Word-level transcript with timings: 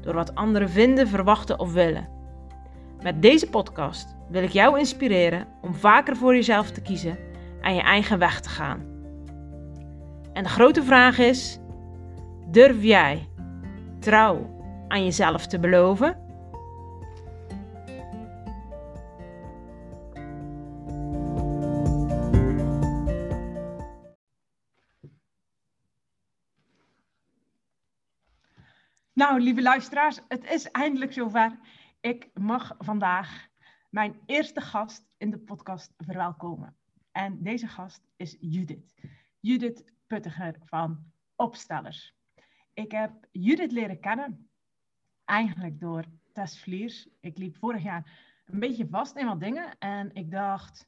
door 0.00 0.14
wat 0.14 0.34
anderen 0.34 0.70
vinden, 0.70 1.08
verwachten 1.08 1.58
of 1.58 1.72
willen. 1.72 2.08
Met 3.02 3.22
deze 3.22 3.48
podcast 3.48 4.16
wil 4.28 4.42
ik 4.42 4.50
jou 4.50 4.78
inspireren 4.78 5.46
om 5.60 5.74
vaker 5.74 6.16
voor 6.16 6.34
jezelf 6.34 6.70
te 6.70 6.80
kiezen 6.80 7.18
en 7.60 7.74
je 7.74 7.80
eigen 7.80 8.18
weg 8.18 8.40
te 8.40 8.48
gaan. 8.48 8.80
En 10.32 10.42
de 10.42 10.48
grote 10.48 10.82
vraag 10.82 11.18
is: 11.18 11.58
durf 12.50 12.82
jij 12.82 13.28
trouw 13.98 14.58
aan 14.88 15.04
jezelf 15.04 15.46
te 15.46 15.58
beloven? 15.58 16.29
Nou, 29.20 29.40
lieve 29.40 29.62
luisteraars, 29.62 30.20
het 30.28 30.44
is 30.44 30.70
eindelijk 30.70 31.12
zover. 31.12 31.58
Ik 32.00 32.30
mag 32.34 32.74
vandaag 32.78 33.48
mijn 33.90 34.20
eerste 34.26 34.60
gast 34.60 35.08
in 35.16 35.30
de 35.30 35.38
podcast 35.38 35.94
verwelkomen. 35.96 36.76
En 37.12 37.42
deze 37.42 37.66
gast 37.66 38.08
is 38.16 38.36
Judith. 38.40 38.94
Judith 39.40 39.92
Puttiger 40.06 40.56
van 40.64 41.12
Opstellers. 41.36 42.14
Ik 42.74 42.90
heb 42.92 43.12
Judith 43.32 43.72
leren 43.72 44.00
kennen, 44.00 44.50
eigenlijk 45.24 45.80
door 45.80 46.04
Tess 46.32 46.62
Vliers. 46.62 47.08
Ik 47.20 47.38
liep 47.38 47.56
vorig 47.56 47.82
jaar 47.82 48.10
een 48.46 48.60
beetje 48.60 48.88
vast 48.90 49.16
in 49.16 49.26
wat 49.26 49.40
dingen. 49.40 49.78
En 49.78 50.14
ik 50.14 50.30
dacht, 50.30 50.86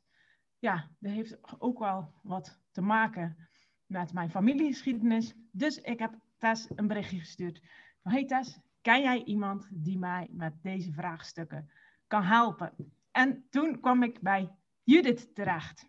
ja, 0.59 0.91
dat 0.99 1.13
heeft 1.13 1.61
ook 1.61 1.79
wel 1.79 2.13
wat 2.23 2.61
te 2.71 2.81
maken 2.81 3.49
met 3.87 4.13
mijn 4.13 4.31
familiegeschiedenis. 4.31 5.35
Dus 5.51 5.79
ik 5.79 5.99
heb 5.99 6.15
Tess 6.39 6.69
een 6.75 6.87
berichtje 6.87 7.19
gestuurd 7.19 7.61
hey 8.03 8.25
Tess, 8.25 8.59
ken 8.81 9.03
jij 9.03 9.25
iemand 9.25 9.69
die 9.71 9.99
mij 9.99 10.29
met 10.31 10.53
deze 10.63 10.93
vraagstukken 10.93 11.71
kan 12.07 12.23
helpen? 12.23 12.73
En 13.11 13.45
toen 13.51 13.81
kwam 13.81 14.03
ik 14.03 14.21
bij 14.21 14.51
Judith 14.85 15.35
terecht. 15.35 15.89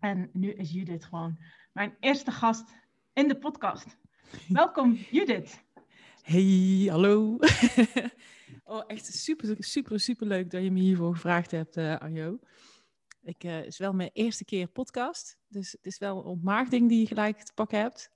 En 0.00 0.30
nu 0.32 0.50
is 0.50 0.70
Judith 0.70 1.04
gewoon 1.04 1.38
mijn 1.72 1.96
eerste 2.00 2.30
gast 2.30 2.74
in 3.12 3.28
de 3.28 3.38
podcast. 3.38 3.96
Welkom 4.48 4.92
Judith. 4.92 5.64
Hey, 6.22 6.86
hallo. 6.90 7.38
oh, 8.64 8.82
echt 8.86 9.14
super, 9.14 9.56
super, 9.58 10.00
super 10.00 10.26
leuk 10.26 10.50
dat 10.50 10.62
je 10.62 10.70
me 10.70 10.80
hiervoor 10.80 11.14
gevraagd 11.14 11.50
hebt, 11.50 11.76
uh, 11.76 11.96
Anjo. 11.96 12.38
Ik, 13.26 13.44
uh, 13.44 13.64
is 13.64 13.78
wel 13.78 13.92
mijn 13.92 14.10
eerste 14.12 14.44
keer 14.44 14.66
podcast. 14.66 15.38
Dus 15.48 15.72
het 15.72 15.86
is 15.86 15.98
wel 15.98 16.18
een 16.18 16.24
ontmaagding 16.24 16.88
die 16.88 17.00
je 17.00 17.06
gelijk 17.06 17.38
te 17.38 17.52
pakken 17.54 17.78
hebt. 17.78 18.10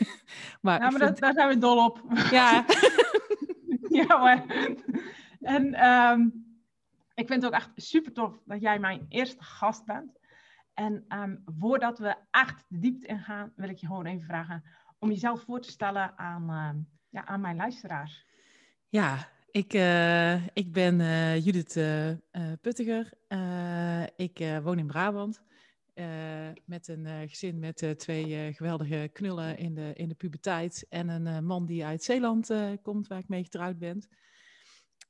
maar 0.62 0.80
ja, 0.80 0.90
maar 0.90 1.00
dat, 1.00 1.18
daar 1.18 1.32
zijn 1.32 1.48
we 1.48 1.58
dol 1.58 1.84
op. 1.84 2.02
Ja. 2.30 2.64
ja. 4.00 4.44
En 5.40 5.86
um, 5.86 6.46
ik 7.14 7.26
vind 7.26 7.42
het 7.42 7.44
ook 7.46 7.58
echt 7.58 7.70
super 7.74 8.12
tof 8.12 8.42
dat 8.44 8.60
jij 8.60 8.78
mijn 8.78 9.06
eerste 9.08 9.44
gast 9.44 9.84
bent. 9.84 10.18
En 10.74 11.04
um, 11.08 11.42
voordat 11.58 11.98
we 11.98 12.16
echt 12.30 12.64
de 12.68 12.78
diepte 12.78 13.06
ingaan, 13.06 13.52
wil 13.56 13.68
ik 13.68 13.78
je 13.78 13.86
gewoon 13.86 14.06
even 14.06 14.26
vragen 14.26 14.64
om 14.98 15.08
jezelf 15.08 15.42
voor 15.42 15.60
te 15.60 15.70
stellen 15.70 16.18
aan, 16.18 16.50
uh, 16.50 16.82
ja, 17.08 17.26
aan 17.26 17.40
mijn 17.40 17.56
luisteraars. 17.56 18.26
Ja, 18.88 19.28
ik, 19.58 19.74
uh, 19.74 20.46
ik 20.46 20.72
ben 20.72 21.00
uh, 21.00 21.44
Judith 21.44 21.76
uh, 21.76 22.12
Puttiger. 22.60 23.12
ik 24.16 24.60
woon 24.62 24.78
in 24.78 24.86
Brabant. 24.86 25.42
met 26.64 26.88
een 26.88 27.28
gezin 27.28 27.58
met 27.58 27.94
twee 27.96 28.52
geweldige 28.52 29.10
knullen 29.12 29.58
in 29.58 29.74
de, 29.74 29.92
in 29.94 30.08
de 30.08 30.14
puberteit. 30.14 30.86
En 30.88 31.08
een 31.08 31.44
man 31.44 31.66
die 31.66 31.84
uit 31.84 32.02
Zeeland 32.02 32.50
komt, 32.82 33.06
waar 33.06 33.18
ik 33.18 33.28
mee 33.28 33.42
getrouwd 33.42 33.78
ben. 33.78 34.08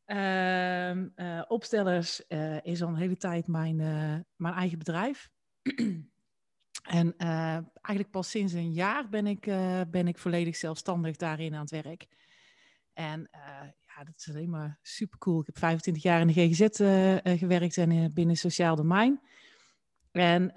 Ehm, 0.04 1.09
opstellers 1.48 2.26
is 2.62 2.82
al 2.82 2.88
een 2.88 2.97
hele 2.97 3.16
tijd 3.16 3.47
mijn, 3.47 3.76
mijn 4.36 4.54
eigen 4.54 4.78
bedrijf. 4.78 5.30
en 7.00 7.16
eigenlijk 7.16 8.10
pas 8.10 8.30
sinds 8.30 8.53
een 8.53 8.72
jaar 8.72 9.09
ben 9.09 9.26
ik, 9.26 9.44
ben 9.91 10.09
ik 10.09 10.19
volledig 10.19 10.56
zelfstandig 10.56 11.16
daarin 11.16 11.54
aan 11.54 11.60
het 11.60 11.70
werk. 11.70 12.06
En 12.92 13.30
dat 14.04 14.14
is 14.16 14.28
alleen 14.28 14.50
maar 14.50 14.78
super 14.82 15.19
cool. 15.19 15.41
Ik 15.41 15.47
heb 15.47 15.59
25 15.59 16.03
jaar 16.03 16.20
in 16.20 16.26
de 16.26 16.32
GGZ 16.32 16.60
eh, 16.60 17.26
eh, 17.26 17.38
gewerkt 17.38 17.76
en 17.76 17.91
uh, 17.91 18.06
binnen 18.12 18.36
sociaal 18.36 18.76
domein. 18.76 19.20
En 20.10 20.50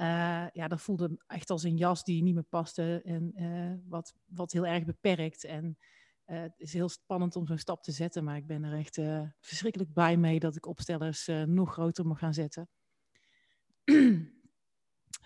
ja, 0.53 0.68
dat 0.68 0.81
voelde 0.81 1.24
echt 1.28 1.50
als 1.50 1.63
een 1.63 1.78
jas 1.78 2.03
die 2.03 2.24
niet 2.24 2.34
meer 2.34 2.44
paste 2.44 3.02
en 3.03 3.84
wat, 3.88 4.13
wat 4.25 4.52
heel 4.52 4.66
erg 4.66 4.85
beperkt. 4.85 5.44
En 5.44 5.78
het 6.25 6.53
is 6.57 6.74
heel 6.74 6.90
spannend 6.90 7.35
om 7.35 7.47
zo'n 7.47 7.57
stap 7.57 7.84
te 7.84 7.91
zetten, 7.91 8.24
maar 8.24 8.35
ik 8.35 8.47
ben 8.47 8.63
er 8.63 8.78
echt 8.78 9.00
verschrikkelijk 9.40 9.94
bij 9.94 10.18
mee 10.18 10.40
dat 10.40 10.56
ik 10.56 10.66
opstellers 10.66 11.29
nog 11.46 11.73
groter 11.73 12.06
mag 12.06 12.19
gaan 12.19 12.34
zetten. 12.34 12.69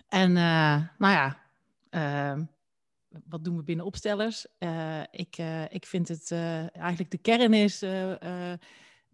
en 0.08 0.32
nou 0.32 0.88
ja, 0.98 1.40
wat 3.28 3.44
doen 3.44 3.56
we 3.56 3.62
binnen 3.62 3.86
opstellers? 3.86 4.46
Uh, 4.58 5.00
ik, 5.10 5.38
uh, 5.38 5.72
ik 5.72 5.86
vind 5.86 6.08
het 6.08 6.30
uh, 6.30 6.76
eigenlijk 6.76 7.10
de 7.10 7.18
kern 7.18 7.52
is 7.52 7.84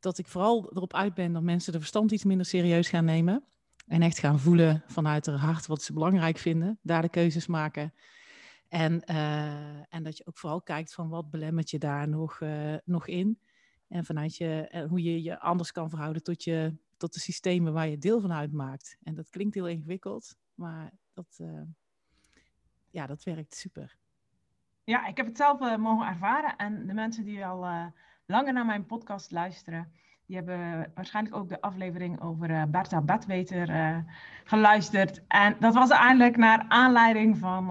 dat 0.00 0.18
ik 0.18 0.26
vooral 0.26 0.72
erop 0.72 0.94
uit 0.94 1.14
ben 1.14 1.32
dat 1.32 1.42
mensen 1.42 1.72
de 1.72 1.78
verstand 1.78 2.10
iets 2.10 2.24
minder 2.24 2.46
serieus 2.46 2.88
gaan 2.88 3.04
nemen. 3.04 3.44
En 3.86 4.02
echt 4.02 4.18
gaan 4.18 4.38
voelen 4.38 4.82
vanuit 4.86 5.26
hun 5.26 5.34
hart 5.34 5.66
wat 5.66 5.82
ze 5.82 5.92
belangrijk 5.92 6.38
vinden. 6.38 6.78
Daar 6.82 7.02
de 7.02 7.08
keuzes 7.08 7.46
maken. 7.46 7.94
En, 8.68 9.04
en 9.88 10.02
dat 10.02 10.16
je 10.16 10.26
ook 10.26 10.38
vooral 10.38 10.62
kijkt 10.62 10.94
van 10.94 11.08
wat 11.08 11.30
belemmert 11.30 11.70
je 11.70 11.78
daar 11.78 12.08
nog, 12.08 12.40
nog 12.84 13.06
in. 13.06 13.38
En 13.88 14.04
vanuit 14.04 14.36
je, 14.36 14.84
hoe 14.88 15.02
je 15.02 15.22
je 15.22 15.40
anders 15.40 15.72
kan 15.72 15.90
verhouden 15.90 16.22
tot, 16.22 16.44
je, 16.44 16.74
tot 16.96 17.14
de 17.14 17.20
systemen 17.20 17.72
waar 17.72 17.88
je 17.88 17.98
deel 17.98 18.20
van 18.20 18.32
uitmaakt. 18.32 18.96
En 19.02 19.14
dat 19.14 19.30
klinkt 19.30 19.54
heel 19.54 19.68
ingewikkeld, 19.68 20.36
maar 20.54 20.92
dat, 21.12 21.40
ja, 22.92 23.06
dat 23.06 23.22
werkt 23.22 23.54
super. 23.54 23.96
Ja, 24.84 25.06
ik 25.06 25.16
heb 25.16 25.26
het 25.26 25.36
zelf 25.36 25.60
uh, 25.60 25.76
mogen 25.76 26.06
ervaren. 26.06 26.56
En 26.56 26.86
de 26.86 26.94
mensen 26.94 27.24
die 27.24 27.46
al 27.46 27.64
uh, 27.64 27.84
langer 28.26 28.52
naar 28.52 28.66
mijn 28.66 28.86
podcast 28.86 29.30
luisteren, 29.30 29.92
die 30.26 30.36
hebben 30.36 30.90
waarschijnlijk 30.94 31.36
ook 31.36 31.48
de 31.48 31.60
aflevering 31.60 32.20
over 32.20 32.50
uh, 32.50 32.62
Bertha 32.68 33.00
Bedweter 33.00 34.04
geluisterd. 34.44 35.22
En 35.28 35.56
dat 35.60 35.74
was 35.74 35.90
eigenlijk 35.90 36.36
naar 36.36 36.64
aanleiding 36.68 37.38
van 37.38 37.64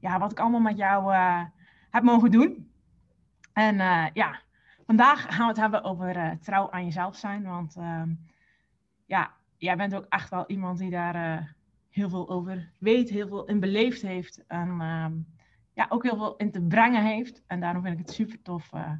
ja, 0.00 0.18
wat 0.18 0.32
ik 0.32 0.38
allemaal 0.38 0.60
met 0.60 0.76
jou 0.76 1.14
heb 1.90 2.02
mogen 2.02 2.30
doen. 2.30 2.72
En 3.52 3.76
ja, 4.12 4.40
vandaag 4.86 5.20
gaan 5.20 5.38
we 5.38 5.52
het 5.52 5.56
hebben 5.56 5.84
over 5.84 6.38
trouw 6.38 6.70
aan 6.70 6.84
jezelf 6.84 7.16
zijn. 7.16 7.42
Want 7.42 7.76
ehm, 7.76 8.10
ja, 9.06 9.30
jij 9.56 9.76
bent 9.76 9.94
ook 9.94 10.06
echt 10.08 10.30
wel 10.30 10.44
iemand 10.46 10.78
die 10.78 10.90
daar 10.90 11.53
heel 11.94 12.08
veel 12.08 12.28
over 12.28 12.70
weet, 12.78 13.10
heel 13.10 13.28
veel 13.28 13.44
in 13.44 13.60
beleefd 13.60 14.02
heeft. 14.02 14.46
En 14.46 14.68
ehm, 14.68 15.12
ja, 15.74 15.86
ook 15.88 16.02
heel 16.02 16.16
veel 16.16 16.36
in 16.36 16.50
te 16.50 16.62
brengen 16.62 17.04
heeft. 17.04 17.42
En 17.46 17.60
daarom 17.60 17.82
vind 17.82 17.98
ik 17.98 18.06
het 18.06 18.14
super 18.14 18.42
tof 18.42 18.72
uh, 18.72 18.92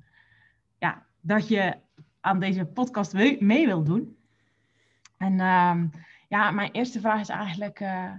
ja, 0.79 1.07
dat 1.21 1.49
je 1.49 1.77
aan 2.21 2.39
deze 2.39 2.65
podcast 2.65 3.13
mee 3.41 3.67
wil 3.67 3.85
doen. 3.85 4.19
En 5.17 5.41
um, 5.41 5.91
ja, 6.29 6.51
mijn 6.51 6.71
eerste 6.71 7.01
vraag 7.01 7.21
is 7.21 7.29
eigenlijk: 7.29 7.81
uh, 7.81 8.13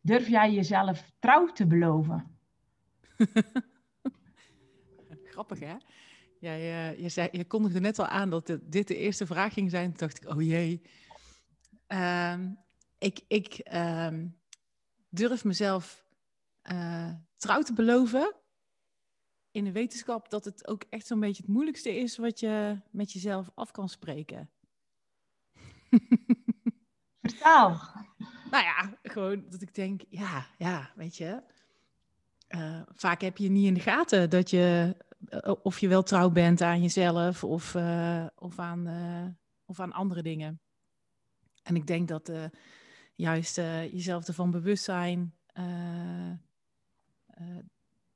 durf 0.00 0.28
jij 0.28 0.52
jezelf 0.52 1.12
trouw 1.18 1.46
te 1.46 1.66
beloven? 1.66 2.38
Grappig 5.24 5.60
hè? 5.60 5.74
Ja, 6.40 6.52
je, 6.52 7.02
je, 7.02 7.08
zei, 7.08 7.28
je 7.32 7.44
kondigde 7.44 7.80
net 7.80 7.98
al 7.98 8.06
aan 8.06 8.30
dat 8.30 8.58
dit 8.62 8.88
de 8.88 8.96
eerste 8.96 9.26
vraag 9.26 9.52
ging 9.52 9.70
zijn. 9.70 9.92
Dacht 9.96 10.22
ik, 10.22 10.30
oh 10.30 10.42
jee. 10.42 10.82
Um, 11.88 12.64
ik, 13.06 13.20
ik 13.28 13.68
uh, 13.72 14.08
durf 15.08 15.44
mezelf 15.44 16.04
uh, 16.72 17.12
trouw 17.36 17.62
te 17.62 17.72
beloven 17.72 18.34
in 19.50 19.64
de 19.64 19.72
wetenschap 19.72 20.30
dat 20.30 20.44
het 20.44 20.66
ook 20.66 20.84
echt 20.88 21.06
zo'n 21.06 21.20
beetje 21.20 21.42
het 21.42 21.52
moeilijkste 21.52 21.96
is 21.96 22.16
wat 22.16 22.40
je 22.40 22.80
met 22.90 23.12
jezelf 23.12 23.50
af 23.54 23.70
kan 23.70 23.88
spreken. 23.88 24.50
Vertaal. 27.22 27.80
nou 28.50 28.64
ja, 28.64 28.98
gewoon 29.02 29.44
dat 29.48 29.62
ik 29.62 29.74
denk, 29.74 30.02
ja, 30.08 30.46
ja, 30.58 30.92
weet 30.94 31.16
je. 31.16 31.42
Uh, 32.48 32.82
vaak 32.94 33.20
heb 33.20 33.36
je 33.36 33.48
niet 33.48 33.66
in 33.66 33.74
de 33.74 33.80
gaten 33.80 34.30
dat 34.30 34.50
je 34.50 34.96
of 35.62 35.78
je 35.78 35.88
wel 35.88 36.02
trouw 36.02 36.30
bent 36.30 36.60
aan 36.60 36.82
jezelf 36.82 37.44
of, 37.44 37.74
of, 38.34 38.58
aan, 38.58 38.88
of 39.64 39.80
aan 39.80 39.92
andere 39.92 40.22
dingen. 40.22 40.60
En 41.62 41.76
ik 41.76 41.86
denk 41.86 42.08
dat 42.08 42.30
juist 43.16 43.56
jezelf 43.56 44.26
ervan 44.26 44.50
bewust 44.50 44.84
zijn, 44.84 45.34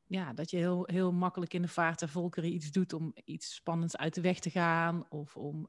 ja, 0.06 0.32
dat 0.32 0.50
je 0.50 0.56
heel, 0.56 0.82
heel 0.86 1.12
makkelijk 1.12 1.54
in 1.54 1.62
de 1.62 1.68
vaart 1.68 1.98
der 1.98 2.08
volkeren 2.08 2.52
iets 2.52 2.70
doet 2.70 2.92
om 2.92 3.12
iets 3.24 3.54
spannends 3.54 3.96
uit 3.96 4.14
de 4.14 4.20
weg 4.20 4.38
te 4.38 4.50
gaan. 4.50 5.06
Of 5.08 5.36
om, 5.36 5.68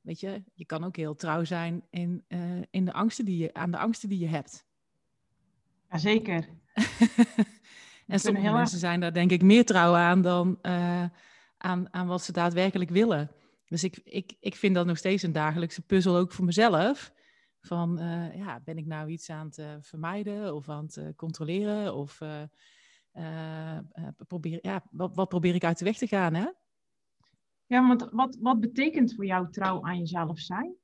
weet 0.00 0.20
je, 0.20 0.42
je 0.54 0.64
kan 0.64 0.84
ook 0.84 0.96
heel 0.96 1.14
trouw 1.14 1.44
zijn 1.44 1.84
in, 1.90 2.24
in 2.70 2.84
de 2.84 2.92
angsten 2.92 3.24
die 3.24 3.38
je, 3.38 3.54
aan 3.54 3.70
de 3.70 3.78
angsten 3.78 4.08
die 4.08 4.18
je 4.18 4.28
hebt. 4.28 4.66
Jazeker. 5.90 6.48
en 8.06 8.20
sommige 8.20 8.50
mensen 8.50 8.78
zijn 8.78 9.00
daar 9.00 9.12
denk 9.12 9.30
ik 9.30 9.42
meer 9.42 9.64
trouw 9.64 9.94
aan 9.94 10.22
dan 10.22 10.58
aan, 11.64 11.92
aan 11.92 12.06
wat 12.06 12.22
ze 12.22 12.32
daadwerkelijk 12.32 12.90
willen. 12.90 13.30
Dus 13.68 13.84
ik, 13.84 14.00
ik, 14.04 14.36
ik 14.40 14.54
vind 14.54 14.74
dat 14.74 14.86
nog 14.86 14.98
steeds 14.98 15.22
een 15.22 15.32
dagelijkse 15.32 15.82
puzzel 15.82 16.16
ook 16.16 16.32
voor 16.32 16.44
mezelf. 16.44 17.12
Van, 17.66 17.98
ja, 18.34 18.60
ben 18.64 18.78
ik 18.78 18.86
nou 18.86 19.08
iets 19.08 19.30
aan 19.30 19.46
het 19.46 19.86
vermijden 19.86 20.54
of 20.54 20.68
aan 20.68 20.84
het 20.84 21.16
controleren? 21.16 21.94
Of 21.94 22.20
uh, 22.20 23.78
probeer, 24.26 24.58
ja, 24.62 24.84
wat, 24.90 25.14
wat, 25.14 25.28
probeer 25.28 25.54
ik 25.54 25.64
uit 25.64 25.78
de 25.78 25.84
weg 25.84 25.96
te 25.96 26.06
gaan? 26.06 26.34
Hè? 26.34 26.46
Ja, 27.66 27.86
want 27.86 28.08
wat, 28.10 28.36
wat 28.40 28.60
betekent 28.60 29.14
voor 29.14 29.26
jou 29.26 29.50
trouw 29.50 29.84
aan 29.84 29.98
jezelf 29.98 30.38
zijn? 30.38 30.74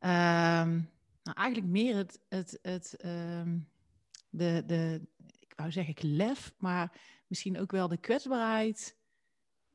Um, 0.00 0.90
nou, 1.22 1.36
eigenlijk 1.36 1.66
meer 1.66 1.96
het, 1.96 2.20
het, 2.28 2.58
het 2.62 3.04
um, 3.04 3.68
de, 4.30 4.62
de, 4.66 5.08
ik 5.38 5.52
wou 5.56 5.72
zeggen 5.72 6.16
lef, 6.16 6.54
maar 6.58 7.00
misschien 7.26 7.58
ook 7.58 7.70
wel 7.70 7.88
de 7.88 7.98
kwetsbaarheid. 7.98 8.96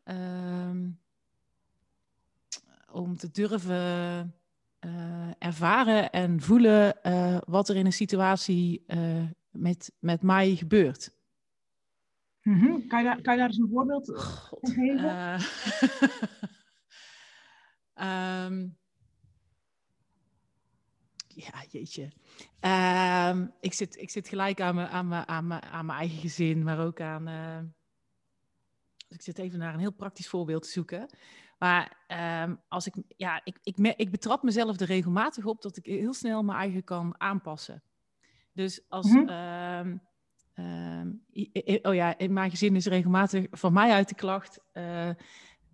Um, 0.03 0.99
om 2.91 3.17
te 3.17 3.31
durven 3.31 4.35
ervaren 5.37 6.11
en 6.11 6.41
voelen 6.41 6.97
uh, 7.03 7.37
wat 7.45 7.69
er 7.69 7.75
in 7.75 7.85
een 7.85 7.93
situatie 7.93 8.83
uh, 8.87 9.23
met, 9.49 9.91
met 9.99 10.21
mij 10.21 10.55
gebeurt. 10.55 11.19
Mm 12.41 12.59
-hmm. 12.59 12.87
kan, 12.87 12.99
je 12.99 13.05
daar, 13.05 13.21
kan 13.21 13.33
je 13.33 13.39
daar 13.39 13.49
eens 13.49 13.57
een 13.57 13.69
voorbeeld 13.71 14.05
van 14.05 14.71
geven? 14.71 15.41
Um, 17.95 18.77
ja, 21.43 21.63
jeetje. 21.69 22.11
Um, 23.31 23.53
ik, 23.59 23.73
zit, 23.73 23.97
ik 23.97 24.09
zit 24.09 24.27
gelijk 24.27 24.61
aan 24.61 24.75
mijn, 24.75 24.87
aan, 24.87 25.07
mijn, 25.07 25.27
aan, 25.27 25.47
mijn, 25.47 25.63
aan 25.63 25.85
mijn 25.85 25.99
eigen 25.99 26.19
gezin, 26.19 26.63
maar 26.63 26.85
ook 26.85 27.01
aan. 27.01 27.27
Uh, 27.27 27.59
ik 29.07 29.21
zit 29.21 29.37
even 29.37 29.59
naar 29.59 29.73
een 29.73 29.79
heel 29.79 29.93
praktisch 29.93 30.29
voorbeeld 30.29 30.63
te 30.63 30.69
zoeken. 30.69 31.09
Maar 31.61 31.97
um, 32.43 32.61
als 32.67 32.87
ik, 32.87 32.93
ja, 33.17 33.41
ik, 33.43 33.59
ik, 33.63 33.77
ik 33.77 34.11
betrap 34.11 34.43
mezelf 34.43 34.79
er 34.79 34.87
regelmatig 34.87 35.45
op 35.45 35.61
dat 35.61 35.77
ik 35.77 35.85
heel 35.85 36.13
snel 36.13 36.43
mijn 36.43 36.57
eigen 36.57 36.83
kan 36.83 37.15
aanpassen. 37.17 37.83
Dus 38.53 38.89
als. 38.89 39.07
Mm 39.07 39.27
-hmm. 39.27 40.01
oh 41.81 41.93
ja, 41.93 42.17
in 42.17 42.33
mijn 42.33 42.49
gezin 42.49 42.75
is 42.75 42.85
regelmatig 42.85 43.47
van 43.51 43.73
mij 43.73 43.91
uit 43.91 44.09
de 44.09 44.15
klacht. 44.15 44.59
Uh, 44.73 45.09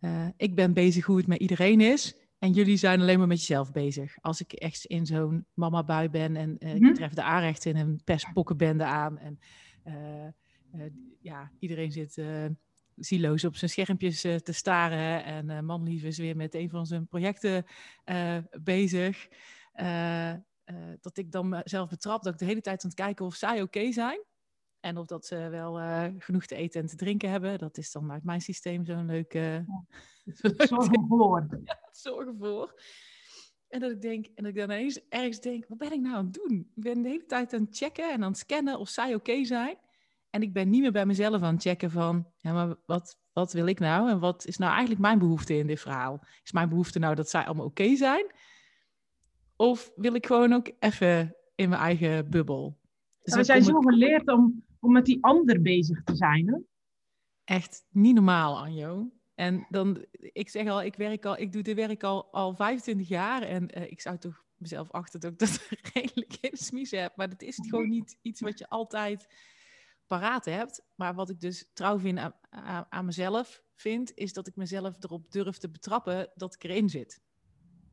uh, 0.02 0.28
ik 0.38 0.56
ben 0.56 0.74
bezig 0.74 1.06
hoe 1.06 1.18
het 1.18 1.28
met 1.28 1.40
iedereen 1.40 1.82
is. 1.82 2.16
En 2.40 2.52
jullie 2.52 2.78
zijn 2.78 3.02
alleen 3.02 3.18
maar 3.18 3.28
met 3.28 3.40
jezelf 3.40 3.72
bezig. 3.72 4.18
Als 4.22 4.42
ik 4.42 4.52
echt 4.52 4.86
in 4.86 5.06
zo'n 5.06 5.46
mama-bui 5.54 6.10
ben 6.10 6.36
en 6.36 6.56
uh, 6.60 6.74
mm 6.74 6.78
-hmm. 6.78 6.90
ik 6.90 6.96
tref 6.96 7.14
de 7.14 7.24
aanrecht 7.24 7.66
in 7.66 7.76
een 7.76 8.02
pestpokkenbende 8.04 8.86
aan. 8.86 9.18
En 9.18 9.40
ja, 11.22 11.52
iedereen 11.60 11.92
zit 11.92 12.18
zieloos 12.98 13.44
op 13.44 13.56
zijn 13.56 13.72
schermpjes 13.72 14.22
te 14.22 14.42
staren. 14.44 15.24
En 15.24 15.50
uh, 15.50 15.60
manlief 15.60 16.04
is 16.04 16.18
weer 16.18 16.36
met 16.36 16.56
een 16.56 16.70
van 16.70 16.86
zijn 16.86 17.08
projecten 17.08 17.66
bezig. 18.64 19.28
Uh, 19.76 20.34
dat 21.02 21.18
ik 21.18 21.32
dan 21.32 21.50
mezelf 21.50 21.90
betrap 21.90 22.24
dat 22.24 22.34
ik 22.34 22.40
de 22.40 22.46
hele 22.46 22.62
tijd 22.62 22.84
aan 22.84 22.90
het 22.90 23.00
kijken 23.00 23.26
of 23.26 23.36
zij 23.36 23.54
oké 23.54 23.62
okay 23.62 23.92
zijn. 23.92 24.24
En 24.80 24.98
of 24.98 25.06
dat 25.06 25.26
ze 25.26 25.36
wel 25.50 25.80
uh, 25.80 26.06
genoeg 26.18 26.46
te 26.46 26.56
eten 26.56 26.82
en 26.82 26.88
te 26.88 26.96
drinken 26.96 27.30
hebben. 27.30 27.58
Dat 27.58 27.78
is 27.78 27.92
dan 27.92 28.12
uit 28.12 28.24
mijn 28.24 28.42
systeem 28.42 28.86
zo'n 28.86 29.06
leuke... 29.06 29.40
Ja. 29.40 29.86
zorgen 30.66 31.06
voor. 31.08 31.48
Ja, 31.64 31.80
zorgen 31.92 32.38
voor. 32.38 32.82
En 33.68 33.80
dat 33.80 33.92
ik 33.92 34.02
denk, 34.02 34.26
en 34.26 34.44
dat 34.44 34.46
ik 34.46 34.56
dan 34.56 34.72
ineens 34.72 35.08
ergens 35.10 35.40
denk, 35.40 35.66
wat 35.68 35.78
ben 35.78 35.92
ik 35.92 36.00
nou 36.00 36.16
aan 36.16 36.26
het 36.26 36.34
doen? 36.34 36.72
Ik 36.76 36.84
ben 36.84 37.02
de 37.02 37.10
hele 37.10 37.26
tijd 37.26 37.54
aan 37.54 37.62
het 37.62 37.78
checken 37.78 38.12
en 38.12 38.24
aan 38.24 38.30
het 38.30 38.38
scannen 38.38 38.80
of 38.80 38.90
zij 38.90 39.16
oké 39.16 39.32
okay 39.32 39.44
zijn. 39.44 39.78
En 40.30 40.42
ik 40.42 40.54
ben 40.54 40.70
niet 40.70 40.82
meer 40.82 40.92
bij 40.92 41.06
mezelf 41.06 41.42
aan 41.42 41.54
het 41.54 41.64
checken 41.64 41.92
van, 41.92 42.28
ja, 42.38 42.54
maar 42.54 42.76
wat, 42.86 43.20
wat 43.34 43.54
wil 43.54 43.68
ik 43.68 43.80
nou? 43.80 44.10
En 44.10 44.20
wat 44.20 44.46
is 44.46 44.58
nou 44.58 44.72
eigenlijk 44.72 45.02
mijn 45.02 45.20
behoefte 45.20 45.58
in 45.58 45.68
dit 45.68 45.80
verhaal? 45.80 46.20
Is 46.44 46.52
mijn 46.52 46.70
behoefte 46.70 47.00
nou 47.00 47.16
dat 47.16 47.30
zij 47.30 47.46
allemaal 47.46 47.66
oké 47.66 47.82
okay 47.82 47.96
zijn? 47.96 48.26
Of 49.56 49.92
wil 49.96 50.14
ik 50.14 50.26
gewoon 50.26 50.54
ook 50.54 50.72
even 50.80 51.36
in 51.56 51.70
mijn 51.70 51.82
eigen 51.82 52.30
bubbel? 52.30 52.80
Dus 53.24 53.36
we 53.36 53.44
zijn 53.44 53.64
zo 53.64 53.80
geleerd 53.80 54.32
om, 54.32 54.64
om 54.80 54.92
met 54.92 55.06
die 55.06 55.18
ander 55.24 55.62
bezig 55.62 56.04
te 56.04 56.16
zijn. 56.16 56.48
Hè? 56.48 56.58
Echt 57.44 57.86
niet 57.90 58.16
normaal, 58.16 58.58
Anjo. 58.58 59.12
En 59.36 59.66
dan, 59.70 60.06
ik 60.12 60.50
zeg 60.50 60.68
al, 60.68 60.84
ik, 60.84 60.96
werk 60.96 61.26
al, 61.26 61.38
ik 61.38 61.52
doe 61.52 61.62
dit 61.62 61.76
werk 61.76 62.04
al, 62.04 62.32
al 62.32 62.56
25 62.56 63.08
jaar. 63.08 63.42
En 63.42 63.78
uh, 63.78 63.92
ik 63.92 64.02
zou 64.02 64.18
toch 64.18 64.46
mezelf 64.56 64.92
achter 64.92 65.20
dat 65.20 65.32
ik 65.32 65.40
dat 65.40 65.68
redelijk 65.94 66.38
in 66.42 66.58
smies 66.58 66.92
heb. 66.92 67.16
Maar 67.16 67.30
dat 67.30 67.42
is 67.42 67.60
gewoon 67.70 67.90
niet 67.90 68.18
iets 68.22 68.42
wat 68.42 68.60
je 68.60 68.70
altijd 68.70 69.28
paraat 70.08 70.46
hebt. 70.46 70.86
Maar 70.96 71.14
wat 71.14 71.30
ik 71.30 71.40
dus 71.40 71.70
trouw 71.74 72.00
vind 72.00 72.18
aan, 72.18 72.34
aan, 72.50 72.86
aan 72.90 73.06
mezelf 73.06 73.64
vind, 73.76 74.12
is 74.16 74.34
dat 74.34 74.48
ik 74.48 74.56
mezelf 74.56 75.04
erop 75.04 75.32
durf 75.32 75.58
te 75.58 75.70
betrappen 75.70 76.32
dat 76.36 76.54
ik 76.54 76.64
erin 76.64 76.90
zit. 76.90 77.22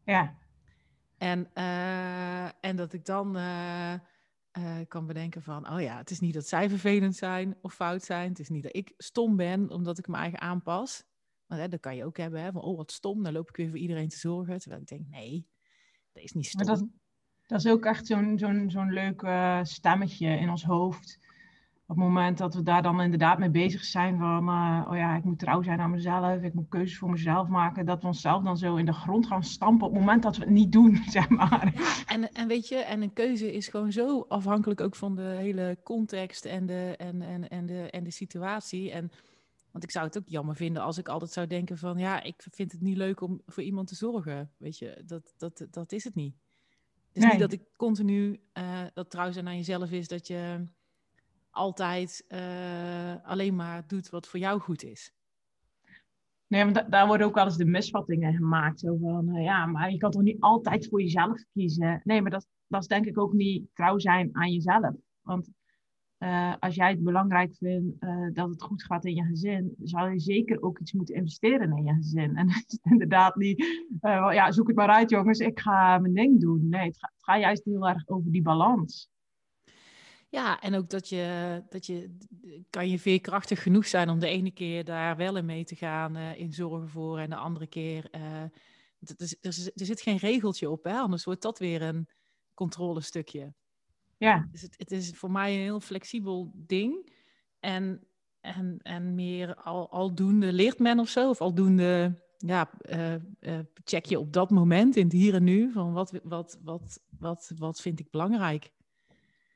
Ja. 0.05 0.39
En, 1.19 1.51
uh, 1.55 2.65
en 2.65 2.77
dat 2.77 2.93
ik 2.93 3.05
dan 3.05 3.37
uh, 3.37 3.95
uh, 4.59 4.77
kan 4.89 5.07
bedenken 5.07 5.43
van, 5.43 5.71
oh 5.71 5.81
ja, 5.81 5.97
het 5.97 6.11
is 6.11 6.21
niet 6.21 6.35
dat 6.35 6.49
zij 6.49 6.69
vervelend 6.69 7.17
zijn 7.17 7.57
of 7.61 7.75
fout 7.75 8.03
zijn. 8.03 8.29
Het 8.29 8.39
is 8.39 8.49
niet 8.49 8.63
dat 8.63 8.77
ik 8.77 8.95
stom 8.97 9.37
ben 9.37 9.71
omdat 9.71 9.99
ik 9.99 10.09
mijn 10.09 10.23
eigen 10.23 10.41
aanpas. 10.41 11.05
Maar 11.47 11.59
hè, 11.59 11.69
dat 11.69 11.81
kan 11.81 11.97
je 11.97 12.05
ook 12.05 12.17
hebben, 12.17 12.43
hè, 12.43 12.53
van, 12.53 12.63
oh 12.63 12.77
wat 12.77 12.93
stom, 12.93 13.23
dan 13.23 13.33
loop 13.33 13.49
ik 13.49 13.57
weer 13.57 13.69
voor 13.69 13.79
iedereen 13.79 14.09
te 14.09 14.19
zorgen. 14.19 14.59
Terwijl 14.59 14.81
ik 14.81 14.89
denk, 14.89 15.09
nee, 15.09 15.47
dat 16.13 16.23
is 16.23 16.33
niet 16.33 16.47
stom. 16.47 16.67
Dat, 16.67 16.87
dat, 17.47 17.59
is 17.59 17.67
ook 17.67 17.85
echt 17.85 18.07
zo'n 18.07 18.39
zo'n 18.39 18.71
zo'n 18.71 18.93
leuk 18.93 19.27
stemmetje 19.67 20.29
in 20.29 20.51
ons 20.51 20.65
hoofd 20.65 21.19
op 21.87 21.97
het 21.97 22.05
moment 22.05 22.39
dat 22.39 22.55
we 22.55 22.63
daar 22.63 22.83
dan 22.83 23.01
inderdaad 23.01 23.39
mee 23.39 23.51
bezig 23.51 23.85
zijn 23.85 24.19
van, 24.19 24.49
uh, 24.49 24.87
oh 24.89 24.97
ja, 24.97 25.17
ik 25.17 25.25
moet 25.25 25.39
trouw 25.39 25.63
zijn 25.63 25.81
aan 25.81 25.91
mezelf, 25.91 26.43
ik 26.43 26.55
moet 26.55 26.69
keuzes 26.69 26.99
voor 26.99 27.11
mezelf 27.11 27.49
maken, 27.49 27.87
dat 27.87 28.01
we 28.01 28.07
onszelf 28.07 28.43
dan 28.43 28.57
zo 28.57 28.77
in 28.77 28.85
de 28.85 28.93
grond 28.93 29.27
gaan 29.27 29.43
stampen 29.43 29.87
op 29.87 29.93
het 29.93 30.01
moment 30.01 30.23
dat 30.23 30.37
we 30.37 30.43
het 30.43 30.53
niet 30.53 30.73
doen, 30.73 30.97
zeg 31.17 31.29
maar. 31.29 31.73
En, 32.07 32.33
en 32.33 32.49
weet 32.49 32.69
je, 32.69 32.77
en 32.77 33.03
een 33.03 33.13
keuze 33.13 33.53
is 33.53 33.69
gewoon 33.69 33.93
zo 33.93 34.25
afhankelijk 34.29 34.81
ook 34.81 34.97
van 34.97 35.15
de 35.15 35.23
hele 35.39 35.79
context 35.83 36.45
en 36.45 36.67
de, 36.67 36.95
en, 36.97 37.23
en, 37.23 37.49
en 37.49 37.67
de, 37.67 37.91
en 37.91 38.05
de 38.05 38.11
situatie. 38.11 38.91
En, 38.91 39.11
want 39.71 39.85
ik 39.85 39.91
zou 39.91 40.07
het 40.07 40.19
ook 40.19 40.29
jammer 40.29 40.57
vinden 40.57 40.83
als 40.83 40.99
ik 40.99 41.09
altijd 41.09 41.31
zou 41.31 41.47
denken 41.47 41.79
van, 41.79 41.99
ja, 41.99 42.23
ik 42.23 42.47
vind 42.51 42.73
het 42.73 42.81
niet 42.81 42.97
leuk 42.97 43.21
om 43.21 43.41
voor 43.47 43.63
iemand 43.63 43.89
te 43.89 43.95
zorgen, 43.95 44.51
weet 44.57 44.79
je, 44.79 45.03
dat, 45.07 45.35
dat, 45.37 45.67
dat 45.71 45.93
is 45.93 46.05
het 46.05 46.15
niet. 46.15 46.35
Het 47.09 47.17
is 47.17 47.23
nee. 47.23 47.31
niet 47.31 47.41
dat 47.41 47.53
ik 47.53 47.63
continu, 47.77 48.41
uh, 48.59 48.81
dat 48.95 49.11
trouw 49.11 49.33
zijn 49.33 49.49
aan 49.49 49.57
jezelf 49.57 49.91
is, 49.91 50.09
dat 50.09 50.27
je 50.27 50.67
altijd 51.55 52.25
uh, 52.29 53.25
alleen 53.25 53.57
maar 53.57 53.87
doet 53.87 54.11
wat 54.11 54.29
voor 54.29 54.41
jou 54.41 54.61
goed 54.61 54.83
is. 54.83 55.13
Nee, 56.47 56.73
da 56.73 56.83
daar 56.83 57.07
worden 57.07 57.27
ook 57.27 57.35
wel 57.35 57.45
eens 57.45 57.57
de 57.57 57.65
misvattingen 57.65 58.35
gemaakt. 58.35 58.81
Zo 58.81 58.97
van, 58.97 59.37
uh, 59.37 59.45
ja, 59.45 59.67
maar 59.67 59.91
je 59.91 59.99
kan 59.99 60.11
toch 60.11 60.23
niet 60.23 60.41
altijd 60.41 60.89
voor 60.89 61.03
jezelf 61.03 61.45
kiezen? 61.53 62.01
Nee, 62.05 62.23
maar 62.23 62.31
dat, 62.31 62.47
dat 62.67 62.81
is 62.81 62.89
denk 62.89 63.07
ik 63.07 63.19
ook 63.19 63.33
niet 63.33 63.69
trouw 63.73 63.99
zijn 63.99 64.29
aan 64.33 64.53
jezelf. 64.53 64.95
Want 65.23 65.51
uh, 66.19 66.55
als 66.59 66.75
jij 66.75 66.91
het 66.91 67.03
belangrijk 67.03 67.55
vindt 67.57 68.01
dat 68.33 68.49
het 68.49 68.63
goed 68.63 68.83
gaat 68.83 69.05
in 69.05 69.15
je 69.15 69.25
gezin, 69.25 69.75
zou 69.83 70.13
je 70.13 70.19
zeker 70.19 70.63
ook 70.63 70.79
iets 70.79 70.93
moeten 70.93 71.15
investeren 71.15 71.77
in 71.77 71.85
je 71.85 71.95
gezin. 71.95 72.37
En 72.37 72.51
het 72.53 72.65
is 72.73 72.79
inderdaad 72.83 73.37
niet, 73.37 73.65
ja, 74.01 74.53
zoek 74.53 74.67
het 74.67 74.77
maar 74.77 74.89
uit 74.89 75.11
jongens, 75.11 75.39
ik 75.39 75.61
ga 75.61 75.99
mijn 75.99 76.15
ding 76.15 76.41
doen. 76.41 76.69
Nee, 76.69 76.87
het, 76.87 76.99
ga, 76.99 77.11
het 77.15 77.25
gaat 77.25 77.41
juist 77.41 77.65
heel 77.65 77.89
erg 77.89 78.09
over 78.09 78.31
die 78.31 78.43
balans. 78.43 79.13
Ja, 80.35 80.61
en 80.61 80.75
ook 80.75 80.91
dat 80.91 81.09
je, 81.09 81.63
dat 81.69 81.87
je, 81.87 82.17
kan 82.71 82.89
je 82.89 82.99
veerkrachtig 82.99 83.63
genoeg 83.63 83.87
zijn 83.87 84.09
om 84.09 84.19
de 84.19 84.27
ene 84.27 84.51
keer 84.51 84.85
daar 84.85 85.17
wel 85.17 85.37
in 85.37 85.45
mee 85.45 85.65
te 85.65 85.77
gaan, 85.77 86.17
uh, 86.17 86.39
in 86.39 86.53
zorgen 86.53 86.89
voor, 86.89 87.19
en 87.19 87.31
de 87.31 87.37
andere 87.37 87.67
keer, 87.67 88.09
uh, 88.15 88.43
er, 88.43 88.51
er, 89.41 89.71
er, 89.75 89.87
zit 89.87 90.01
geen 90.01 90.17
regeltje 90.17 90.71
op, 90.71 90.85
hè? 90.85 90.99
anders 90.99 91.25
wordt 91.25 91.43
dat 91.43 91.59
weer 91.59 91.83
een 91.83 92.09
controlestukje. 92.55 93.55
Ja. 94.19 94.49
Dus 94.53 94.63
het, 94.63 94.75
het 94.79 94.91
is 94.91 95.11
voor 95.11 95.31
mij 95.31 95.55
een 95.55 95.61
heel 95.61 95.81
flexibel 95.81 96.53
ding. 96.55 97.13
En, 97.61 98.07
en, 98.41 98.79
en 98.83 99.15
meer 99.15 99.55
al, 99.55 99.91
aldoende 99.91 100.53
leert 100.53 100.79
men 100.79 100.99
of 100.99 101.09
zo, 101.09 101.29
of 101.29 101.41
aldoende 101.41 102.23
ja, 102.37 102.71
uh, 102.81 103.59
check 103.85 104.05
je 104.05 104.19
op 104.19 104.33
dat 104.33 104.51
moment, 104.51 104.97
in 104.97 105.05
het 105.05 105.13
hier 105.13 105.35
en 105.35 105.45
nu, 105.45 105.73
van 105.73 105.93
wat, 105.93 106.21
wat, 106.23 106.59
wat, 106.63 107.01
wat, 107.19 107.53
wat 107.57 107.81
vind 107.81 108.01
ik 108.01 108.11
belangrijk 108.11 108.73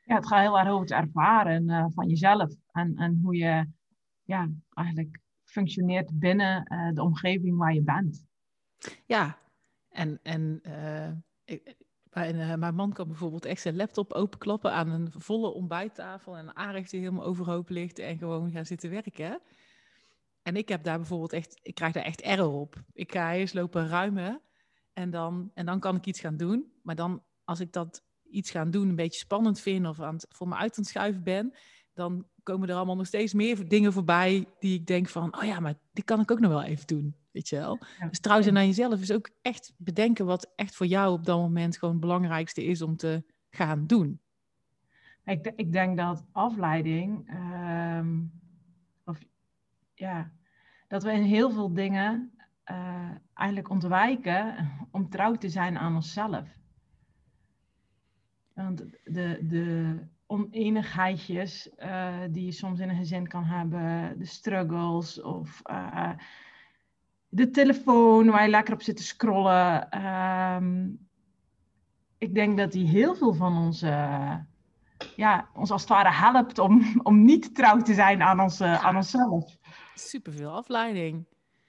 ja, 0.08 0.14
het 0.14 0.26
gaat 0.26 0.40
heel 0.40 0.58
erg 0.58 0.68
over 0.68 0.80
het 0.80 1.06
ervaren 1.06 1.68
uh, 1.68 1.84
van 1.88 2.08
jezelf. 2.08 2.54
En, 2.72 2.96
en 2.96 3.20
hoe 3.22 3.36
je 3.36 3.66
ja, 4.22 4.50
eigenlijk 4.74 5.20
functioneert 5.44 6.18
binnen 6.18 6.64
eh, 6.64 6.92
de 6.92 7.02
omgeving 7.02 7.56
waar 7.56 7.74
je 7.74 7.82
bent. 7.82 8.26
Ja, 9.06 9.38
en, 9.88 10.18
en 10.22 10.60
uh, 10.66 11.10
ik, 11.44 11.76
mijn, 12.10 12.58
mijn, 12.58 12.74
man 12.74 12.92
kan 12.92 13.06
bijvoorbeeld 13.06 13.44
echt 13.44 13.60
zijn 13.60 13.76
laptop 13.76 14.12
openklappen 14.12 14.72
aan 14.72 14.90
een 14.90 15.12
volle 15.12 15.52
ontbijttafel 15.52 16.36
en 16.36 16.48
een 16.48 16.56
aanrecht 16.56 16.90
die 16.90 17.00
helemaal 17.00 17.24
overhoop 17.24 17.68
ligt 17.68 17.98
en 17.98 18.18
gewoon 18.18 18.50
gaan 18.50 18.66
zitten 18.66 18.90
werken. 18.90 19.40
En 20.42 20.56
ik 20.56 20.68
heb 20.68 20.82
daar 20.82 20.98
bijvoorbeeld 20.98 21.32
echt, 21.32 21.60
ik 21.62 21.74
krijg 21.74 21.92
daar 21.92 22.04
echt 22.04 22.20
error 22.20 22.52
op. 22.52 22.82
Ik 22.92 23.12
ga 23.12 23.34
eerst 23.34 23.54
lopen 23.54 23.88
ruimen 23.88 24.40
en 24.92 25.10
dan, 25.10 25.50
en 25.54 25.66
dan 25.66 25.80
kan 25.80 25.96
ik 25.96 26.06
iets 26.06 26.20
gaan 26.20 26.36
doen. 26.36 26.72
Maar 26.82 26.94
dan, 26.94 27.22
als 27.44 27.60
ik 27.60 27.72
dat 27.72 28.06
iets 28.30 28.50
gaan 28.50 28.70
doen 28.70 28.88
een 28.88 28.96
beetje 28.96 29.20
spannend 29.20 29.60
vind 29.60 29.86
of 29.86 30.00
aan 30.00 30.14
het, 30.14 30.26
voor 30.28 30.48
me 30.48 30.54
uit 30.54 30.76
aan 30.76 30.82
het 30.82 30.86
schuiven 30.86 31.22
ben, 31.22 31.54
dan 31.94 32.26
komen 32.42 32.68
er 32.68 32.74
allemaal 32.74 32.96
nog 32.96 33.06
steeds 33.06 33.34
meer 33.34 33.68
dingen 33.68 33.92
voorbij 33.92 34.46
die 34.58 34.74
ik 34.74 34.86
denk 34.86 35.08
van, 35.08 35.36
oh 35.36 35.44
ja, 35.44 35.60
maar 35.60 35.74
die 35.92 36.04
kan 36.04 36.20
ik 36.20 36.30
ook 36.30 36.40
nog 36.40 36.50
wel 36.50 36.62
even 36.62 36.86
doen. 36.86 37.14
Weet 37.30 37.48
je 37.48 37.56
wel? 37.56 37.78
Dus 38.08 38.20
trouwens, 38.20 38.50
naar 38.50 38.64
jezelf 38.64 39.00
is 39.00 39.12
ook 39.12 39.30
echt 39.42 39.72
bedenken 39.76 40.26
wat 40.26 40.52
echt 40.56 40.74
voor 40.74 40.86
jou 40.86 41.12
op 41.12 41.24
dat 41.24 41.38
moment 41.38 41.78
gewoon 41.78 41.94
het 41.94 42.04
belangrijkste 42.04 42.64
is 42.64 42.82
om 42.82 42.96
te 42.96 43.24
gaan 43.50 43.86
doen. 43.86 44.20
Ik, 45.24 45.52
ik 45.56 45.72
denk 45.72 45.96
dat 45.96 46.24
afleiding, 46.32 47.28
ehm, 47.28 48.18
of 49.04 49.18
ja, 49.94 50.32
dat 50.88 51.02
we 51.02 51.12
in 51.12 51.22
heel 51.22 51.50
veel 51.50 51.72
dingen 51.72 52.32
uh, 52.70 53.10
eigenlijk 53.34 53.70
ontwijken 53.70 54.70
om 54.90 55.08
trouw 55.08 55.34
te 55.34 55.48
zijn 55.48 55.78
aan 55.78 55.94
onszelf. 55.94 56.57
Want 58.64 58.84
de, 59.04 59.38
de 59.42 59.96
oneenigheidjes 60.26 61.68
uh, 61.78 62.16
die 62.30 62.44
je 62.44 62.52
soms 62.52 62.80
in 62.80 62.88
een 62.88 62.96
gezin 62.96 63.28
kan 63.28 63.44
hebben, 63.44 64.18
de 64.18 64.24
struggles 64.24 65.22
of 65.22 65.62
uh, 65.70 66.10
de 67.28 67.50
telefoon 67.50 68.30
waar 68.30 68.42
je 68.42 68.48
lekker 68.48 68.74
op 68.74 68.82
zit 68.82 68.96
te 68.96 69.02
scrollen. 69.02 69.90
Ehm, 69.90 70.88
ik 72.18 72.34
denk 72.34 72.58
dat 72.58 72.72
die 72.72 72.86
heel 72.86 73.14
veel 73.14 73.34
van 73.34 73.56
ons, 73.56 73.80
ja, 75.16 75.48
ons 75.54 75.70
als 75.70 75.80
het 75.80 75.90
ware 75.90 76.12
helpt 76.12 76.58
om, 76.58 77.00
om 77.02 77.24
niet 77.24 77.54
trouw 77.54 77.80
te 77.82 77.94
zijn 77.94 78.22
aan, 78.22 78.40
ons, 78.40 78.60
aan 78.60 78.96
onszelf. 78.96 79.56
Superveel 79.94 80.50
afleiding. 80.50 81.26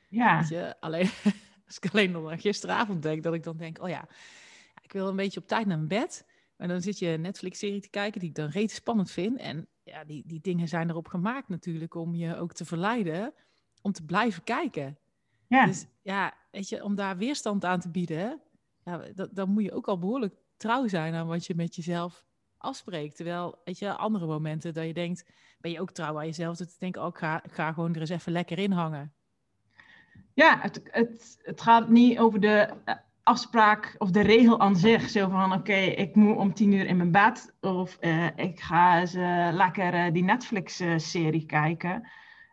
Ja. 0.07 0.45
Je, 0.49 0.75
alleen, 0.79 1.09
als 1.67 1.77
ik 1.79 1.91
alleen 1.91 2.11
nog 2.11 2.31
aan 2.31 2.39
gisteravond 2.39 3.01
denk, 3.01 3.23
dat 3.23 3.33
ik 3.33 3.43
dan 3.43 3.57
denk, 3.57 3.81
oh 3.81 3.89
ja, 3.89 4.07
ik 4.81 4.91
wil 4.91 5.07
een 5.07 5.15
beetje 5.15 5.39
op 5.39 5.47
tijd 5.47 5.65
naar 5.65 5.77
mijn 5.77 6.01
bed. 6.01 6.27
En 6.59 6.67
dan 6.67 6.81
zit 6.81 6.99
je 6.99 7.07
een 7.07 7.21
Netflix-serie 7.21 7.81
te 7.81 7.89
kijken 7.89 8.19
die 8.19 8.29
ik 8.29 8.35
dan 8.35 8.49
reeds 8.49 8.73
spannend 8.73 9.11
vind. 9.11 9.37
En 9.39 9.67
ja, 9.83 10.03
die, 10.03 10.23
die 10.25 10.41
dingen 10.41 10.67
zijn 10.67 10.89
erop 10.89 11.07
gemaakt 11.07 11.49
natuurlijk 11.49 11.95
om 11.95 12.15
je 12.15 12.35
ook 12.35 12.53
te 12.53 12.65
verleiden 12.65 13.33
om 13.81 13.91
te 13.91 14.05
blijven 14.05 14.43
kijken. 14.43 14.97
Ja. 15.47 15.65
Dus 15.65 15.85
ja, 16.01 16.33
weet 16.51 16.69
je, 16.69 16.83
om 16.83 16.95
daar 16.95 17.17
weerstand 17.17 17.65
aan 17.65 17.79
te 17.79 17.89
bieden, 17.89 18.41
ja, 18.83 19.01
dan 19.31 19.49
moet 19.49 19.63
je 19.63 19.73
ook 19.73 19.87
al 19.87 19.99
behoorlijk 19.99 20.35
trouw 20.57 20.87
zijn 20.87 21.13
aan 21.13 21.27
wat 21.27 21.45
je 21.45 21.55
met 21.55 21.75
jezelf 21.75 22.25
afspreekt. 22.57 23.15
Terwijl, 23.15 23.61
weet 23.63 23.79
je, 23.79 23.93
andere 23.93 24.25
momenten 24.25 24.73
dat 24.73 24.85
je 24.85 24.93
denkt, 24.93 25.25
ben 25.59 25.71
je 25.71 25.81
ook 25.81 25.91
trouw 25.91 26.17
aan 26.17 26.25
jezelf. 26.25 26.57
Dat 26.57 26.71
je 26.71 26.79
denkt, 26.79 26.97
oh, 26.97 27.07
ik 27.07 27.17
ga, 27.17 27.43
ik 27.43 27.51
ga 27.51 27.73
gewoon 27.73 27.93
er 27.93 27.99
eens 27.99 28.09
even 28.09 28.31
lekker 28.31 28.59
in 28.59 28.71
hangen. 28.71 29.13
Ja, 30.33 30.59
het, 30.61 30.81
het, 30.83 31.39
het 31.41 31.61
gaat 31.61 31.89
niet 31.89 32.19
over 32.19 32.39
de 32.39 32.73
eh, 32.85 32.95
afspraak 33.23 33.95
of 33.97 34.11
de 34.11 34.21
regel 34.21 34.59
aan 34.59 34.75
zich. 34.75 35.09
Zo 35.09 35.29
van, 35.29 35.53
oké, 35.53 35.73
ik 35.73 36.15
moet 36.15 36.37
om 36.37 36.53
tien 36.53 36.71
uur 36.71 36.85
in 36.85 36.97
mijn 36.97 37.11
bed. 37.11 37.53
Of 37.61 37.97
uh, 38.01 38.37
ik 38.37 38.59
ga 38.59 39.01
uh, 39.01 39.49
lekker 39.53 39.93
uh, 39.93 40.13
die 40.13 40.23
Netflix-serie 40.23 41.45
kijken. 41.45 42.09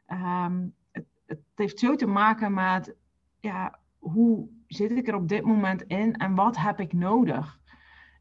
Um, 0.08 0.74
het, 0.92 1.06
het, 1.26 1.40
heeft 1.54 1.78
zo 1.78 1.96
te 1.96 2.06
maken 2.06 2.54
met, 2.54 2.94
ja, 3.40 3.78
hoe 3.98 4.48
zit 4.66 4.90
ik 4.90 5.08
er 5.08 5.14
op 5.14 5.28
dit 5.28 5.44
moment 5.44 5.82
in 5.82 6.14
en 6.14 6.34
wat 6.34 6.56
heb 6.56 6.80
ik 6.80 6.92
nodig? 6.92 7.58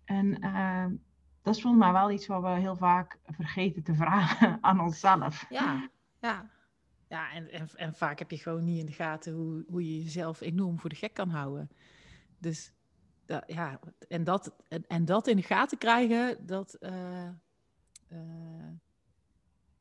En 0.06 0.40
ehm, 0.40 0.94
dat 1.42 1.56
is 1.56 1.62
volgens 1.62 1.84
mij 1.84 1.92
wel 1.92 2.12
iets 2.12 2.28
wat 2.28 2.42
we 2.42 2.48
heel 2.48 2.76
vaak 2.76 3.18
vergeten 3.26 3.84
te 3.84 3.94
vragen 3.94 4.58
aan 4.62 4.80
onszelf. 4.80 5.46
Ja, 5.50 5.90
ja. 6.20 6.54
Ja, 7.08 7.32
en, 7.32 7.52
en, 7.52 7.68
en, 7.76 7.94
vaak 7.94 8.20
heb 8.20 8.32
je 8.32 8.38
gewoon 8.38 8.64
niet 8.64 8.80
in 8.80 8.86
de 8.86 8.92
gaten 8.92 9.34
hoe, 9.34 9.64
hoe 9.68 9.86
je 9.86 10.04
jezelf 10.04 10.42
enorm 10.42 10.80
voor 10.80 10.90
de 10.90 10.96
gek 10.96 11.14
kan 11.14 11.30
houden. 11.30 11.70
Dus 12.46 12.72
ja, 13.48 13.80
en 14.08 14.24
dat, 14.24 14.56
en, 14.68 14.84
en, 14.88 15.06
dat 15.06 15.28
in 15.28 15.36
de 15.36 15.44
gaten 15.44 15.78
krijgen, 15.78 16.46
dat, 16.46 16.78
uh, 16.80 17.30
uh, 18.12 18.70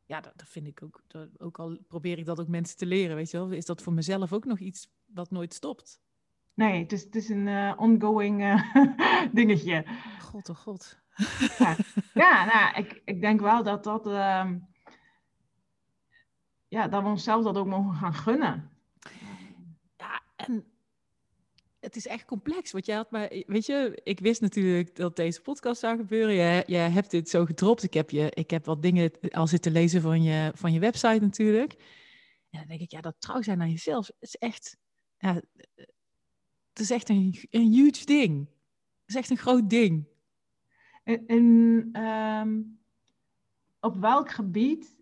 ja, 0.06 0.20
dat, 0.20 0.32
dat, 0.36 0.48
vind 0.48 0.66
ik 0.66 0.82
ook, 0.82 1.02
dat, 1.06 1.28
ook 1.40 1.58
al 1.58 1.78
probeer 1.88 2.18
ik 2.18 2.24
dat 2.24 2.40
ook 2.40 2.48
mensen 2.48 2.76
te 2.76 2.86
leren, 2.86 3.16
weet 3.16 3.30
je 3.30 3.36
wel, 3.36 3.50
is 3.50 3.66
dat 3.66 3.82
voor 3.82 3.92
mezelf 3.92 4.32
ook 4.32 4.44
nog 4.44 4.58
iets 4.58 4.90
wat 5.06 5.30
nooit 5.30 5.54
stopt. 5.54 6.00
Nee, 6.54 6.82
het 6.82 6.92
is, 6.92 7.02
het 7.02 7.16
is 7.16 7.28
een 7.28 7.46
uh, 7.46 7.72
ongoing 7.76 8.62
dingetje. 9.32 9.84
God, 10.20 10.48
oh 10.48 10.56
god. 10.56 10.98
ja, 11.58 11.76
ja 12.14 12.44
nou, 12.44 12.84
ik, 12.84 13.02
ik 13.04 13.20
denk 13.20 13.40
wel 13.40 13.62
dat 13.62 13.84
dat 13.84 14.06
ehm, 14.06 14.58
ja, 16.68 16.88
dat 16.88 17.02
we 17.02 17.08
onszelf 17.08 17.44
dat 17.44 17.56
ook 17.56 17.66
mogen 17.66 17.94
gaan 17.94 18.14
gunnen. 18.14 18.70
Ja, 19.96 20.22
en 20.36 20.64
het 21.84 21.96
is 21.96 22.06
echt 22.06 22.24
complex. 22.24 22.72
Want 22.72 22.86
jij 22.86 22.96
had 22.96 23.10
maar, 23.10 23.28
weet 23.46 23.66
je, 23.66 24.00
ik 24.02 24.20
wist 24.20 24.40
natuurlijk 24.40 24.96
dat 24.96 25.16
deze 25.16 25.40
podcast 25.40 25.80
zou 25.80 25.96
gebeuren. 25.96 26.34
Je 26.66 26.76
hebt 26.76 27.10
dit 27.10 27.28
zo 27.28 27.44
gedropt. 27.44 27.82
Ik 27.82 27.94
heb, 27.94 28.10
je, 28.10 28.30
ik 28.30 28.50
heb 28.50 28.64
wat 28.64 28.82
dingen 28.82 29.10
al 29.30 29.46
zitten 29.46 29.72
lezen 29.72 30.00
van 30.00 30.22
je, 30.22 30.52
van 30.54 30.72
je 30.72 30.80
website 30.80 31.20
natuurlijk. 31.20 31.72
En 32.50 32.58
dan 32.58 32.68
denk 32.68 32.80
ik, 32.80 32.90
ja, 32.90 33.00
dat 33.00 33.14
trouw 33.18 33.42
zijn 33.42 33.58
naar 33.58 33.68
jezelf 33.68 34.10
is 34.18 34.34
echt, 34.34 34.76
ja, 35.18 35.34
het 36.70 36.78
is 36.80 36.90
echt 36.90 37.08
een, 37.08 37.36
een 37.50 37.72
huge 37.72 38.04
ding. 38.04 38.48
Het 39.00 39.08
is 39.08 39.14
echt 39.14 39.30
een 39.30 39.36
groot 39.36 39.70
ding. 39.70 40.06
En, 41.04 41.26
en 41.26 42.02
um, 42.02 42.78
op 43.80 43.96
welk 43.96 44.30
gebied 44.30 44.96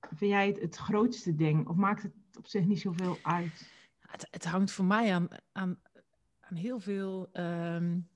vind 0.00 0.30
jij 0.30 0.46
het 0.46 0.60
het 0.60 0.76
grootste 0.76 1.34
ding? 1.34 1.68
Of 1.68 1.76
maakt 1.76 2.02
het 2.02 2.12
op 2.38 2.46
zich 2.46 2.64
niet 2.64 2.80
zoveel 2.80 3.18
uit? 3.22 3.70
Het, 4.00 4.28
het 4.30 4.44
hangt 4.44 4.70
voor 4.70 4.84
mij 4.84 5.14
aan, 5.14 5.28
aan, 5.52 5.80
aan 6.48 6.56
heel 6.56 6.80
veel 6.80 7.28
um, 7.32 8.08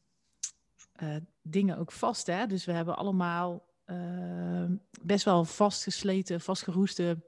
uh, 1.03 1.17
dingen 1.43 1.79
ook 1.79 1.93
vast. 1.93 2.27
Hè? 2.27 2.47
Dus 2.47 2.65
we 2.65 2.73
hebben 2.73 2.97
allemaal 2.97 3.69
uh, 3.87 4.65
best 5.03 5.25
wel 5.25 5.45
vastgesleten, 5.45 6.41
vastgeroeste 6.41 7.23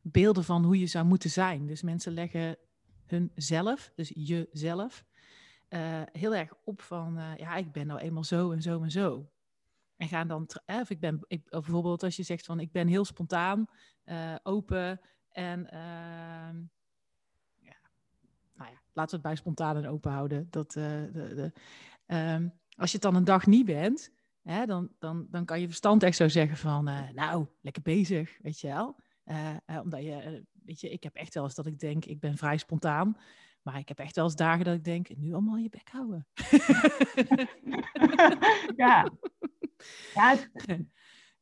beelden 0.00 0.44
van 0.44 0.64
hoe 0.64 0.78
je 0.78 0.86
zou 0.86 1.04
moeten 1.04 1.30
zijn. 1.30 1.66
Dus 1.66 1.82
mensen 1.82 2.12
leggen 2.12 2.56
hunzelf, 3.06 3.92
dus 3.94 4.12
jezelf, 4.14 5.04
uh, 5.68 6.02
heel 6.12 6.34
erg 6.34 6.54
op 6.64 6.82
van, 6.82 7.18
uh, 7.18 7.36
ja, 7.36 7.56
ik 7.56 7.72
ben 7.72 7.86
nou 7.86 8.00
eenmaal 8.00 8.24
zo 8.24 8.52
en 8.52 8.62
zo 8.62 8.82
en 8.82 8.90
zo. 8.90 9.30
En 9.96 10.08
gaan 10.08 10.28
dan, 10.28 10.46
of 10.66 10.90
ik 10.90 11.00
ben, 11.00 11.24
ik, 11.26 11.50
bijvoorbeeld 11.50 12.02
als 12.02 12.16
je 12.16 12.22
zegt 12.22 12.44
van 12.44 12.60
ik 12.60 12.72
ben 12.72 12.88
heel 12.88 13.04
spontaan, 13.04 13.66
open 14.42 15.00
en 15.28 15.66
ja, 15.70 16.70
nou 18.54 18.70
ja, 18.70 18.82
laten 18.92 19.10
we 19.10 19.16
het 19.16 19.22
bij 19.22 19.36
spontaan 19.36 19.76
en 19.76 19.88
open 19.88 20.12
houden. 20.12 20.46
Dat, 20.50 20.76
uh, 20.76 20.84
de, 20.84 21.34
de, 21.34 21.52
um, 22.16 22.52
als 22.76 22.90
je 22.90 22.96
het 22.96 23.02
dan 23.02 23.14
een 23.14 23.24
dag 23.24 23.46
niet 23.46 23.66
bent, 23.66 24.12
hè, 24.42 24.66
dan, 24.66 24.90
dan, 24.98 25.26
dan 25.30 25.44
kan 25.44 25.60
je 25.60 25.66
verstand 25.66 26.02
echt 26.02 26.16
zo 26.16 26.28
zeggen 26.28 26.56
van 26.56 26.88
uh, 26.88 27.10
nou, 27.10 27.46
lekker 27.60 27.82
bezig, 27.82 28.38
weet 28.42 28.60
je 28.60 28.68
wel. 28.68 29.00
omdat 29.82 30.02
je, 30.02 30.44
weet 30.52 30.80
je, 30.80 30.90
ik 30.90 31.02
heb 31.02 31.14
echt 31.14 31.34
wel 31.34 31.44
eens 31.44 31.54
dat 31.54 31.66
ik 31.66 31.78
denk, 31.78 32.04
ik 32.04 32.20
ben 32.20 32.36
vrij 32.36 32.56
spontaan. 32.56 33.16
Maar 33.62 33.78
ik 33.78 33.88
heb 33.88 33.98
echt 33.98 34.16
wel 34.16 34.24
eens 34.24 34.36
dagen 34.36 34.64
dat 34.64 34.74
ik 34.74 34.84
denk, 34.84 35.16
nu 35.16 35.32
allemaal 35.32 35.56
je 35.56 35.68
bek 35.68 35.88
houden. 35.90 36.26
ja, 38.76 39.10
ja. 40.14 40.36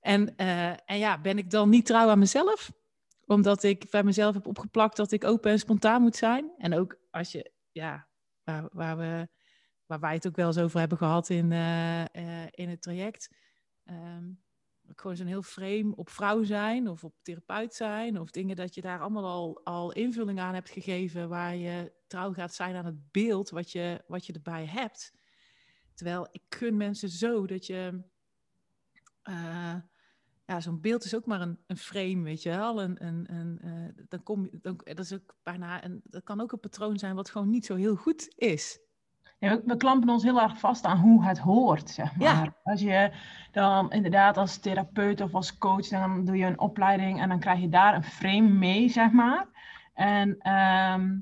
En, 0.01 0.37
en 0.85 0.99
ja, 0.99 1.21
ben 1.21 1.39
ik 1.39 1.51
dan 1.51 1.69
niet 1.69 1.87
trouw 1.87 2.09
aan 2.09 2.19
mezelf? 2.19 2.73
Omdat 3.31 3.63
ik 3.63 3.91
bij 3.91 4.03
mezelf 4.03 4.35
heb 4.35 4.47
opgeplakt 4.47 4.97
dat 4.97 5.13
ik 5.13 5.25
open 5.25 5.51
en 5.51 5.59
spontaan 5.59 6.03
moet 6.03 6.17
zijn. 6.17 6.51
En 6.59 6.75
ook 6.75 6.99
als 7.11 7.33
je, 7.33 7.53
ja, 7.73 8.09
waar, 8.73 8.97
we, 8.97 9.29
waar 9.87 10.01
wij 10.01 10.15
het 10.15 10.27
ook 10.27 10.37
wel 10.37 10.47
eens 10.47 10.59
over 10.59 10.79
hebben 10.79 10.99
gehad 10.99 11.29
in, 11.29 11.51
uh, 11.51 12.01
uh, 12.01 12.47
in 12.51 12.69
het 12.69 12.83
traject. 12.83 13.37
Um, 13.85 14.43
gewoon 14.97 15.17
zo'n 15.17 15.27
heel 15.27 15.43
frame 15.43 15.97
op 15.97 16.11
vrouw 16.11 16.43
zijn 16.43 16.89
of 16.89 17.05
op 17.05 17.15
therapeut 17.23 17.75
zijn. 17.75 18.21
Of 18.21 18.31
dingen 18.31 18.57
dat 18.57 18.75
je 18.75 18.81
daar 18.81 19.01
allemaal 19.01 19.27
al, 19.27 19.61
al 19.65 19.93
invulling 19.93 20.41
aan 20.41 20.55
hebt 20.55 20.71
gegeven. 20.71 21.29
Waar 21.29 21.57
je 21.57 21.93
trouw 22.07 22.33
gaat 22.33 22.55
zijn 22.55 22.77
aan 22.77 22.87
het 22.87 23.11
beeld 23.11 23.51
wat 23.51 23.73
je, 23.73 24.05
wat 24.07 24.27
je 24.27 24.33
erbij 24.33 24.67
hebt. 24.67 25.13
Terwijl 25.95 26.29
ik 26.31 26.43
gun 26.49 26.77
mensen 26.77 27.09
zo 27.09 27.47
dat 27.47 27.67
je 27.67 28.03
uh, 29.29 29.75
ja, 30.51 30.61
zo'n 30.61 30.81
beeld 30.81 31.05
is 31.05 31.15
ook 31.15 31.27
maar 31.27 31.41
een, 31.41 31.59
een 31.67 31.77
frame, 31.77 32.23
weet 32.23 32.43
je 32.43 32.51
wel. 32.51 32.83
Een, 32.83 33.07
een, 33.07 33.59
uh, 33.65 34.05
dan 34.09 34.23
kom, 34.23 34.49
dan, 34.53 34.81
dat, 34.85 34.99
is 34.99 35.13
ook 35.13 35.37
bijna 35.43 35.85
een, 35.85 36.01
dat 36.05 36.23
kan 36.23 36.41
ook 36.41 36.53
een 36.53 36.61
patroon 36.61 36.99
zijn 36.99 37.15
wat 37.15 37.31
gewoon 37.31 37.51
niet 37.51 37.67
zo 37.67 37.75
heel 37.75 37.97
goed 37.97 38.33
is. 38.37 38.79
we, 39.39 39.63
we, 39.65 39.77
klampen 39.77 40.09
ons 40.09 40.23
heel 40.23 40.41
erg 40.41 40.59
vast 40.59 40.85
aan 40.85 40.99
hoe 40.99 41.25
het 41.25 41.39
hoort, 41.39 41.91
zeg 41.91 42.17
maar. 42.17 42.45
Ja. 42.45 42.55
Als 42.63 42.81
je 42.81 43.13
dan 43.53 43.93
inderdaad 43.93 44.37
als 44.37 44.59
therapeut 44.59 45.21
of 45.21 45.35
als 45.35 45.59
coach, 45.59 45.89
dan 45.89 46.25
doe 46.25 46.37
je 46.37 46.47
een 46.47 46.61
opleiding 46.61 47.21
en 47.21 47.29
dan 47.29 47.41
krijg 47.41 47.61
je 47.61 47.69
daar 47.69 47.95
een 47.95 48.05
frame 48.05 48.49
mee, 48.49 48.89
zeg 48.89 49.11
maar. 49.11 49.47
En 49.95 50.39
ehm, 50.39 51.19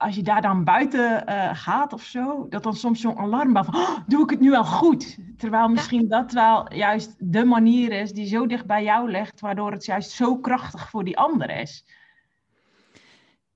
als 0.00 0.14
je 0.14 0.22
daar 0.22 0.42
dan 0.42 0.64
buiten 0.64 1.24
uh, 1.28 1.54
gaat 1.54 1.92
of 1.92 2.02
zo, 2.02 2.46
dat 2.48 2.62
dan 2.62 2.76
soms 2.76 3.00
zo'n 3.00 3.18
alarmbel 3.18 3.64
van, 3.64 3.74
oh, 3.74 3.98
doe 4.06 4.22
ik 4.22 4.30
het 4.30 4.40
nu 4.40 4.50
wel 4.50 4.64
goed? 4.64 5.18
Terwijl 5.36 5.68
misschien 5.68 6.08
dat 6.08 6.32
wel 6.32 6.74
juist 6.74 7.14
de 7.18 7.44
manier 7.44 7.92
is 7.92 8.12
die 8.12 8.26
zo 8.26 8.46
dicht 8.46 8.66
bij 8.66 8.82
jou 8.84 9.10
ligt, 9.10 9.40
waardoor 9.40 9.72
het 9.72 9.84
juist 9.84 10.10
zo 10.10 10.38
krachtig 10.38 10.90
voor 10.90 11.04
die 11.04 11.18
ander 11.18 11.50
is. 11.50 11.84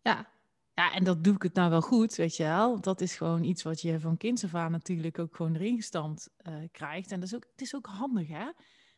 Ja, 0.03 0.27
ja, 0.75 0.93
en 0.93 1.05
dat 1.05 1.25
doe 1.25 1.35
ik 1.35 1.43
het 1.43 1.55
nou 1.55 1.71
wel 1.71 1.81
goed, 1.81 2.15
weet 2.15 2.37
je 2.37 2.43
wel. 2.43 2.81
Dat 2.81 3.01
is 3.01 3.17
gewoon 3.17 3.43
iets 3.45 3.63
wat 3.63 3.81
je 3.81 4.01
van 4.01 4.17
kinds 4.17 4.45
af 4.45 4.55
aan 4.55 4.71
natuurlijk 4.71 5.19
ook 5.19 5.37
gewoon 5.37 5.55
erin 5.55 5.77
gestampt 5.77 6.31
uh, 6.49 6.55
krijgt. 6.73 7.13
En 7.13 7.21
dat 7.21 7.29
is 7.29 7.35
ook, 7.35 7.47
het 7.51 7.61
is 7.61 7.75
ook 7.75 7.87
handig, 7.87 8.29
hè? 8.29 8.45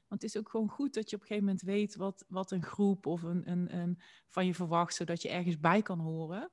Want 0.09 0.23
het 0.23 0.23
is 0.23 0.37
ook 0.37 0.49
gewoon 0.49 0.69
goed 0.69 0.95
dat 0.95 1.11
je 1.11 1.17
op 1.17 1.23
een 1.23 1.29
gegeven 1.29 1.49
moment 1.49 1.65
weet 1.65 1.97
wat, 1.97 2.25
wat 2.29 2.51
een 2.51 2.63
groep 2.63 3.07
of 3.07 3.23
een, 3.23 3.51
een, 3.51 3.77
een 3.77 4.01
van 4.29 4.47
je 4.47 4.55
verwacht, 4.55 4.95
zodat 4.95 5.23
je 5.23 5.29
ergens 5.29 5.61
bij 5.61 5.83
kan 5.83 5.99
horen. 5.99 6.51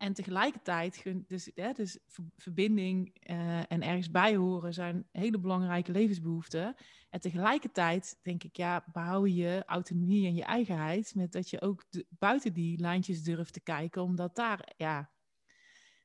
En 0.00 0.12
tegelijkertijd, 0.12 1.04
dus, 1.26 1.50
hè, 1.54 1.72
dus 1.72 1.98
verbinding 2.36 3.16
uh, 3.30 3.58
en 3.58 3.82
ergens 3.82 4.10
bij 4.10 4.36
horen 4.36 4.74
zijn 4.74 5.06
hele 5.12 5.38
belangrijke 5.38 5.92
levensbehoeften. 5.92 6.74
En 7.10 7.20
tegelijkertijd 7.20 8.18
denk 8.22 8.44
ik, 8.44 8.56
ja, 8.56 8.84
behoud 8.92 9.34
je 9.34 9.62
autonomie 9.66 10.26
en 10.26 10.34
je 10.34 10.44
eigenheid 10.44 11.14
met 11.14 11.32
dat 11.32 11.50
je 11.50 11.60
ook 11.60 11.84
buiten 12.08 12.52
die 12.52 12.78
lijntjes 12.78 13.22
durft 13.22 13.52
te 13.52 13.60
kijken, 13.60 14.02
omdat 14.02 14.36
daar, 14.36 14.72
ja, 14.76 15.10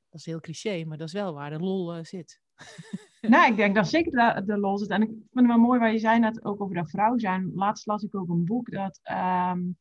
dat 0.10 0.20
is 0.20 0.26
heel 0.26 0.40
cliché, 0.40 0.84
maar 0.86 0.98
dat 0.98 1.08
is 1.08 1.14
wel 1.14 1.34
waar 1.34 1.50
de 1.50 1.60
lol 1.60 1.98
uh, 1.98 2.04
zit. 2.04 2.42
Nou, 3.22 3.52
ik 3.52 3.58
denk 3.58 3.76
dat 3.76 3.88
zeker 3.88 4.12
de, 4.12 4.44
de 4.46 4.58
lol 4.58 4.78
zit. 4.78 4.90
En 4.90 5.02
ik 5.02 5.08
vind 5.08 5.30
het 5.32 5.46
wel 5.46 5.58
mooi 5.58 5.80
wat 5.80 5.92
je 5.92 6.00
zei 6.00 6.20
net 6.20 6.46
ook 6.46 6.62
over 6.62 6.76
dat 6.76 6.90
vrouw 6.90 7.18
zijn. 7.18 7.52
Laatst 7.54 7.86
las 7.86 8.04
ik 8.04 8.16
ook 8.16 8.30
een 8.30 8.46
boek 8.46 8.72
dat 8.72 9.00
um, 9.12 9.78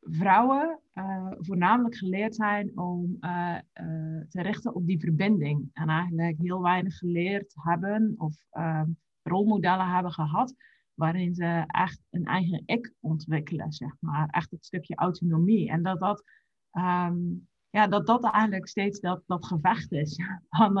vrouwen 0.00 0.80
uh, 0.94 1.32
voornamelijk 1.38 1.96
geleerd 1.96 2.34
zijn 2.34 2.78
om 2.78 3.16
uh, 3.20 3.58
uh, 3.80 4.22
te 4.28 4.42
richten 4.42 4.74
op 4.74 4.86
die 4.86 5.00
verbinding. 5.00 5.70
En 5.72 5.88
eigenlijk 5.88 6.38
heel 6.38 6.62
weinig 6.62 6.98
geleerd 6.98 7.54
hebben 7.54 8.14
of 8.16 8.34
ehm, 8.50 8.88
rolmodellen 9.22 9.88
hebben 9.88 10.12
gehad 10.12 10.54
waarin 10.94 11.34
ze 11.34 11.64
echt 11.66 12.02
een 12.10 12.24
eigen 12.24 12.62
ik 12.66 12.92
ontwikkelen, 13.00 13.72
zeg 13.72 13.96
maar. 14.00 14.28
Echt 14.30 14.50
het 14.50 14.64
stukje 14.64 14.94
autonomie. 14.94 15.70
En 15.70 15.82
dat 15.82 16.00
dat, 16.00 16.24
um, 16.72 17.48
ja, 17.70 17.86
dat, 17.86 18.06
dat 18.06 18.24
eigenlijk 18.24 18.68
steeds 18.68 19.00
dat, 19.00 19.22
dat 19.26 19.46
gevecht 19.46 19.92
is. 19.92 20.20
Van, 20.48 20.74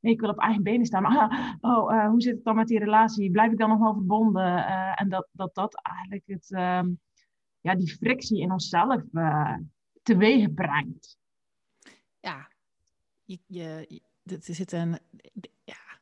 nee, 0.00 0.12
ik 0.12 0.20
wil 0.20 0.30
op 0.30 0.38
eigen 0.38 0.62
benen 0.62 0.86
staan. 0.86 1.02
Maar 1.02 1.56
oh, 1.60 2.06
hoe 2.06 2.22
zit 2.22 2.34
het 2.34 2.44
dan 2.44 2.56
met 2.56 2.66
die 2.66 2.78
relatie? 2.78 3.30
Blijf 3.30 3.52
ik 3.52 3.58
dan 3.58 3.68
nog 3.68 3.78
wel 3.78 3.94
verbonden? 3.94 4.66
en 4.96 5.08
dat 5.08 5.28
dat, 5.32 5.54
dat 5.54 5.80
eigenlijk 5.82 6.22
het... 6.26 6.50
Um, 6.50 6.98
ja, 7.60 7.74
die 7.74 7.92
frictie 7.96 8.40
in 8.40 8.52
onszelf 8.52 9.02
uh, 9.12 9.56
teweeg 10.02 10.54
brengt. 10.54 11.18
Ja, 12.20 12.50
je, 13.24 13.38
je, 13.46 14.00
er 14.24 14.54
zit 14.54 14.72
een. 14.72 14.98
Ja. 15.64 16.00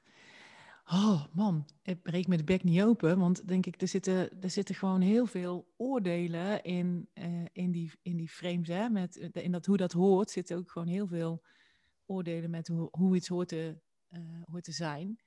Oh 0.85 1.25
man, 1.33 1.67
ik 1.83 2.03
breek 2.03 2.27
me 2.27 2.37
de 2.37 2.45
bek 2.45 2.65
niet 2.65 2.83
open, 2.83 3.19
want 3.19 3.49
denk 3.49 3.67
ik, 3.67 3.81
er 3.81 3.89
zitten, 3.89 4.43
er 4.43 4.51
zitten 4.51 4.75
gewoon 4.75 5.01
heel 5.01 5.27
veel 5.27 5.73
oordelen 5.77 6.63
in, 6.63 7.09
uh, 7.15 7.45
in, 7.53 7.71
die, 7.71 7.93
in 8.03 8.17
die 8.17 8.29
frames. 8.29 8.69
Hè? 8.69 8.89
Met, 8.89 9.17
in 9.17 9.53
dat, 9.53 9.67
hoe 9.67 9.77
dat 9.77 9.93
hoort, 9.93 10.31
zitten 10.31 10.57
ook 10.57 10.71
gewoon 10.71 10.89
heel 10.89 11.07
veel 11.07 11.43
oordelen 12.07 12.51
met 12.51 12.69
hoe, 12.69 12.89
hoe 12.91 13.17
iets 13.17 13.29
hoort 13.29 13.49
te, 13.49 13.79
uh, 14.11 14.21
hoort 14.45 14.65
te 14.65 14.73
zijn. 14.73 15.19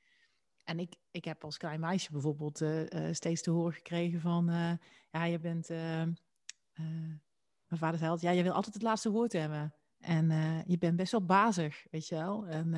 En 0.71 0.79
ik, 0.79 0.95
ik 1.11 1.25
heb 1.25 1.43
als 1.43 1.57
klein 1.57 1.79
meisje 1.79 2.11
bijvoorbeeld 2.11 2.61
uh, 2.61 2.81
uh, 2.81 3.07
steeds 3.11 3.41
te 3.41 3.51
horen 3.51 3.73
gekregen 3.73 4.21
van, 4.21 4.49
uh, 4.49 4.71
ja, 5.11 5.23
je 5.23 5.39
bent, 5.39 5.69
mijn 7.67 7.79
vader 7.79 7.99
zei 7.99 8.17
ja, 8.19 8.31
je 8.31 8.43
wil 8.43 8.51
altijd 8.51 8.73
het 8.73 8.83
laatste 8.83 9.11
woord 9.11 9.33
hebben. 9.33 9.73
En 9.99 10.29
je 10.67 10.77
bent 10.77 10.95
best 10.95 11.11
wel 11.11 11.25
bazig, 11.25 11.85
weet 11.89 12.07
je 12.07 12.15
wel. 12.15 12.45
En 12.45 12.71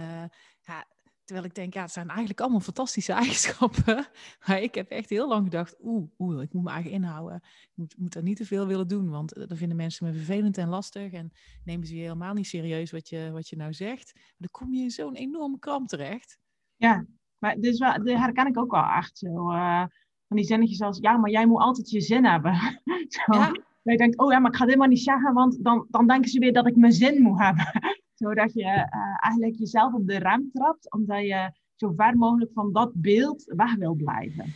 ja, 0.62 0.88
terwijl 1.24 1.48
ik 1.48 1.56
denk, 1.56 1.74
ja, 1.74 1.82
het 1.82 1.92
zijn 1.92 2.08
eigenlijk 2.08 2.42
allemaal 2.42 2.60
fantastische 2.60 3.14
eigenschappen. 3.22 4.08
Maar 4.48 4.62
ik 4.62 4.76
heb 4.76 4.90
echt 4.90 5.10
heel 5.10 5.28
lang 5.28 5.44
gedacht, 5.44 5.76
oeh, 5.82 6.10
oeh 6.18 6.42
ik 6.42 6.54
moet 6.54 6.64
me 6.64 6.70
eigen 6.70 6.92
inhouden. 6.92 7.42
Ik 7.62 7.72
moet, 7.74 7.98
moet 7.98 8.16
er 8.16 8.24
niet 8.24 8.38
te 8.38 8.46
veel 8.46 8.68
willen 8.68 8.88
doen, 8.88 9.10
want 9.10 9.34
dan 9.48 9.58
vinden 9.58 9.78
mensen 9.78 10.06
me 10.06 10.14
vervelend 10.14 10.58
en 10.58 10.70
lastig. 10.70 11.12
En 11.12 11.32
nemen 11.64 11.88
ze 11.88 11.96
je 11.96 12.02
helemaal 12.02 12.34
niet 12.34 12.48
serieus 12.48 12.92
wat 12.92 13.10
je, 13.10 13.30
wat 13.32 13.50
je 13.50 13.56
nou 13.56 13.74
zegt. 13.74 14.12
Maar 14.14 14.34
dan 14.38 14.52
kom 14.52 14.74
je 14.74 14.84
in 14.84 14.92
zo'n 14.92 15.16
enorme 15.16 15.60
kramp 15.60 15.88
terecht. 15.88 16.38
Ja, 16.76 17.06
maar 17.44 17.60
dus 17.60 17.80
wel, 17.80 17.94
dat 17.94 18.18
herken 18.18 18.48
ik 18.48 18.58
ook 18.58 18.72
wel 18.72 18.86
echt 18.86 19.18
zo. 19.18 19.52
Uh, 19.52 19.86
van 20.28 20.38
die 20.38 20.46
zinnetjes 20.46 20.82
als, 20.82 20.98
ja, 20.98 21.18
maar 21.18 21.30
jij 21.30 21.46
moet 21.46 21.62
altijd 21.62 21.90
je 21.90 22.02
zin 22.02 22.26
hebben. 22.26 22.56
zo. 23.16 23.34
Ja. 23.34 23.48
Dat 23.48 23.94
je 23.94 23.98
denkt, 23.98 24.18
oh 24.18 24.32
ja, 24.32 24.40
maar 24.40 24.52
ik 24.52 24.58
ga 24.58 24.66
dit 24.66 24.78
maar 24.78 24.88
niet 24.88 25.04
zeggen, 25.04 25.34
want 25.34 25.64
dan, 25.64 25.88
dan 25.90 26.08
denken 26.08 26.30
ze 26.30 26.40
weer 26.40 26.54
dat 26.54 26.68
ik 26.68 26.76
mijn 26.76 26.92
zin 26.92 27.22
moet 27.22 27.40
hebben. 27.40 27.66
Zodat 28.22 28.54
je 28.54 28.64
uh, 28.64 29.24
eigenlijk 29.24 29.56
jezelf 29.56 29.94
op 29.94 30.08
de 30.08 30.18
rem 30.18 30.50
trapt, 30.54 30.92
omdat 30.92 31.22
je 31.22 31.52
zo 31.76 31.94
ver 31.96 32.18
mogelijk 32.18 32.52
van 32.54 32.72
dat 32.72 32.92
beeld 32.94 33.44
weg 33.44 33.76
wil 33.76 33.94
blijven. 33.94 34.56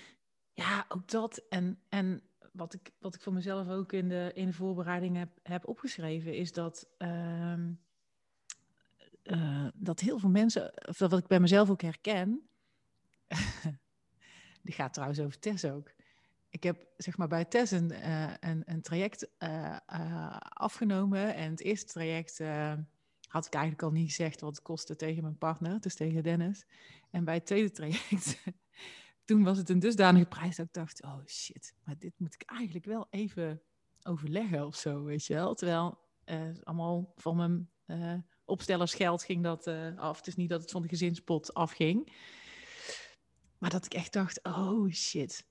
Ja, 0.54 0.86
ook 0.88 1.08
dat. 1.08 1.46
En, 1.50 1.80
en 1.90 2.22
wat, 2.54 2.74
ik, 2.74 2.92
wat 3.00 3.16
ik 3.16 3.22
voor 3.22 3.34
mezelf 3.34 3.70
ook 3.70 3.92
in 3.92 4.10
de, 4.10 4.32
in 4.34 4.46
de 4.46 4.54
voorbereiding 4.54 5.18
heb, 5.18 5.30
heb 5.44 5.68
opgeschreven, 5.68 6.36
is 6.36 6.52
dat... 6.52 6.90
Uh, 6.98 7.54
uh, 9.24 9.68
dat 9.74 10.00
heel 10.00 10.20
veel 10.20 10.30
mensen, 10.30 10.88
of 10.88 10.98
wat 10.98 11.18
ik 11.18 11.28
bij 11.28 11.40
mezelf 11.40 11.70
ook 11.70 11.82
herken, 11.82 12.50
die 14.64 14.74
gaat 14.74 14.94
trouwens 14.94 15.20
over 15.20 15.40
Tess 15.40 15.66
ook. 15.66 15.92
Ik 16.50 16.64
heb 16.64 16.88
zeg 16.98 17.18
maar 17.18 17.28
bij 17.28 17.46
Tess 17.46 17.72
een, 17.72 17.92
uh, 17.92 18.34
een, 18.40 18.64
een, 18.66 18.82
traject 18.82 19.28
uh, 19.40 19.78
uh, 19.94 20.38
afgenomen. 20.40 21.36
En 21.36 21.52
het 21.52 21.62
eerste 21.62 21.86
traject 21.86 22.42
had 23.28 23.46
ik 23.46 23.54
eigenlijk 23.54 23.84
al 23.84 23.92
niet 23.92 24.08
gezegd 24.08 24.42
wat 24.42 24.56
het 24.56 24.62
kostte 24.62 24.96
tegen 24.96 25.24
mijn 25.24 25.38
partner, 25.38 25.80
dus 25.80 25.96
tegen 25.96 26.24
Dennis. 26.24 26.66
En 27.12 27.24
bij 27.24 27.34
het 27.34 27.46
tweede 27.46 27.72
traject, 27.72 28.44
toen 29.26 29.44
was 29.44 29.58
het 29.58 29.70
een 29.70 29.80
dusdanige 29.80 30.26
prijs 30.26 30.56
dat 30.56 30.66
ik 30.66 30.74
dacht, 30.74 31.04
oh 31.04 31.26
shit, 31.26 31.74
maar 31.84 31.98
dit 31.98 32.14
moet 32.18 32.34
ik 32.34 32.44
eigenlijk 32.46 32.86
wel 32.86 33.08
even 33.10 33.62
overleggen 34.04 34.66
of 34.66 34.76
zo, 34.76 35.04
weet 35.04 35.26
je 35.26 35.34
wel. 35.34 35.56
Terwijl 35.56 35.98
allemaal 36.64 37.14
van 37.16 37.36
mijn 37.36 37.70
opstellersgeld 38.46 39.24
ging 39.24 39.44
dat 39.44 39.68
af. 39.96 40.18
Het 40.18 40.28
is 40.28 40.36
niet 40.36 40.50
dat 40.50 40.62
het 40.62 40.72
van 40.72 40.82
de 40.82 40.88
gezinspot 40.88 41.54
afging. 41.54 42.12
Maar 43.58 43.70
dat 43.70 43.86
ik 43.86 43.94
echt 43.94 44.14
dacht, 44.14 44.44
oh 44.44 44.92
shit. 44.92 45.46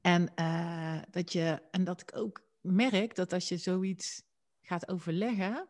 En, 0.00 0.32
uh, 0.36 0.98
dat 1.10 1.32
je, 1.32 1.62
en 1.70 1.84
dat 1.84 2.00
ik 2.00 2.16
ook 2.16 2.42
merk 2.60 3.14
dat 3.14 3.32
als 3.32 3.48
je 3.48 3.56
zoiets 3.56 4.22
gaat 4.60 4.88
overleggen, 4.88 5.68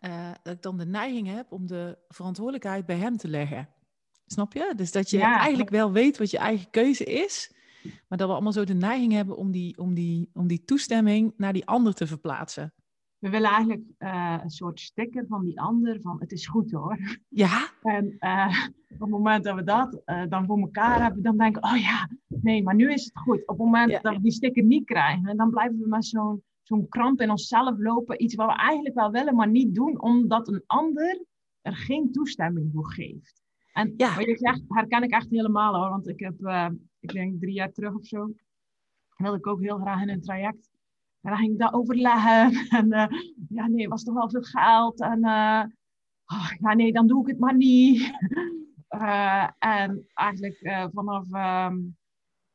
uh, 0.00 0.32
dat 0.42 0.54
ik 0.54 0.62
dan 0.62 0.78
de 0.78 0.86
neiging 0.86 1.26
heb 1.28 1.52
om 1.52 1.66
de 1.66 1.98
verantwoordelijkheid 2.08 2.86
bij 2.86 2.96
hem 2.96 3.16
te 3.16 3.28
leggen. 3.28 3.68
Snap 4.26 4.52
je? 4.52 4.72
Dus 4.76 4.92
dat 4.92 5.10
je 5.10 5.20
eigenlijk 5.20 5.70
wel 5.70 5.92
weet 5.92 6.18
wat 6.18 6.30
je 6.30 6.38
eigen 6.38 6.70
keuze 6.70 7.04
is, 7.04 7.54
maar 7.82 8.18
dat 8.18 8.28
we 8.28 8.34
allemaal 8.34 8.52
zo 8.52 8.64
de 8.64 8.74
neiging 8.74 9.12
hebben 9.12 9.36
om 9.36 9.50
die, 9.50 9.78
om 9.78 9.94
die, 9.94 10.30
om 10.32 10.46
die 10.46 10.64
toestemming 10.64 11.34
naar 11.36 11.52
die 11.52 11.66
ander 11.66 11.94
te 11.94 12.06
verplaatsen 12.06 12.72
we 13.18 13.30
willen 13.30 13.50
eigenlijk 13.50 13.82
uh, 13.98 14.38
een 14.42 14.50
soort 14.50 14.80
sticker 14.80 15.26
van 15.28 15.44
die 15.44 15.60
ander, 15.60 16.00
van 16.00 16.20
het 16.20 16.32
is 16.32 16.46
goed 16.46 16.72
hoor. 16.72 17.18
Ja. 17.28 17.70
En 17.82 18.16
uh, 18.20 18.66
op 18.88 19.00
het 19.00 19.08
moment 19.08 19.44
dat 19.44 19.54
we 19.54 19.62
dat 19.62 20.02
uh, 20.06 20.22
dan 20.28 20.46
voor 20.46 20.58
elkaar 20.58 21.02
hebben, 21.02 21.22
dan 21.22 21.36
denken 21.36 21.62
we, 21.62 21.68
oh 21.68 21.76
ja, 21.76 22.10
nee, 22.26 22.62
maar 22.62 22.74
nu 22.74 22.92
is 22.92 23.04
het 23.04 23.18
goed. 23.18 23.40
Op 23.40 23.48
het 23.48 23.58
moment 23.58 23.90
ja. 23.90 24.00
dat 24.00 24.12
we 24.12 24.20
die 24.20 24.32
sticker 24.32 24.62
niet 24.62 24.84
krijgen, 24.84 25.36
dan 25.36 25.50
blijven 25.50 25.78
we 25.78 25.88
met 25.88 26.04
zo'n 26.04 26.42
zo'n 26.62 26.88
kramp 26.88 27.20
in 27.20 27.30
onszelf 27.30 27.78
lopen. 27.78 28.22
Iets 28.22 28.34
wat 28.34 28.46
we 28.46 28.56
eigenlijk 28.56 28.94
wel 28.94 29.10
willen, 29.10 29.34
maar 29.34 29.48
niet 29.50 29.74
doen, 29.74 30.00
omdat 30.00 30.48
een 30.48 30.62
ander 30.66 31.24
er 31.60 31.76
geen 31.76 32.12
toestemming 32.12 32.70
voor 32.72 32.92
geeft. 32.92 33.42
En 33.72 33.94
ja. 33.96 34.14
wat 34.14 34.24
je 34.24 34.36
zegt, 34.36 34.62
herken 34.68 35.02
ik 35.02 35.10
echt 35.10 35.30
helemaal 35.30 35.74
hoor. 35.74 35.88
Want 35.88 36.08
ik 36.08 36.20
heb, 36.20 36.34
ik 37.00 37.12
denk 37.12 37.40
drie 37.40 37.54
jaar 37.54 37.72
terug 37.72 37.94
of 37.94 38.06
zo, 38.06 38.32
wilde 39.16 39.36
ik 39.36 39.46
ook 39.46 39.60
heel 39.60 39.78
graag 39.78 40.02
in 40.02 40.08
een 40.08 40.20
traject 40.20 40.70
en 41.26 41.32
dan 41.32 41.40
ging 41.40 41.52
ik 41.52 41.58
daar 41.58 41.72
overleggen. 41.72 42.52
En 42.78 42.86
uh, 42.86 43.20
ja, 43.48 43.66
nee, 43.66 43.88
was 43.88 44.02
toch 44.02 44.14
wel 44.14 44.30
veel 44.30 44.42
geld. 44.42 45.00
En 45.00 45.18
uh, 45.18 45.64
oh, 46.26 46.50
ja, 46.58 46.74
nee, 46.74 46.92
dan 46.92 47.06
doe 47.06 47.20
ik 47.20 47.26
het 47.26 47.38
maar 47.38 47.56
niet. 47.56 48.12
Uh, 48.90 49.48
en 49.58 50.06
eigenlijk 50.14 50.88
vanaf, 50.92 51.32
um, 51.32 51.96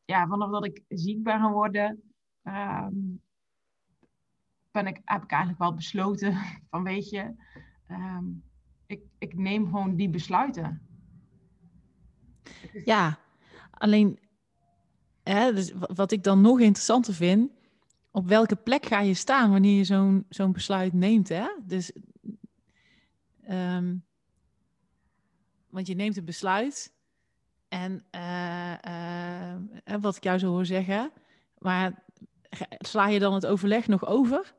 ja, 0.06 0.28
vanaf 0.28 0.52
dat 0.52 0.66
ik 0.66 0.84
ziek 0.88 1.24
ben 1.24 1.40
geworden, 1.40 2.02
um, 2.44 3.22
ben 4.72 4.88
ik, 4.88 5.02
heb 5.04 5.24
ik 5.24 5.32
eigenlijk 5.32 5.62
wel 5.62 5.74
besloten 5.74 6.38
van 6.70 6.84
weet 6.84 7.10
je, 7.10 7.36
um, 7.88 8.44
ik, 8.86 9.02
ik 9.18 9.36
neem 9.36 9.66
gewoon 9.66 9.96
die 9.96 10.10
besluiten. 10.10 10.82
Ja, 12.86 13.20
alleen 13.72 14.20
hè, 15.24 15.54
dus 15.54 15.74
wat 15.94 16.12
ik 16.12 16.24
dan 16.24 16.42
nog 16.42 16.60
interessanter 16.60 17.14
vind, 17.14 17.52
op 18.12 18.28
welke 18.28 18.56
plek 18.56 18.86
ga 18.86 19.00
je 19.00 19.14
staan 19.14 19.52
wanneer 19.52 19.78
je 19.78 19.84
zo'n 19.84 20.26
zo'n 20.30 20.52
besluit 20.52 20.94
neemt. 20.94 21.30
Hè? 21.30 21.48
Dus 21.64 21.92
ehm, 23.44 23.96
want 25.70 25.88
je 25.88 25.96
neemt 25.96 26.18
een 26.18 26.26
besluit. 26.26 26.94
En 27.68 28.06
uh, 28.16 29.56
wat 30.02 30.16
ik 30.16 30.24
jou 30.24 30.38
zo 30.38 30.48
hoor 30.48 30.66
zeggen. 30.66 31.12
Maar 31.58 32.04
sla 32.80 33.08
je 33.08 33.20
dan 33.20 33.34
het 33.34 33.46
overleg 33.46 33.88
nog 33.88 34.06
over? 34.06 34.54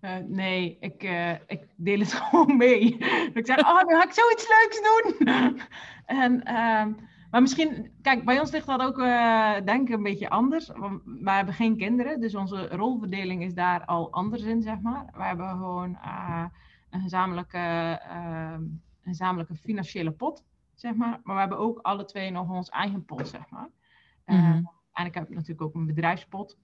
Uh, 0.00 0.16
nee, 0.16 0.76
ik, 0.80 1.02
ik 1.46 1.66
deel 1.76 1.98
het 1.98 2.12
gewoon 2.22 2.56
mee. 2.56 2.96
ik 3.34 3.46
zeg, 3.46 3.58
oh, 3.58 3.78
dan 3.78 3.88
ga 3.88 4.04
ik 4.04 4.12
zoiets 4.12 4.48
leuks 4.48 4.80
doen. 4.82 5.28
en, 6.22 6.42
uh, 6.46 6.86
maar 7.34 7.42
misschien, 7.42 7.90
kijk, 8.02 8.24
bij 8.24 8.40
ons 8.40 8.50
ligt 8.50 8.66
dat 8.66 8.80
ook, 8.80 8.98
uh, 8.98 9.54
denk 9.64 9.88
ik, 9.88 9.94
een 9.94 10.02
beetje 10.02 10.30
anders. 10.30 10.68
Want 10.68 11.02
wij 11.04 11.36
hebben 11.36 11.54
geen 11.54 11.76
kinderen, 11.76 12.20
dus 12.20 12.34
onze 12.34 12.68
rolverdeling 12.68 13.42
is 13.42 13.54
daar 13.54 13.84
al 13.84 14.12
anders 14.12 14.42
in, 14.42 14.62
zeg 14.62 14.80
maar. 14.80 15.06
Wij 15.16 15.26
hebben 15.26 15.48
gewoon 15.48 15.98
een, 16.90 17.00
gezamenlijke, 17.00 17.58
ehm, 18.02 18.62
een 18.62 18.80
gezamenlijke 19.02 19.54
financiële 19.54 20.10
pot, 20.10 20.44
zeg 20.74 20.94
maar. 20.94 21.20
Maar 21.22 21.34
we 21.34 21.40
hebben 21.40 21.58
ook 21.58 21.78
alle 21.78 22.04
twee 22.04 22.30
nog 22.30 22.50
ons 22.50 22.68
eigen 22.68 23.04
pot, 23.04 23.28
zeg 23.28 23.50
maar. 23.50 23.68
Mm 24.26 24.36
-hmm. 24.36 24.70
En 24.92 25.06
ik 25.06 25.14
heb 25.14 25.28
natuurlijk 25.28 25.62
ook 25.62 25.74
een 25.74 25.86
bedrijfspot. 25.86 26.58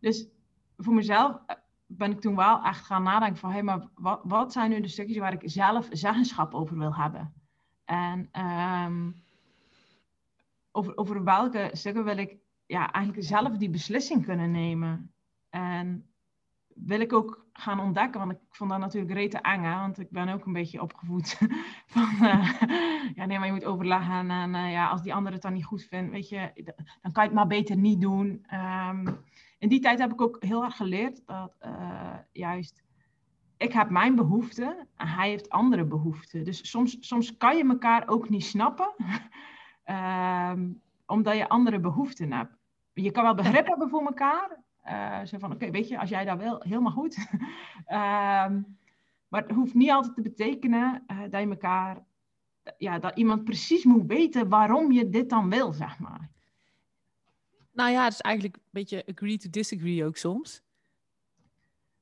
dus 0.00 0.28
voor 0.76 0.94
mezelf 0.94 1.38
eh, 1.46 1.56
ben 1.86 2.10
ik 2.10 2.20
toen 2.20 2.36
wel 2.36 2.62
echt 2.62 2.84
gaan 2.84 3.02
nadenken 3.02 3.38
van, 3.38 3.48
hé, 3.48 3.54
hey, 3.54 3.64
maar 3.64 3.88
wat, 3.94 4.20
wat 4.22 4.52
zijn 4.52 4.70
nu 4.70 4.80
de 4.80 4.88
stukjes 4.88 5.18
waar 5.18 5.32
ik 5.32 5.42
zelf 5.44 5.88
zeggenschap 5.90 6.54
over 6.54 6.78
wil 6.78 6.94
hebben? 6.94 7.37
En 7.88 8.28
um, 8.44 9.22
over, 10.72 10.96
over 10.96 11.24
welke 11.24 11.70
stukken 11.72 12.04
wil 12.04 12.16
ik 12.16 12.36
ja, 12.66 12.92
eigenlijk 12.92 13.26
zelf 13.26 13.56
die 13.56 13.70
beslissing 13.70 14.24
kunnen 14.24 14.50
nemen? 14.50 15.12
En 15.50 16.08
wil 16.74 17.00
ik 17.00 17.12
ook 17.12 17.46
gaan 17.52 17.80
ontdekken, 17.80 18.20
want 18.20 18.32
ik 18.32 18.38
vond 18.50 18.70
dat 18.70 18.78
natuurlijk 18.78 19.12
rete 19.12 19.38
eng, 19.38 19.62
hè? 19.62 19.74
want 19.74 19.98
ik 19.98 20.10
ben 20.10 20.28
ook 20.28 20.46
een 20.46 20.52
beetje 20.52 20.82
opgevoed 20.82 21.38
van, 21.94 22.08
uh, 22.20 22.52
ja 23.14 23.24
nee, 23.24 23.38
maar 23.38 23.46
je 23.46 23.52
moet 23.52 23.64
overleggen 23.64 24.30
en 24.30 24.54
uh, 24.54 24.72
ja, 24.72 24.88
als 24.88 25.02
die 25.02 25.14
andere 25.14 25.34
het 25.34 25.42
dan 25.42 25.52
niet 25.52 25.64
goed 25.64 25.82
vindt, 25.82 26.10
weet 26.10 26.28
je, 26.28 26.50
dan 27.02 27.12
kan 27.12 27.22
je 27.22 27.28
het 27.28 27.38
maar 27.38 27.46
beter 27.46 27.76
niet 27.76 28.00
doen. 28.00 28.46
Um, 28.52 29.24
in 29.58 29.68
die 29.68 29.80
tijd 29.80 29.98
heb 29.98 30.12
ik 30.12 30.20
ook 30.20 30.36
heel 30.40 30.64
erg 30.64 30.76
geleerd 30.76 31.26
dat 31.26 31.56
uh, 31.66 32.16
juist 32.32 32.82
ik 33.58 33.72
heb 33.72 33.90
mijn 33.90 34.14
behoeften 34.14 34.88
en 34.96 35.08
hij 35.08 35.28
heeft 35.28 35.50
andere 35.50 35.84
behoeften. 35.84 36.44
Dus 36.44 36.70
soms, 36.70 36.96
soms 37.00 37.36
kan 37.36 37.56
je 37.56 37.68
elkaar 37.68 38.08
ook 38.08 38.28
niet 38.28 38.44
snappen, 38.44 38.94
um, 39.84 40.82
omdat 41.06 41.36
je 41.36 41.48
andere 41.48 41.80
behoeften 41.80 42.32
hebt. 42.32 42.56
Je 42.92 43.10
kan 43.10 43.22
wel 43.22 43.34
begrip 43.34 43.66
hebben 43.66 43.88
voor 43.88 44.06
elkaar. 44.06 44.62
Uh, 44.86 45.24
zo 45.24 45.38
van, 45.38 45.52
oké, 45.52 45.70
weet 45.70 45.88
je, 45.88 45.98
als 45.98 46.08
jij 46.08 46.24
dat 46.24 46.38
wil, 46.38 46.60
helemaal 46.60 46.92
goed. 46.92 47.16
um, 47.88 48.78
maar 49.28 49.42
het 49.42 49.50
hoeft 49.50 49.74
niet 49.74 49.90
altijd 49.90 50.14
te 50.14 50.22
betekenen 50.22 51.04
uh, 51.06 51.20
dat 51.20 51.40
je 51.40 51.48
elkaar, 51.48 52.04
ja, 52.78 52.98
dat 52.98 53.16
iemand 53.16 53.44
precies 53.44 53.84
moet 53.84 54.06
weten 54.06 54.48
waarom 54.48 54.92
je 54.92 55.08
dit 55.08 55.30
dan 55.30 55.50
wil, 55.50 55.72
zeg 55.72 55.98
maar. 55.98 56.30
Nou 57.72 57.90
ja, 57.90 58.04
het 58.04 58.12
is 58.12 58.20
eigenlijk 58.20 58.56
een 58.56 58.62
beetje 58.70 59.06
agree 59.06 59.38
to 59.38 59.50
disagree 59.50 60.04
ook 60.04 60.16
soms. 60.16 60.62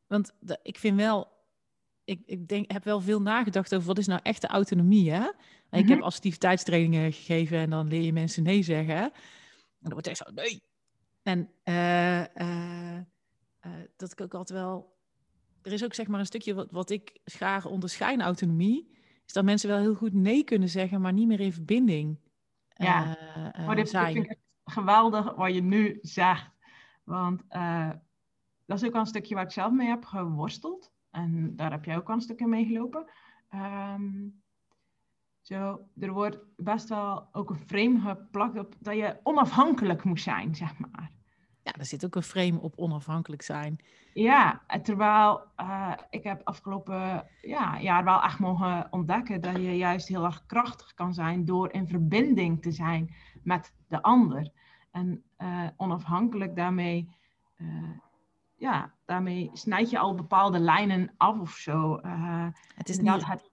Want 0.07 0.33
de, 0.41 0.59
ik 0.63 0.79
vind 0.79 0.97
wel, 0.97 1.36
ik, 2.07 2.23
ik 2.27 2.49
denk, 2.49 2.73
heb 2.73 2.85
wel 2.85 3.01
veel 3.01 3.23
nagedacht 3.23 3.75
over 3.75 3.87
wat 3.87 3.99
is 3.99 4.07
nou 4.07 4.21
echte 4.23 4.47
autonomie. 4.47 5.11
Hè? 5.13 5.29
Ik 5.71 5.89
heb 5.89 5.99
mhm. 5.99 6.07
activiteitstrainingen 6.07 7.13
gegeven 7.13 7.59
en 7.59 7.71
dan 7.71 7.89
leer 7.89 8.03
je 8.03 8.13
mensen 8.13 8.43
nee 8.43 8.63
zeggen. 8.63 8.97
En 8.97 9.13
dan 9.81 9.93
wordt 9.93 10.07
echt 10.07 10.17
zo, 10.17 10.25
nee. 10.35 10.63
En 11.23 11.51
uh, 11.65 12.21
uh, 12.21 12.97
uh, 12.97 13.73
dat 13.97 14.13
ik 14.13 14.21
ook 14.21 14.35
altijd 14.35 14.59
wel... 14.59 14.95
Er 15.63 15.73
is 15.73 15.85
ook 15.85 15.95
zeg 15.95 16.07
maar 16.07 16.21
een 16.21 16.27
stukje 16.27 16.55
wat, 16.55 16.71
wat 16.71 16.91
ik 16.91 17.21
graag 17.25 17.67
onderscheid 17.67 18.21
autonomie. 18.21 18.95
Is 19.27 19.33
dat 19.33 19.45
mensen 19.45 19.69
wel 19.69 19.79
heel 19.79 19.95
goed 19.95 20.13
nee 20.13 20.45
kunnen 20.45 20.69
zeggen, 20.69 21.01
maar 21.01 21.13
niet 21.13 21.27
meer 21.27 21.41
in 21.41 21.53
verbinding 21.53 22.19
ja. 22.69 23.17
maar 23.67 23.77
dit, 23.77 23.89
zijn 23.89 24.39
geweldig 24.65 25.35
wat 25.35 25.55
je 25.55 25.63
nu 25.63 25.99
zegt. 26.03 26.51
Want 27.05 27.43
dat 28.67 28.79
is 28.81 28.85
ook 28.85 28.93
wel 28.93 29.01
een 29.01 29.07
stukje 29.07 29.35
waar 29.35 29.45
ik 29.45 29.51
zelf 29.51 29.73
mee 29.73 29.89
heb 29.89 30.05
geworsteld. 30.05 30.93
En 31.17 31.57
daar 31.57 31.71
heb 31.71 31.85
jij 31.85 31.97
ook 31.97 32.07
wel 32.07 32.17
een 32.17 32.23
stukje 32.23 32.47
mee 32.47 32.67
gelopen. 32.67 33.11
Um, 33.55 34.43
zo, 35.41 35.89
er 35.99 36.13
wordt 36.13 36.39
best 36.57 36.89
wel 36.89 37.29
ook 37.33 37.51
een 37.51 37.67
frame 37.67 38.01
geplakt 38.01 38.59
op 38.59 38.75
dat 38.79 38.97
je 38.97 39.17
onafhankelijk 39.23 40.05
moet 40.05 40.21
zijn, 40.21 40.55
zeg 40.55 40.79
maar. 40.79 41.11
Ja, 41.63 41.73
er 41.73 41.85
zit 41.85 42.05
ook 42.05 42.15
een 42.15 42.23
frame 42.23 42.61
op 42.61 42.79
onafhankelijk 42.79 43.43
zijn. 43.43 43.79
Ja, 44.15 44.63
terwijl 44.83 45.43
uh, 45.61 45.93
ik 46.11 46.23
heb 46.23 46.41
afgelopen 46.45 47.27
ja, 47.41 47.81
jaar 47.81 48.05
wel 48.05 48.23
echt 48.23 48.39
mogen 48.39 48.87
ontdekken 48.91 49.41
dat 49.41 49.57
je 49.57 49.77
juist 49.77 50.09
heel 50.09 50.25
erg 50.25 50.47
krachtig 50.47 50.95
kan 50.95 51.15
zijn 51.15 51.45
door 51.45 51.73
in 51.73 51.89
verbinding 51.89 52.63
te 52.63 52.71
zijn 52.71 53.15
met 53.43 53.75
de 53.89 54.03
ander. 54.03 54.51
En 54.91 55.25
uh, 55.39 55.67
onafhankelijk 55.77 56.57
daarmee, 56.57 57.09
uh, 57.57 57.91
ja, 58.57 58.93
daarmee 59.05 59.51
snijd 59.53 59.91
je 59.91 59.99
al 59.99 60.15
bepaalde 60.15 60.59
lijnen 60.59 61.11
af 61.17 61.39
of 61.39 61.51
zo. 61.51 62.01
Uh, 62.05 62.47
het 62.75 62.89
is 62.89 62.99
niet... 62.99 63.27
Het, 63.27 63.51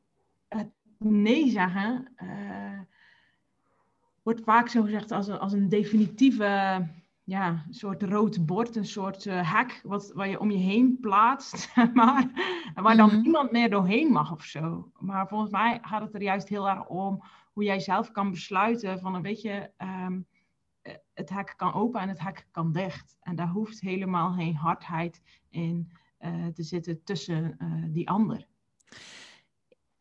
het 0.48 0.70
nee 0.98 1.50
zeggen 1.50 2.08
wordt 4.24 4.44
vaak 4.44 4.68
zo 4.68 4.82
gezegd 4.82 5.12
als 5.12 5.28
een, 5.28 5.39
als 5.39 5.54
een 5.54 5.70
definitieve 5.70 6.82
ja, 7.24 7.66
soort 7.70 8.04
rood 8.04 8.46
bord, 8.46 8.76
een 8.76 8.86
soort 8.86 9.26
uh, 9.26 9.54
hek 9.54 9.82
wat, 9.84 10.12
waar 10.16 10.30
je 10.30 10.39
om 10.39 10.52
je 10.52 10.58
heen 10.58 10.98
plaatst, 11.02 11.76
maar, 11.94 12.30
waar 12.76 12.96
dan 12.96 13.06
mm 13.06 13.13
-hmm. 13.13 13.22
niemand 13.22 13.52
meer 13.52 13.70
doorheen 13.70 14.12
mag 14.12 14.32
of 14.32 14.44
zo. 14.44 14.92
Maar 15.00 15.28
volgens 15.28 15.52
mij 15.52 15.80
gaat 15.82 16.02
het 16.02 16.13
er 16.13 16.22
juist 16.22 16.48
heel 16.48 16.70
erg 16.70 16.88
om 16.88 17.24
hoe 17.54 17.63
jij 17.63 17.80
zelf 17.80 18.12
kan 18.12 18.32
besluiten 18.32 19.00
van 19.00 19.16
een 19.16 19.22
beetje, 19.22 19.72
um, 19.78 20.28
het 21.13 21.30
hek 21.30 21.54
kan 21.58 21.74
open 21.74 22.02
en 22.02 22.10
het 22.10 22.19
hek 22.19 22.48
kan 22.52 22.72
dicht. 22.72 23.17
En 23.22 23.36
daar 23.36 23.48
hoeft 23.48 23.80
helemaal 23.80 24.34
geen 24.34 24.56
hardheid 24.56 25.22
in 25.50 25.91
uh, 26.19 26.48
te 26.48 26.63
zitten 26.63 27.04
tussen 27.04 27.56
uh, 27.60 27.84
die 27.88 28.10
ander. 28.10 28.48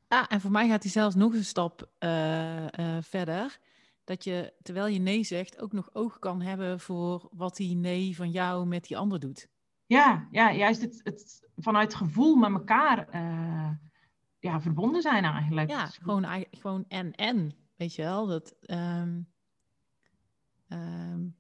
Ja, 0.09 0.29
en 0.29 0.41
voor 0.41 0.51
mij 0.51 0.69
gaat 0.69 0.83
hij 0.83 0.93
zelfs 0.93 1.15
nog 1.15 1.35
een 1.35 1.45
stap 1.45 1.91
uh, 1.99 2.67
verder 3.01 3.59
dat 4.05 4.25
je, 4.25 4.53
terwijl 4.63 4.87
je 4.87 4.99
nee 4.99 5.25
zegt, 5.25 5.61
ook 5.61 5.73
nog 5.73 5.89
oog 5.93 6.19
kan 6.19 6.41
hebben 6.41 6.81
voor 6.81 7.29
wat 7.33 7.57
die 7.57 7.77
nee 7.77 8.17
van 8.17 8.31
jou 8.31 8.67
met 8.67 8.85
die 8.85 8.97
ander 8.97 9.21
doet. 9.21 9.49
Ja, 9.87 10.29
ja 10.31 10.53
juist 10.53 10.81
het, 10.81 11.01
het 11.05 11.49
vanuit 11.57 11.95
gevoel 11.95 12.37
met 12.37 12.51
elkaar 12.51 13.09
ja, 14.39 14.61
verbonden 14.61 15.03
zijn 15.03 15.25
eigenlijk. 15.25 15.71
Ja, 15.71 15.87
gewoon, 15.87 16.47
gewoon 16.51 16.85
en 16.89 17.13
en, 17.13 17.55
weet 17.77 17.95
je 17.95 18.03
wel. 18.03 18.27
Dat, 18.27 18.57
um, 18.61 19.32
um, 20.73 21.37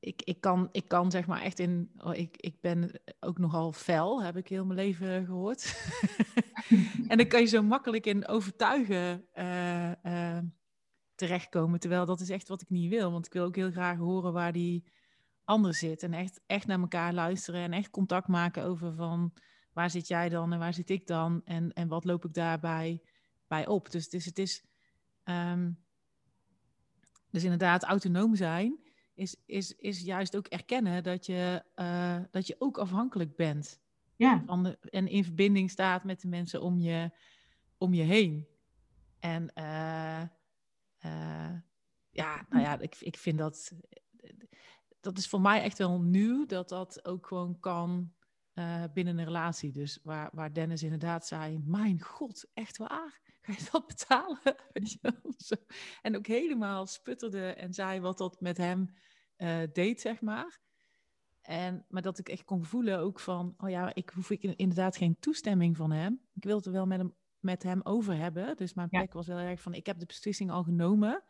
ik, 0.00 0.22
ik, 0.22 0.40
kan, 0.40 0.68
ik 0.72 0.88
kan 0.88 1.10
zeg 1.10 1.26
maar 1.26 1.40
echt 1.40 1.58
in. 1.58 1.90
Oh, 1.98 2.14
ik, 2.14 2.36
ik 2.36 2.60
ben 2.60 2.90
ook 3.20 3.38
nogal 3.38 3.72
fel, 3.72 4.22
heb 4.22 4.36
ik 4.36 4.48
heel 4.48 4.64
mijn 4.64 4.78
leven 4.78 5.24
gehoord. 5.24 5.90
en 7.08 7.16
dan 7.16 7.26
kan 7.26 7.40
je 7.40 7.46
zo 7.46 7.62
makkelijk 7.62 8.06
in 8.06 8.26
overtuigen. 8.26 9.24
Uh, 9.34 9.92
uh, 10.04 10.38
terechtkomen. 11.14 11.80
Terwijl 11.80 12.06
dat 12.06 12.20
is 12.20 12.30
echt 12.30 12.48
wat 12.48 12.62
ik 12.62 12.70
niet 12.70 12.90
wil. 12.90 13.12
Want 13.12 13.26
ik 13.26 13.32
wil 13.32 13.44
ook 13.44 13.56
heel 13.56 13.70
graag 13.70 13.98
horen 13.98 14.32
waar 14.32 14.52
die 14.52 14.84
ander 15.44 15.74
zit. 15.74 16.02
En 16.02 16.12
echt, 16.12 16.40
echt 16.46 16.66
naar 16.66 16.80
elkaar 16.80 17.12
luisteren 17.12 17.60
en 17.62 17.72
echt 17.72 17.90
contact 17.90 18.28
maken 18.28 18.64
over 18.64 18.94
van 18.94 19.32
waar 19.72 19.90
zit 19.90 20.08
jij 20.08 20.28
dan 20.28 20.52
en 20.52 20.58
waar 20.58 20.74
zit 20.74 20.90
ik 20.90 21.06
dan? 21.06 21.40
En, 21.44 21.72
en 21.72 21.88
wat 21.88 22.04
loop 22.04 22.24
ik 22.24 22.34
daarbij 22.34 23.02
bij 23.46 23.66
op? 23.66 23.90
Dus, 23.90 24.08
dus 24.08 24.24
het 24.24 24.38
is. 24.38 24.64
Um, 25.24 25.83
dus 27.34 27.42
inderdaad, 27.42 27.82
autonoom 27.82 28.36
zijn 28.36 28.78
is, 29.14 29.36
is, 29.46 29.74
is 29.74 30.00
juist 30.00 30.36
ook 30.36 30.46
erkennen 30.46 31.02
dat 31.02 31.26
je, 31.26 31.64
uh, 31.76 32.20
dat 32.30 32.46
je 32.46 32.56
ook 32.58 32.78
afhankelijk 32.78 33.36
bent. 33.36 33.80
Ja. 34.16 34.42
Van 34.46 34.62
de, 34.62 34.78
en 34.80 35.08
in 35.08 35.24
verbinding 35.24 35.70
staat 35.70 36.04
met 36.04 36.20
de 36.20 36.28
mensen 36.28 36.62
om 36.62 36.78
je, 36.78 37.10
om 37.78 37.94
je 37.94 38.02
heen. 38.02 38.46
En 39.18 39.52
uh, 39.54 40.22
uh, 41.04 41.58
ja, 42.10 42.46
nou 42.48 42.62
ja, 42.62 42.78
ik, 42.78 42.96
ik 43.00 43.16
vind 43.16 43.38
dat. 43.38 43.72
Dat 45.00 45.18
is 45.18 45.28
voor 45.28 45.40
mij 45.40 45.62
echt 45.62 45.78
wel 45.78 46.00
nieuw 46.00 46.46
dat 46.46 46.68
dat 46.68 47.04
ook 47.04 47.26
gewoon 47.26 47.60
kan 47.60 48.12
binnen 48.92 49.18
een 49.18 49.24
relatie. 49.24 49.72
Dus 49.72 50.00
waar, 50.02 50.30
waar 50.32 50.52
Dennis 50.52 50.82
inderdaad 50.82 51.26
zei: 51.26 51.58
Mijn 51.64 52.02
god, 52.02 52.50
echt 52.52 52.76
waar? 52.76 53.20
Ga 53.44 53.52
je 53.52 53.68
dat 53.72 53.86
betalen? 53.86 54.38
en 56.02 56.16
ook 56.16 56.26
helemaal 56.26 56.86
sputterde 56.86 57.46
en 57.46 57.74
zei 57.74 58.00
wat 58.00 58.18
dat 58.18 58.40
met 58.40 58.56
hem 58.56 58.88
uh, 59.36 59.58
deed, 59.72 60.00
zeg 60.00 60.20
maar. 60.20 60.60
En, 61.42 61.84
maar 61.88 62.02
dat 62.02 62.18
ik 62.18 62.28
echt 62.28 62.44
kon 62.44 62.64
voelen 62.64 62.98
ook 62.98 63.20
van, 63.20 63.54
oh 63.58 63.70
ja, 63.70 63.94
ik 63.94 64.10
hoef 64.14 64.30
ik 64.30 64.42
inderdaad 64.42 64.96
geen 64.96 65.16
toestemming 65.18 65.76
van 65.76 65.92
hem. 65.92 66.20
Ik 66.34 66.44
wil 66.44 66.56
het 66.56 66.66
wel 66.66 66.86
met 66.86 66.98
hem 66.98 67.14
met 67.44 67.62
hem 67.62 67.80
over 67.82 68.16
hebben. 68.16 68.56
Dus 68.56 68.74
mijn 68.74 68.88
plek 68.88 69.12
was 69.12 69.26
heel 69.26 69.36
erg 69.36 69.60
van, 69.60 69.74
ik 69.74 69.86
heb 69.86 69.98
de 69.98 70.06
beslissing 70.06 70.50
al 70.50 70.62
genomen. 70.62 71.22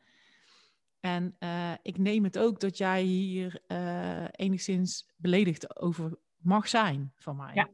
En 1.00 1.36
uh, 1.38 1.72
ik 1.82 1.98
neem 1.98 2.24
het 2.24 2.38
ook 2.38 2.60
dat 2.60 2.78
jij 2.78 3.02
hier 3.02 3.62
uh, 3.68 4.24
enigszins 4.30 5.08
beledigd 5.16 5.80
over 5.80 6.18
mag 6.36 6.68
zijn 6.68 7.12
van 7.16 7.36
mij. 7.36 7.54
Ja, 7.54 7.70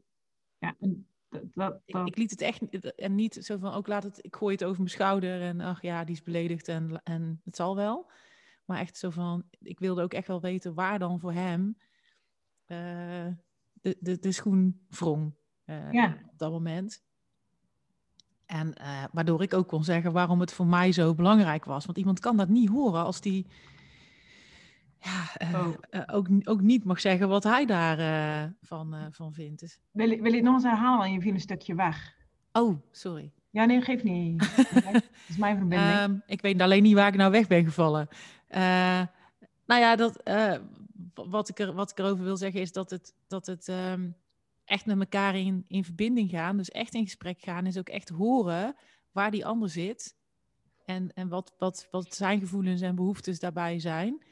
ja. 0.57 0.75
En 0.79 1.07
Dat, 1.31 1.43
dat, 1.53 1.81
ik, 1.85 1.95
ik 1.95 2.17
liet 2.17 2.31
het 2.31 2.41
echt 2.41 2.95
en 2.95 3.15
niet 3.15 3.33
zo 3.33 3.57
van 3.57 3.73
ook 3.73 3.87
laat 3.87 4.03
het, 4.03 4.19
ik 4.21 4.35
gooi 4.35 4.53
het 4.53 4.63
over 4.63 4.77
mijn 4.77 4.89
schouder 4.89 5.41
en 5.41 5.61
ach 5.61 5.81
ja, 5.81 6.03
die 6.03 6.15
is 6.15 6.23
beledigd 6.23 6.67
en, 6.67 7.01
en 7.03 7.41
het 7.43 7.55
zal 7.55 7.75
wel. 7.75 8.11
Maar 8.65 8.79
echt 8.79 8.97
zo 8.97 9.09
van, 9.09 9.43
ik 9.59 9.79
wilde 9.79 10.01
ook 10.01 10.13
echt 10.13 10.27
wel 10.27 10.41
weten 10.41 10.73
waar 10.73 10.99
dan 10.99 11.19
voor 11.19 11.33
hem 11.33 11.77
uh, 12.67 13.27
de, 13.73 13.97
de, 13.99 14.19
de 14.19 14.31
schoen 14.31 14.85
wrong 14.89 15.33
uh, 15.65 15.91
Ja. 15.91 16.17
op 16.31 16.37
dat 16.37 16.51
moment. 16.51 17.03
En 18.45 18.73
eh, 18.73 19.03
waardoor 19.11 19.41
ik 19.41 19.53
ook 19.53 19.67
kon 19.67 19.83
zeggen 19.83 20.11
waarom 20.11 20.39
het 20.39 20.53
voor 20.53 20.67
mij 20.67 20.91
zo 20.91 21.13
belangrijk 21.13 21.65
was. 21.65 21.85
Want 21.85 21.97
iemand 21.97 22.19
kan 22.19 22.37
dat 22.37 22.49
niet 22.49 22.69
horen 22.69 23.03
als 23.03 23.21
die 23.21 23.47
ja, 25.01 25.23
eh, 25.37 25.53
Oh. 25.67 25.73
eh, 25.89 26.01
ook, 26.15 26.27
ook 26.43 26.61
niet 26.61 26.83
mag 26.83 26.99
zeggen 27.01 27.27
wat 27.29 27.43
hij 27.43 27.65
daarvan 27.65 28.55
van, 28.61 28.93
eh, 28.93 29.05
van 29.11 29.33
vindt. 29.33 29.59
Dus, 29.59 29.79
Wil, 29.91 30.09
je- 30.09 30.21
wil 30.21 30.29
je 30.31 30.35
het 30.37 30.45
nog 30.45 30.53
eens 30.53 30.63
herhalen? 30.63 30.99
Want 30.99 31.13
je 31.13 31.21
viel 31.21 31.33
een 31.33 31.39
stukje 31.39 31.75
weg. 31.75 32.15
oh, 32.51 32.77
sorry. 32.91 33.31
Ja, 33.49 33.65
nee, 33.65 33.81
geeft 33.81 34.03
niet. 34.03 34.43
Het 34.55 35.09
is 35.27 35.37
mijn 35.37 35.57
verbinding. 35.57 35.91
Ehm, 35.91 36.15
ik 36.25 36.41
weet 36.41 36.61
alleen 36.61 36.83
niet 36.83 36.93
waar 36.93 37.07
ik 37.07 37.15
nou 37.15 37.31
weg 37.31 37.47
ben 37.47 37.63
gevallen. 37.63 38.07
Nou 39.65 39.81
ja, 39.81 39.95
dat, 39.95 40.21
wat, 41.13 41.49
ik 41.49 41.59
er, 41.59 41.73
wat 41.73 41.91
ik 41.91 41.99
erover 41.99 42.23
wil 42.23 42.37
zeggen 42.37 42.61
is 42.61 42.71
dat 42.71 42.89
het, 42.89 43.13
dat 43.27 43.45
het 43.45 43.67
ehm, 43.67 44.09
echt 44.65 44.85
met 44.85 44.99
elkaar 44.99 45.35
in, 45.35 45.65
in 45.67 45.83
verbinding 45.83 46.29
gaan, 46.29 46.57
dus 46.57 46.69
echt 46.71 46.93
in 46.93 47.03
gesprek 47.03 47.41
gaan, 47.41 47.65
is 47.65 47.77
ook 47.77 47.89
echt 47.89 48.09
horen 48.09 48.75
waar 49.11 49.31
die 49.31 49.45
ander 49.45 49.69
zit 49.69 50.15
en, 50.85 51.13
en 51.13 51.27
wat, 51.27 51.53
wat, 51.57 51.87
wat 51.91 52.15
zijn 52.15 52.39
gevoelens 52.39 52.81
en 52.81 52.95
behoeftes 52.95 53.39
daarbij 53.39 53.79
zijn. 53.79 54.23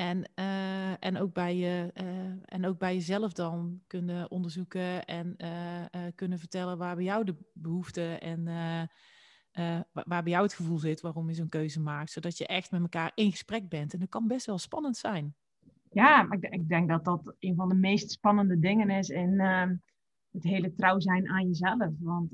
En, 0.00 0.24
eh, 0.34 1.04
en, 1.04 1.16
ook 1.16 1.32
bij 1.32 1.56
je, 1.56 1.90
eh, 1.94 2.54
en 2.54 2.66
ook 2.66 2.78
bij 2.78 2.94
jezelf 2.94 3.32
dan 3.32 3.80
kunnen 3.86 4.30
onderzoeken 4.30 5.04
en 5.04 5.36
eh, 5.36 6.02
kunnen 6.14 6.38
vertellen 6.38 6.78
waar 6.78 6.94
bij 6.94 7.04
jou 7.04 7.24
de 7.24 7.36
behoeften 7.52 8.20
en 8.20 8.44
wa- 9.92 10.04
waar 10.04 10.22
bij 10.22 10.32
jou 10.32 10.42
het 10.42 10.54
gevoel 10.54 10.78
zit 10.78 11.00
waarom 11.00 11.28
je 11.28 11.34
zo'n 11.34 11.48
keuze 11.48 11.80
maakt. 11.80 12.10
Zodat 12.10 12.38
je 12.38 12.46
echt 12.46 12.70
met 12.70 12.80
elkaar 12.80 13.12
in 13.14 13.30
gesprek 13.30 13.68
bent. 13.68 13.92
En 13.92 13.98
dat 13.98 14.08
kan 14.08 14.26
best 14.26 14.46
wel 14.46 14.58
spannend 14.58 14.96
zijn. 14.96 15.34
Ja, 15.90 16.22
maar 16.22 16.38
ik, 16.38 16.54
ik 16.54 16.68
denk 16.68 16.88
dat 16.88 17.04
dat 17.04 17.34
een 17.38 17.54
van 17.54 17.68
de 17.68 17.74
meest 17.74 18.10
spannende 18.10 18.58
dingen 18.58 18.90
is 18.90 19.08
in 19.08 19.40
het 20.30 20.42
hele 20.42 20.74
trouw 20.74 21.00
zijn 21.00 21.28
aan 21.28 21.46
jezelf. 21.46 21.90
Want 21.98 22.32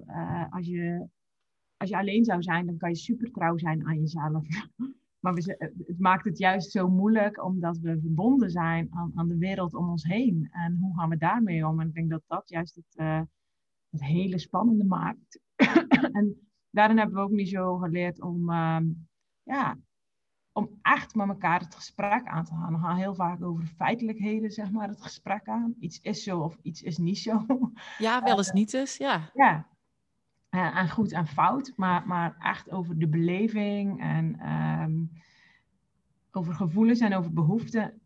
als, 0.50 0.66
je, 0.66 1.09
als 1.76 1.88
je 1.90 1.96
alleen 1.96 2.24
zou 2.24 2.42
zijn, 2.42 2.66
dan 2.66 2.76
kan 2.76 2.90
je 2.90 2.96
super 2.96 3.31
trouw 3.31 3.59
zijn 3.59 3.87
aan 3.87 3.98
jezelf. 3.98 4.44
Maar 5.26 5.34
we, 5.34 5.42
z- 5.42 5.58
het 5.86 5.98
maakt 5.98 6.24
het 6.24 6.38
juist 6.38 6.70
zo 6.70 6.88
moeilijk 6.88 7.44
omdat 7.44 7.78
we 7.78 7.98
verbonden 8.00 8.50
zijn 8.50 8.88
aan, 8.90 9.12
aan 9.14 9.28
de 9.28 9.36
wereld 9.38 9.74
om 9.74 9.88
ons 9.88 10.04
heen. 10.04 10.48
En 10.52 10.78
hoe 10.80 10.96
gaan 10.98 11.08
we 11.08 11.16
daarmee 11.16 11.66
om? 11.66 11.80
En 11.80 11.88
ik 11.88 11.94
denk 11.94 12.10
dat 12.10 12.22
dat 12.26 12.48
juist 12.48 12.74
het, 12.74 12.96
eh, 12.96 13.20
het 13.90 14.04
hele 14.04 14.38
spannende 14.38 14.84
maakt. 14.84 15.40
en 16.18 16.48
daarin 16.70 16.98
hebben 16.98 17.16
we 17.16 17.22
ook 17.22 17.30
niet 17.30 17.48
zo 17.48 17.76
geleerd 17.76 18.22
om, 18.22 18.50
ehm, 18.50 18.84
ja, 19.42 19.78
om 20.52 20.78
echt 20.82 21.14
met 21.14 21.28
elkaar 21.28 21.60
het 21.60 21.74
gesprek 21.74 22.26
aan 22.26 22.44
te 22.44 22.54
gaan. 22.54 22.72
We 22.72 22.78
gaan 22.78 22.96
heel 22.96 23.14
vaak 23.14 23.42
over 23.42 23.66
feitelijkheden, 23.66 24.50
zeg 24.50 24.70
maar, 24.70 24.88
het 24.88 25.02
gesprek 25.02 25.48
aan. 25.48 25.74
Iets 25.78 26.00
is 26.00 26.22
zo 26.22 26.40
of 26.40 26.56
iets 26.62 26.82
is 26.82 26.98
niet 26.98 27.18
zo. 27.18 27.46
Ja, 27.98 28.22
wel 28.22 28.36
eens 28.36 28.52
niet 28.52 28.74
eens. 28.74 28.96
Ja, 28.96 29.30
ja. 29.34 29.66
En, 30.57 30.73
en 30.73 30.90
goed 30.90 31.12
en 31.12 31.27
fout, 31.27 31.73
maar, 31.77 32.07
maar 32.07 32.37
echt 32.38 32.71
over 32.71 32.99
de 32.99 33.09
beleving 33.09 34.01
en 34.01 34.38
ehm, 34.40 34.95
over 36.31 36.55
gevoelens 36.55 37.01
en 37.01 37.14
over 37.14 37.33
behoeften. 37.33 38.01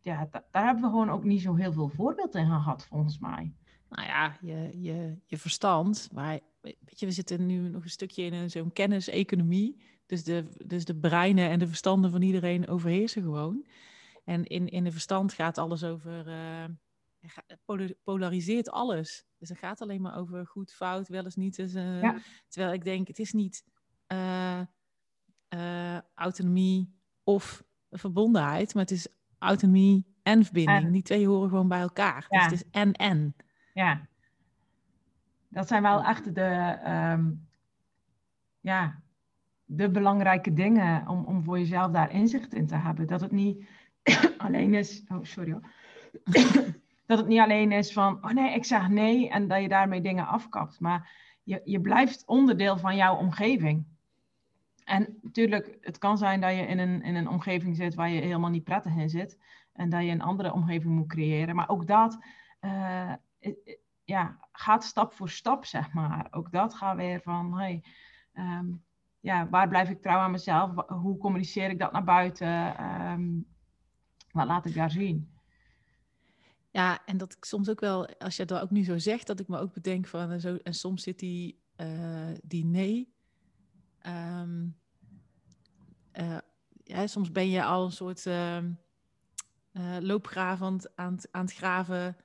Ja, 0.00 0.28
da- 0.30 0.44
daar 0.50 0.64
hebben 0.64 0.82
we 0.84 0.88
gewoon 0.90 1.10
ook 1.10 1.24
niet 1.24 1.40
zo 1.42 1.54
heel 1.54 1.72
veel 1.72 1.88
voorbeeld 1.88 2.34
in 2.34 2.46
gehad, 2.46 2.86
volgens 2.86 3.18
mij. 3.18 3.52
nou 3.88 4.06
ja, 4.08 4.36
je, 4.40 4.70
je, 4.82 5.16
je 5.26 5.38
verstand. 5.38 6.08
Weet 6.12 7.00
je, 7.00 7.06
we 7.06 7.12
zitten 7.12 7.46
nu 7.46 7.68
nog 7.68 7.82
een 7.82 7.90
stukje 7.90 8.22
in 8.22 8.50
zo'n 8.50 8.72
kenniseconomie. 8.72 9.82
Dus 10.06 10.24
de, 10.24 10.48
dus 10.66 10.84
de 10.84 10.96
breinen 10.96 11.50
en 11.50 11.58
de 11.58 11.66
verstanden 11.66 12.10
van 12.10 12.22
iedereen 12.22 12.68
overheersen 12.68 13.22
gewoon. 13.22 13.66
En 14.24 14.44
in, 14.44 14.68
in 14.68 14.84
de 14.84 14.92
verstand 14.92 15.32
gaat 15.32 15.58
alles 15.58 15.84
over. 15.84 16.28
eh, 16.28 16.64
polariseert 18.04 18.70
alles. 18.70 19.26
Dus 19.38 19.48
het 19.48 19.58
gaat 19.58 19.80
alleen 19.80 20.00
maar 20.00 20.16
over 20.16 20.46
goed, 20.46 20.72
fout, 20.72 21.08
wel 21.08 21.24
eens 21.24 21.36
niet. 21.36 21.58
eh, 21.58 22.00
Ja. 22.02 22.18
Terwijl 22.48 22.72
ik 22.74 22.84
denk, 22.84 23.08
het 23.08 23.18
is 23.18 23.32
niet 23.32 23.64
eh, 24.06 24.60
eh, 25.48 25.98
autonomie 26.14 26.94
of 27.24 27.62
verbondenheid, 27.90 28.74
maar 28.74 28.82
het 28.82 28.92
is 28.92 29.08
autonomie 29.38 30.14
en 30.22 30.44
verbinding. 30.44 30.84
En. 30.84 30.92
Die 30.92 31.02
twee 31.02 31.26
horen 31.26 31.48
gewoon 31.48 31.68
bij 31.68 31.80
elkaar. 31.80 32.26
Ja. 32.28 32.48
Dus 32.48 32.50
het 32.50 32.52
is 32.52 32.70
en 32.70 32.92
en. 32.92 33.36
Ja. 33.74 34.08
Dat 35.48 35.68
zijn 35.68 35.82
wel 35.82 36.04
echt 36.04 36.34
de, 36.34 36.40
ehm, 36.84 37.30
ja, 38.60 39.02
de 39.64 39.90
belangrijke 39.90 40.52
dingen 40.52 41.08
om, 41.08 41.24
om 41.24 41.42
voor 41.44 41.58
jezelf 41.58 41.92
daar 41.92 42.12
inzicht 42.12 42.54
in 42.54 42.66
te 42.66 42.76
hebben. 42.76 43.06
Dat 43.06 43.20
het 43.20 43.32
niet 43.32 43.64
alleen 44.38 44.74
is. 44.74 45.04
Oh, 45.08 45.24
sorry 45.24 45.52
hoor. 45.52 45.70
dat 47.10 47.18
het 47.18 47.28
niet 47.28 47.40
alleen 47.40 47.72
is 47.72 47.92
van, 47.92 48.24
oh 48.24 48.30
nee, 48.30 48.54
ik 48.54 48.64
zeg 48.64 48.88
nee 48.88 49.30
en 49.30 49.48
dat 49.48 49.62
je 49.62 49.68
daarmee 49.68 50.00
dingen 50.00 50.26
afkapt. 50.26 50.80
Maar 50.80 51.10
je, 51.42 51.60
je 51.64 51.80
blijft 51.80 52.26
onderdeel 52.26 52.78
van 52.78 52.96
jouw 52.96 53.16
omgeving. 53.16 53.84
En 54.84 55.18
natuurlijk, 55.22 55.78
het 55.80 55.98
kan 55.98 56.18
zijn 56.18 56.40
dat 56.40 56.50
je 56.50 56.62
in 56.62 56.78
een, 56.78 57.02
in 57.02 57.14
een 57.14 57.28
omgeving 57.28 57.76
zit 57.76 57.94
waar 57.94 58.10
je 58.10 58.20
helemaal 58.20 58.50
niet 58.50 58.64
prettig 58.64 58.96
in 58.96 59.08
zit. 59.08 59.38
En 59.72 59.88
dat 59.90 60.02
je 60.02 60.10
een 60.10 60.22
andere 60.22 60.52
omgeving 60.52 60.94
moet 60.94 61.08
creëren. 61.08 61.56
Maar 61.56 61.68
ook 61.68 61.86
dat 61.86 62.18
eh, 62.60 63.12
ja, 64.04 64.38
gaat 64.52 64.84
stap 64.84 65.12
voor 65.12 65.30
stap, 65.30 65.64
zeg 65.64 65.92
maar. 65.92 66.26
Ook 66.30 66.52
dat 66.52 66.74
gaat 66.74 66.96
weer 66.96 67.20
van, 67.20 67.58
hey, 67.58 67.84
ehm, 68.32 68.66
ja, 69.20 69.48
waar 69.48 69.68
blijf 69.68 69.90
ik 69.90 70.02
trouw 70.02 70.18
aan 70.18 70.30
mezelf? 70.30 70.72
Hoe 70.86 71.18
communiceer 71.18 71.70
ik 71.70 71.78
dat 71.78 71.92
naar 71.92 72.04
buiten? 72.04 72.76
Ehm, 72.76 73.28
wat 74.32 74.46
laat 74.46 74.66
ik 74.66 74.74
daar 74.74 74.90
zien? 74.90 75.39
Ja, 76.70 77.04
en 77.06 77.16
dat 77.16 77.32
ik 77.32 77.44
soms 77.44 77.68
ook 77.68 77.80
wel, 77.80 78.06
als 78.18 78.36
je 78.36 78.44
dat 78.44 78.62
ook 78.62 78.70
nu 78.70 78.84
zo 78.84 78.98
zegt, 78.98 79.26
dat 79.26 79.40
ik 79.40 79.48
me 79.48 79.58
ook 79.58 79.72
bedenk 79.72 80.06
van, 80.06 80.30
en, 80.30 80.40
zo, 80.40 80.56
en 80.62 80.74
soms 80.74 81.02
zit 81.02 81.18
die, 81.18 81.60
eh, 81.76 82.30
die 82.42 82.64
nee. 82.64 83.14
ehm, 83.98 84.66
eh, 86.12 86.38
ja, 86.84 87.06
soms 87.06 87.30
ben 87.32 87.48
je 87.50 87.64
al 87.64 87.84
een 87.84 87.92
soort 87.92 88.26
ehm 88.26 88.72
eh, 89.72 89.96
loopgravend 90.00 90.96
aan, 90.96 91.16
aan 91.30 91.44
het 91.44 91.54
graven, 91.54 92.16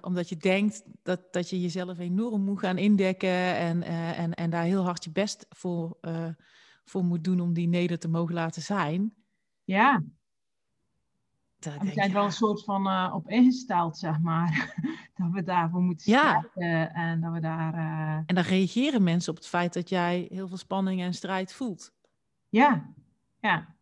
omdat 0.00 0.28
je 0.28 0.36
denkt 0.36 0.82
dat, 1.02 1.32
dat 1.32 1.50
je 1.50 1.60
jezelf 1.60 1.98
enorm 1.98 2.42
moet 2.42 2.58
gaan 2.58 2.78
indekken 2.78 3.56
en, 3.56 3.82
en, 3.82 4.34
en 4.34 4.50
daar 4.50 4.64
heel 4.64 4.82
hard 4.82 5.04
je 5.04 5.10
best 5.10 5.46
voor, 5.48 5.98
voor 6.84 7.04
moet 7.04 7.24
doen 7.24 7.40
om 7.40 7.52
die 7.52 7.68
neder 7.68 7.98
te 7.98 8.08
mogen 8.08 8.34
laten 8.34 8.62
zijn. 8.62 9.14
Ja, 9.64 10.02
Dat 11.72 11.82
we 11.82 11.92
zijn 11.92 12.08
er 12.08 12.14
wel 12.14 12.24
een 12.24 12.32
soort 12.32 12.64
van 12.64 12.86
eh, 12.88 13.12
op 13.14 13.28
ingesteld, 13.28 13.98
zeg 13.98 14.18
maar. 14.20 14.74
dat 15.16 15.30
we 15.30 15.42
daarvoor 15.42 15.80
moeten 15.80 16.12
Ja. 16.12 16.44
strijden 16.50 16.94
en 16.94 17.20
dat 17.20 17.32
we 17.32 17.40
daar... 17.40 17.74
eh, 17.74 18.14
En 18.26 18.34
dan 18.34 18.44
reageren 18.44 19.02
mensen 19.02 19.30
op 19.30 19.36
het 19.38 19.46
feit 19.48 19.72
dat 19.74 19.88
jij 19.88 20.26
heel 20.30 20.48
veel 20.48 20.56
spanning 20.56 21.00
en 21.02 21.14
strijd 21.14 21.52
voelt. 21.52 21.92
ja, 22.48 22.92
ja. 23.40 23.72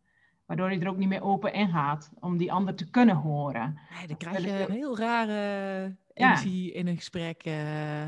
Waardoor 0.46 0.72
je 0.72 0.78
er 0.80 0.88
ook 0.88 0.96
niet 0.96 1.08
meer 1.08 1.22
open 1.22 1.52
in 1.52 1.68
gaat 1.68 2.12
om 2.20 2.36
die 2.36 2.52
ander 2.52 2.74
te 2.74 2.90
kunnen 2.90 3.16
horen. 3.16 3.78
Nee, 3.98 4.06
dan 4.06 4.16
krijg 4.16 4.44
je 4.44 4.64
een 4.64 4.70
heel 4.70 4.98
rare 4.98 5.96
energie 6.12 6.72
in 6.72 6.86
een 6.86 6.96
gesprek. 6.96 7.42
eh. 7.42 8.06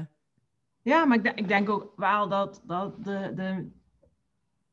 Ja, 0.83 1.05
maar 1.05 1.17
ik, 1.17 1.23
denk- 1.23 1.39
ik 1.39 1.49
denk 1.49 1.69
ook 1.69 1.93
wel 1.97 2.29
dat, 2.29 2.63
dat 2.67 3.05
de, 3.05 3.33
de, 3.35 3.71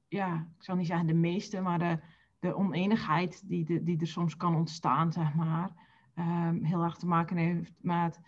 ja, 0.07 0.47
ik 0.57 0.63
zal 0.63 0.75
niet 0.75 0.87
zeggen 0.87 1.07
de 1.07 1.13
meeste, 1.13 1.61
maar 1.61 1.79
de, 1.79 1.99
de 2.41 2.55
oneenigheid 2.55 3.47
die, 3.47 3.65
de, 3.65 3.83
die 3.83 3.99
er 3.99 4.07
soms 4.07 4.37
kan 4.37 4.55
ontstaan, 4.55 5.11
zeg 5.11 5.33
maar, 5.33 5.71
ehm, 6.13 6.63
heel 6.63 6.83
erg 6.83 6.97
te 6.97 7.07
maken 7.07 7.37
heeft 7.37 7.73
met, 7.81 8.19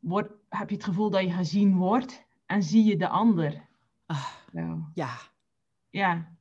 word, 0.00 0.30
heb 0.48 0.68
je 0.68 0.74
het 0.74 0.84
gevoel 0.84 1.10
dat 1.10 1.22
je 1.22 1.30
gezien 1.30 1.76
wordt 1.76 2.26
en 2.46 2.62
zie 2.62 2.84
je 2.84 2.96
de 2.96 3.08
ander? 3.08 3.68
Ah, 4.06 4.28
ja. 4.94 5.16
Ja, 5.90 6.36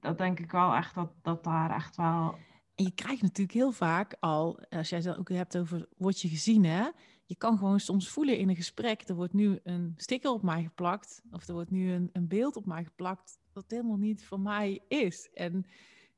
dat 0.00 0.18
denk 0.18 0.38
ik 0.38 0.50
wel 0.50 0.74
echt, 0.74 0.94
dat, 0.94 1.12
dat 1.22 1.44
daar 1.44 1.70
echt 1.70 1.96
wel, 1.96 2.38
En 2.74 2.84
je 2.84 2.94
krijgt 2.94 3.22
natuurlijk 3.22 3.58
heel 3.58 3.72
vaak 3.72 4.16
al, 4.20 4.60
als 4.68 4.88
jij 4.88 4.98
het 4.98 5.16
ook 5.16 5.28
hebt 5.28 5.58
over 5.58 5.86
word 5.96 6.20
je 6.20 6.28
gezien, 6.28 6.64
hè? 6.64 6.88
Je 7.26 7.36
kan 7.36 7.58
gewoon 7.58 7.80
soms 7.80 8.08
voelen 8.08 8.38
in 8.38 8.48
een 8.48 8.56
gesprek, 8.56 9.08
er 9.08 9.14
wordt 9.14 9.32
nu 9.32 9.60
een 9.62 9.94
sticker 9.96 10.30
op 10.30 10.42
mij 10.42 10.62
geplakt, 10.62 11.22
of 11.30 11.48
er 11.48 11.54
wordt 11.54 11.70
nu 11.70 11.92
een, 11.92 12.10
een 12.12 12.28
beeld 12.28 12.56
op 12.56 12.66
mij 12.66 12.84
geplakt, 12.84 13.38
dat 13.54 13.64
helemaal 13.68 13.96
niet 13.96 14.24
voor 14.24 14.40
mij 14.40 14.80
is. 14.88 15.30
En 15.34 15.66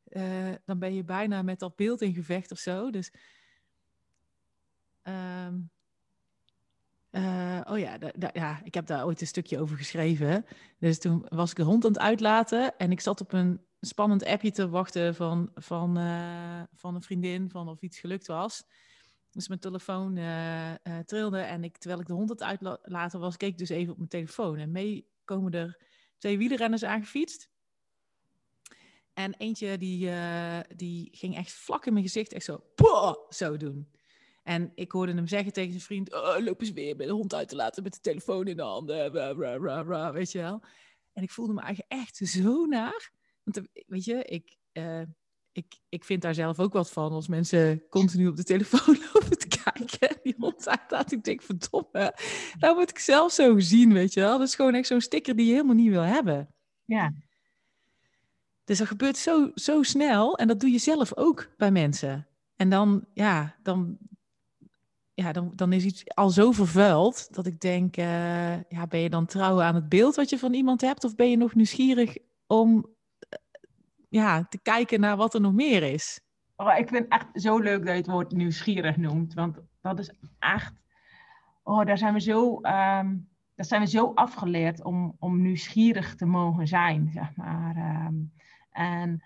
eh, 0.04 0.52
dan 0.64 0.78
ben 0.78 0.94
je 0.94 1.04
bijna 1.04 1.42
met 1.42 1.58
dat 1.58 1.76
beeld 1.76 2.02
in 2.02 2.14
gevecht 2.14 2.52
of 2.52 2.58
zo. 2.58 2.90
Dus, 2.90 3.12
ehm, 5.02 5.58
eh, 7.10 7.60
oh 7.64 7.78
ja, 7.78 7.98
ja, 8.32 8.60
ik 8.64 8.74
heb 8.74 8.86
daar 8.86 9.04
ooit 9.04 9.20
een 9.20 9.26
stukje 9.26 9.60
over 9.60 9.76
geschreven. 9.76 10.46
Dus 10.78 10.98
toen 10.98 11.26
was 11.28 11.50
ik 11.50 11.56
de 11.56 11.62
hond 11.62 11.84
aan 11.84 11.92
het 11.92 12.00
uitlaten 12.00 12.76
en 12.76 12.90
ik 12.90 13.00
zat 13.00 13.20
op 13.20 13.32
een 13.32 13.60
spannend 13.80 14.24
appje 14.24 14.50
te 14.50 14.68
wachten 14.68 15.14
van, 15.14 15.50
van, 15.54 15.98
eh, 15.98 16.62
van 16.74 16.94
een 16.94 17.02
vriendin 17.02 17.50
van 17.50 17.68
of 17.68 17.82
iets 17.82 17.98
gelukt 17.98 18.26
was. 18.26 18.64
Dus 19.30 19.48
mijn 19.48 19.60
telefoon 19.60 20.14
trilde 21.04 21.38
en 21.38 21.64
ik, 21.64 21.78
terwijl 21.78 22.00
ik 22.00 22.06
de 22.06 22.12
hond 22.12 22.28
het 22.28 22.42
uitlaten 22.42 23.20
was, 23.20 23.36
keek 23.36 23.50
ik 23.50 23.58
dus 23.58 23.68
even 23.68 23.92
op 23.92 23.98
mijn 23.98 24.08
telefoon. 24.08 24.56
En 24.56 24.70
mee 24.70 25.08
komen 25.24 25.52
er 25.52 25.86
twee 26.18 26.38
wielerrenners 26.38 26.84
aangefietst. 26.84 27.48
En 29.14 29.34
eentje 29.34 29.78
die, 29.78 30.06
uh, 30.06 30.58
die 30.76 31.08
ging 31.12 31.36
echt 31.36 31.52
vlak 31.52 31.86
in 31.86 31.92
mijn 31.92 32.04
gezicht, 32.04 32.32
echt 32.32 32.44
zo, 32.44 32.64
zo 33.28 33.56
doen. 33.56 33.88
En 34.42 34.72
ik 34.74 34.92
hoorde 34.92 35.14
hem 35.14 35.26
zeggen 35.26 35.52
tegen 35.52 35.70
zijn 35.70 35.82
vriend, 35.82 36.14
oh, 36.14 36.36
loop 36.38 36.60
eens 36.60 36.72
weer 36.72 36.96
bij 36.96 37.06
de 37.06 37.12
hond 37.12 37.34
uit 37.34 37.48
te 37.48 37.56
laten 37.56 37.82
met 37.82 37.92
de 37.92 38.00
telefoon 38.00 38.46
in 38.46 38.56
de 38.56 38.62
handen, 38.62 39.12
weet 40.12 40.32
je 40.32 40.38
wel. 40.38 40.62
En 41.12 41.22
ik 41.22 41.30
voelde 41.30 41.52
me 41.52 41.60
eigenlijk 41.60 41.92
echt 41.92 42.16
zo 42.16 42.64
naar. 42.64 43.10
Want 43.42 43.68
weet 43.86 44.04
je, 44.04 44.24
ik, 44.24 44.56
uh, 44.72 45.02
ik, 45.52 45.78
ik 45.88 46.04
vind 46.04 46.22
daar 46.22 46.34
zelf 46.34 46.60
ook 46.60 46.72
wat 46.72 46.90
van 46.90 47.12
als 47.12 47.28
mensen 47.28 47.88
continu 47.88 48.28
op 48.28 48.36
de 48.36 48.44
telefoon 48.44 48.98
lopen 49.12 49.38
te 49.38 49.48
kijken. 49.72 50.16
Die 50.22 50.34
hond 50.38 50.68
uitlaat, 50.68 51.12
ik 51.12 51.24
denk, 51.24 51.42
verdomme, 51.42 52.14
nou 52.58 52.74
word 52.74 52.90
ik 52.90 52.98
zelf 52.98 53.32
zo 53.32 53.54
gezien, 53.54 53.92
weet 53.92 54.14
je 54.14 54.20
wel. 54.20 54.38
Dat 54.38 54.48
is 54.48 54.54
gewoon 54.54 54.74
echt 54.74 54.86
zo'n 54.86 55.00
sticker 55.00 55.36
die 55.36 55.46
je 55.46 55.52
helemaal 55.52 55.74
niet 55.74 55.90
wil 55.90 56.02
hebben. 56.02 56.48
Ja. 56.84 57.12
Dus 58.64 58.78
dat 58.78 58.86
gebeurt 58.86 59.16
zo, 59.16 59.50
zo 59.54 59.82
snel 59.82 60.38
en 60.38 60.48
dat 60.48 60.60
doe 60.60 60.70
je 60.70 60.78
zelf 60.78 61.16
ook 61.16 61.48
bij 61.56 61.70
mensen. 61.70 62.26
En 62.56 62.70
dan, 62.70 63.04
ja, 63.12 63.56
dan, 63.62 63.98
ja, 65.14 65.32
dan, 65.32 65.52
dan 65.54 65.72
is 65.72 65.84
iets 65.84 66.14
al 66.14 66.30
zo 66.30 66.52
vervuild 66.52 67.34
dat 67.34 67.46
ik 67.46 67.60
denk, 67.60 67.96
uh, 67.96 68.62
ja, 68.62 68.86
ben 68.88 69.00
je 69.00 69.10
dan 69.10 69.26
trouw 69.26 69.60
aan 69.60 69.74
het 69.74 69.88
beeld 69.88 70.14
wat 70.14 70.30
je 70.30 70.38
van 70.38 70.54
iemand 70.54 70.80
hebt? 70.80 71.04
Of 71.04 71.14
ben 71.14 71.30
je 71.30 71.36
nog 71.36 71.54
nieuwsgierig 71.54 72.16
om 72.46 72.76
uh, 72.76 73.38
ja, 74.08 74.46
te 74.48 74.58
kijken 74.58 75.00
naar 75.00 75.16
wat 75.16 75.34
er 75.34 75.40
nog 75.40 75.52
meer 75.52 75.82
is? 75.82 76.20
Oh, 76.56 76.78
ik 76.78 76.88
vind 76.88 77.04
het 77.04 77.12
echt 77.12 77.26
zo 77.34 77.58
leuk 77.58 77.78
dat 77.78 77.88
je 77.88 78.00
het 78.00 78.06
woord 78.06 78.32
nieuwsgierig 78.32 78.96
noemt. 78.96 79.34
Want 79.34 79.58
dat 79.80 79.98
is 79.98 80.12
echt, 80.38 80.82
oh, 81.62 81.84
daar 81.84 81.98
zijn 81.98 82.12
we 82.12 82.20
zo, 82.20 82.54
um, 82.54 83.28
daar 83.54 83.66
zijn 83.66 83.80
we 83.80 83.86
zo 83.88 84.12
afgeleerd 84.14 84.84
om, 84.84 85.16
om 85.18 85.42
nieuwsgierig 85.42 86.14
te 86.14 86.26
mogen 86.26 86.66
zijn, 86.66 87.10
zeg 87.10 87.36
maar. 87.36 88.04
Um, 88.06 88.32
en 88.70 89.22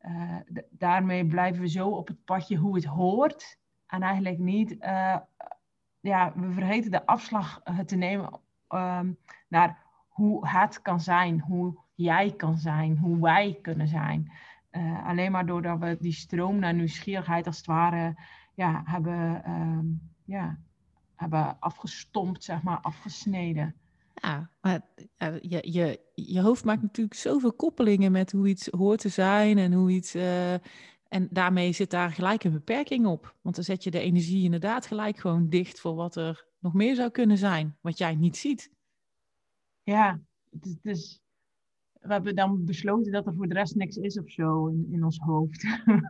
uh, 0.00 0.36
daarmee 0.70 1.26
blijven 1.26 1.60
we 1.60 1.68
zo 1.68 1.88
op 1.88 2.08
het 2.08 2.24
padje 2.24 2.56
hoe 2.56 2.74
het 2.74 2.84
hoort. 2.84 3.58
En 3.86 4.02
eigenlijk 4.02 4.38
niet, 4.38 4.70
uh, 4.72 5.16
ja, 6.00 6.32
we 6.36 6.52
vergeten 6.52 6.90
de 6.90 7.06
afslag 7.06 7.60
uh, 7.64 7.78
te 7.78 7.96
nemen 7.96 8.40
um, 8.68 9.18
naar 9.48 9.86
hoe 10.08 10.48
het 10.48 10.82
kan 10.82 11.00
zijn, 11.00 11.40
hoe 11.40 11.78
jij 11.94 12.32
kan 12.36 12.58
zijn, 12.58 12.98
hoe 12.98 13.20
wij 13.20 13.58
kunnen 13.62 13.88
zijn. 13.88 14.32
Alleen 15.04 15.32
maar 15.32 15.46
doordat 15.46 15.78
we 15.78 15.96
die 16.00 16.12
stroom 16.12 16.58
naar 16.58 16.74
nieuwsgierigheid 16.74 17.46
als 17.46 17.56
het 17.56 17.66
ware 17.66 18.16
ja, 18.54 18.82
hebben, 18.84 19.50
um, 19.50 20.00
ja, 20.24 20.58
hebben 21.14 21.56
afgestompt, 21.60 22.44
zeg 22.44 22.62
maar, 22.62 22.80
afgesneden. 22.80 23.74
Ja, 24.14 24.50
maar 24.60 24.80
je, 25.40 25.72
je, 25.72 26.00
je 26.14 26.40
hoofd 26.40 26.64
maakt 26.64 26.82
natuurlijk 26.82 27.16
zoveel 27.16 27.52
koppelingen 27.52 28.12
met 28.12 28.32
hoe 28.32 28.48
iets 28.48 28.66
hoort 28.66 29.00
te 29.00 29.08
zijn 29.08 29.58
en 29.58 29.72
hoe 29.72 29.90
iets. 29.90 30.14
Uh, 30.14 30.52
en 31.08 31.28
daarmee 31.30 31.72
zit 31.72 31.90
daar 31.90 32.12
gelijk 32.12 32.44
een 32.44 32.52
beperking 32.52 33.06
op. 33.06 33.34
Want 33.40 33.54
dan 33.54 33.64
zet 33.64 33.84
je 33.84 33.90
de 33.90 34.00
energie 34.00 34.44
inderdaad 34.44 34.86
gelijk 34.86 35.18
gewoon 35.18 35.48
dicht 35.48 35.80
voor 35.80 35.94
wat 35.94 36.16
er 36.16 36.46
nog 36.58 36.74
meer 36.74 36.94
zou 36.94 37.10
kunnen 37.10 37.38
zijn, 37.38 37.76
wat 37.80 37.98
jij 37.98 38.14
niet 38.14 38.36
ziet. 38.36 38.70
Ja, 39.82 40.20
het 40.50 40.78
is 40.82 41.20
we 42.00 42.12
hebben 42.12 42.34
dan 42.34 42.64
besloten 42.64 43.12
dat 43.12 43.26
er 43.26 43.34
voor 43.34 43.48
de 43.48 43.54
rest 43.54 43.74
niks 43.74 43.96
is 43.96 44.18
of 44.18 44.30
zo 44.30 44.66
in, 44.66 44.88
in 44.90 45.04
ons 45.04 45.18
hoofd. 45.18 45.60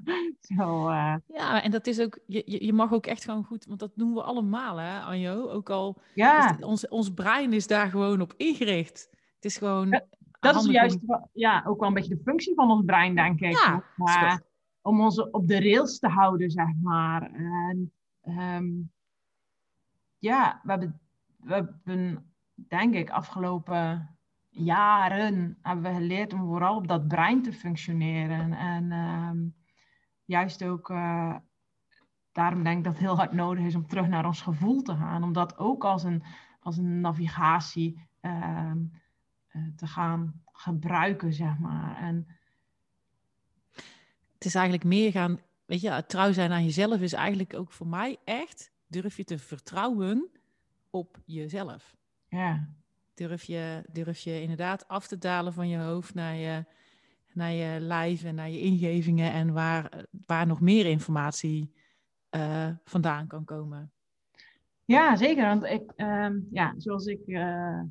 zo, 0.57 0.89
uh... 0.89 1.15
Ja, 1.27 1.63
en 1.63 1.71
dat 1.71 1.87
is 1.87 2.01
ook, 2.01 2.19
je, 2.27 2.65
je 2.65 2.73
mag 2.73 2.93
ook 2.93 3.07
echt 3.07 3.25
gewoon 3.25 3.45
goed, 3.45 3.67
want 3.67 3.81
dat 3.81 3.93
doen 3.95 4.15
we 4.15 4.23
allemaal, 4.23 4.77
hè, 4.77 5.01
Anjo? 5.01 5.49
Ook 5.49 5.71
al, 5.71 6.01
ja. 6.15 6.57
ons, 6.61 6.89
ons 6.89 7.13
brein 7.13 7.53
is 7.53 7.67
daar 7.67 7.91
gewoon 7.91 8.21
op 8.21 8.35
ingericht. 8.37 9.09
Het 9.35 9.45
is 9.45 9.57
gewoon. 9.57 9.89
Ja, 9.89 10.07
dat 10.41 10.55
is 10.55 10.67
juist, 10.67 10.99
ja, 11.33 11.65
ook 11.67 11.79
wel 11.79 11.89
een 11.89 11.95
beetje 11.95 12.17
de 12.17 12.23
functie 12.25 12.55
van 12.55 12.71
ons 12.71 12.85
brein, 12.85 13.15
denk 13.15 13.41
ik. 13.41 13.53
Ja, 13.53 13.85
maar, 13.97 14.43
om 14.83 15.01
ons 15.01 15.31
op 15.31 15.49
de 15.49 15.61
rails 15.61 15.99
te 15.99 16.09
houden, 16.09 16.51
zeg 16.51 16.69
maar. 16.83 17.31
En, 17.33 17.93
um, 18.25 18.93
ja, 20.19 20.61
we 20.63 20.71
hebben, 20.71 21.01
we 21.37 21.55
hebben, 21.55 22.33
denk 22.55 22.95
ik, 22.95 23.11
afgelopen 23.11 24.18
jaren 24.59 25.59
hebben 25.63 25.93
we 25.93 25.99
geleerd 25.99 26.33
om 26.33 26.47
vooral 26.47 26.77
op 26.77 26.89
dat 26.89 27.09
brein 27.09 27.43
te 27.43 27.53
functioneren. 27.53 28.53
En 28.53 28.91
uh, 28.91 29.51
juist 30.25 30.65
ook, 30.65 30.91
uh, 30.91 31.37
daarom 32.33 32.63
denk 32.63 32.79
ik 32.79 32.85
dat 32.85 32.93
het 32.93 33.03
heel 33.03 33.17
hard 33.17 33.33
nodig 33.33 33.65
is 33.65 33.75
om 33.75 33.87
terug 33.87 34.09
naar 34.09 34.27
ons 34.27 34.43
gevoel 34.43 34.83
te 34.83 34.97
gaan. 34.97 35.23
Om 35.23 35.33
dat 35.33 35.59
ook 35.59 35.85
als 35.85 36.05
een, 36.05 36.23
als 36.61 36.77
een 36.77 37.01
navigatie 37.01 38.09
uh, 38.23 38.73
te 39.77 39.87
gaan 39.87 40.43
gebruiken, 40.53 41.33
zeg 41.33 41.59
maar. 41.59 41.97
En, 41.97 42.27
het 44.35 44.47
is 44.47 44.55
eigenlijk 44.55 44.85
meer 44.85 45.11
gaan, 45.11 45.41
weet 45.65 45.81
je, 45.81 46.05
trouw 46.07 46.33
zijn 46.33 46.53
aan 46.53 46.65
jezelf 46.65 47.01
is 47.01 47.13
eigenlijk 47.13 47.55
ook 47.55 47.73
voor 47.73 47.87
mij 47.87 48.17
echt, 48.25 48.73
durf 48.87 49.17
je 49.17 49.25
te 49.25 49.39
vertrouwen 49.39 50.29
op 50.91 51.19
jezelf. 51.25 51.97
Ja 52.29 52.69
durf 53.19 53.45
je, 53.45 53.85
durf 53.93 54.19
je 54.19 54.41
inderdaad 54.41 54.89
af 54.89 55.07
te 55.07 55.19
dalen 55.19 55.53
van 55.53 55.69
je 55.69 55.79
hoofd 55.79 56.15
naar 56.15 56.35
je, 56.35 56.65
naar 57.33 57.53
je 57.53 57.81
lijf 57.81 58.25
en 58.25 58.35
naar 58.35 58.51
je 58.51 58.61
ingevingen 58.61 59.33
en 59.33 59.53
waar, 59.53 60.07
waar 60.27 60.47
nog 60.47 60.61
meer 60.61 60.87
informatie 60.87 61.73
uh, 62.37 62.69
vandaan 62.85 63.27
kan 63.27 63.45
komen. 63.45 63.93
Ja, 64.85 65.17
zeker. 65.17 65.45
Want 65.47 65.65
ik, 65.65 65.93
um, 65.97 66.49
ja, 66.51 66.75
zoals 66.77 67.07
ik 67.07 67.21
uh, 67.27 67.83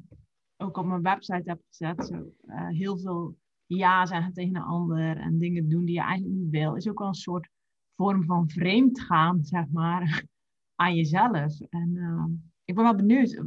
ook 0.57 0.77
op 0.77 0.85
mijn 0.85 1.01
website 1.01 1.49
heb 1.49 1.61
gezet, 1.69 2.05
zo, 2.05 2.33
uh, 2.45 2.67
heel 2.67 2.97
veel 2.97 3.37
ja 3.65 4.05
zeggen 4.05 4.33
tegen 4.33 4.55
een 4.55 4.61
ander 4.61 5.17
en 5.17 5.37
dingen 5.37 5.69
doen 5.69 5.85
die 5.85 5.95
je 5.95 6.01
eigenlijk 6.01 6.39
niet 6.39 6.49
wil, 6.49 6.75
is 6.75 6.89
ook 6.89 6.99
wel 6.99 7.07
een 7.07 7.13
soort 7.13 7.49
vorm 7.95 8.23
van 8.23 8.49
vreemd 8.49 9.01
gaan, 9.01 9.43
zeg 9.43 9.67
maar, 9.67 10.23
aan 10.81 10.95
jezelf. 10.95 11.59
En 11.69 11.89
uh, 11.93 12.25
ik 12.63 12.75
ben 12.75 12.83
wel 12.83 12.95
benieuwd, 12.95 13.41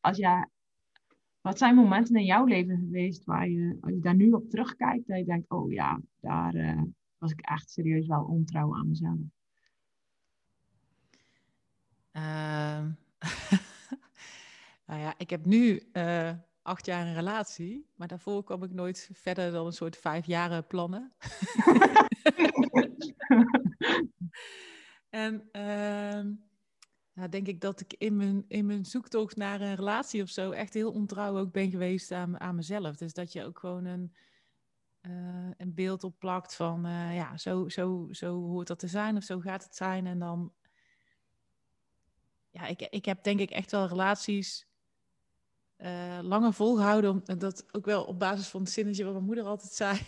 als 0.00 0.16
jij 0.16 0.48
wat 1.40 1.58
zijn 1.58 1.74
momenten 1.74 2.16
in 2.16 2.24
jouw 2.24 2.44
leven 2.44 2.78
geweest 2.78 3.24
waar 3.24 3.48
je, 3.48 3.78
als 3.80 3.92
je 3.92 4.00
daar 4.00 4.14
nu 4.14 4.32
op 4.32 4.50
terugkijkt, 4.50 5.06
dat 5.06 5.18
je 5.18 5.24
denkt, 5.24 5.50
oh 5.50 5.72
ja, 5.72 6.00
daar 6.20 6.54
uh, 6.54 6.82
was 7.18 7.32
ik 7.32 7.40
echt 7.40 7.70
serieus 7.70 8.06
wel 8.06 8.24
ontrouw 8.24 8.76
aan 8.76 8.88
mezelf? 8.88 9.18
Uh, 12.12 12.86
nou 14.86 15.00
ja, 15.00 15.14
ik 15.18 15.30
heb 15.30 15.44
nu 15.44 15.82
uh, 15.92 16.30
acht 16.62 16.86
jaar 16.86 17.06
een 17.06 17.14
relatie, 17.14 17.90
maar 17.94 18.08
daarvoor 18.08 18.44
kwam 18.44 18.62
ik 18.62 18.72
nooit 18.72 19.10
verder 19.12 19.52
dan 19.52 19.66
een 19.66 19.72
soort 19.72 19.96
vijf 19.96 20.26
jaren 20.26 20.66
plannen. 20.66 21.12
en 25.10 25.50
nou, 27.20 27.32
denk 27.32 27.46
ik 27.46 27.60
dat 27.60 27.80
ik 27.80 27.94
in 27.98 28.16
mijn, 28.16 28.44
in 28.48 28.66
mijn 28.66 28.84
zoektocht 28.84 29.36
naar 29.36 29.60
een 29.60 29.74
relatie 29.74 30.22
of 30.22 30.28
zo 30.28 30.50
echt 30.50 30.74
heel 30.74 30.92
ontrouw 30.92 31.38
ook 31.38 31.52
ben 31.52 31.70
geweest 31.70 32.12
aan, 32.12 32.40
aan 32.40 32.54
mezelf. 32.54 32.96
Dus 32.96 33.12
dat 33.12 33.32
je 33.32 33.44
ook 33.44 33.58
gewoon 33.58 33.84
een, 33.84 34.14
uh, 35.02 35.50
een 35.56 35.74
beeld 35.74 36.04
opplakt 36.04 36.54
van, 36.54 36.86
uh, 36.86 37.14
ja, 37.16 37.36
zo, 37.36 37.68
zo, 37.68 38.08
zo 38.10 38.40
hoort 38.40 38.66
dat 38.66 38.78
te 38.78 38.86
zijn 38.86 39.16
of 39.16 39.22
zo 39.22 39.40
gaat 39.40 39.64
het 39.64 39.76
zijn. 39.76 40.06
En 40.06 40.18
dan, 40.18 40.52
ja, 42.50 42.66
ik, 42.66 42.80
ik 42.80 43.04
heb 43.04 43.22
denk 43.22 43.40
ik 43.40 43.50
echt 43.50 43.70
wel 43.70 43.86
relaties 43.86 44.66
uh, 45.78 46.18
langer 46.22 46.52
volgehouden. 46.52 47.22
En 47.24 47.38
dat 47.38 47.74
ook 47.74 47.84
wel 47.84 48.04
op 48.04 48.18
basis 48.18 48.48
van 48.48 48.60
het 48.60 48.70
zinnetje 48.70 49.04
wat 49.04 49.12
mijn 49.12 49.24
moeder 49.24 49.44
altijd 49.44 49.72
zei. 49.72 50.00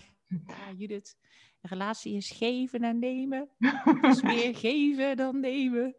ja, 0.46 0.72
Judith, 0.76 1.16
een 1.62 1.70
relatie 1.70 2.16
is 2.16 2.30
geven 2.30 2.82
en 2.82 2.98
nemen. 2.98 3.48
Dus 4.02 4.22
meer 4.22 4.56
geven 4.56 5.16
dan 5.16 5.40
nemen. 5.40 5.94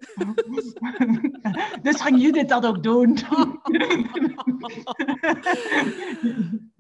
dus 1.82 2.02
ging 2.02 2.22
Judith 2.22 2.50
dat 2.50 2.66
ook 2.66 2.84
doen? 2.84 3.18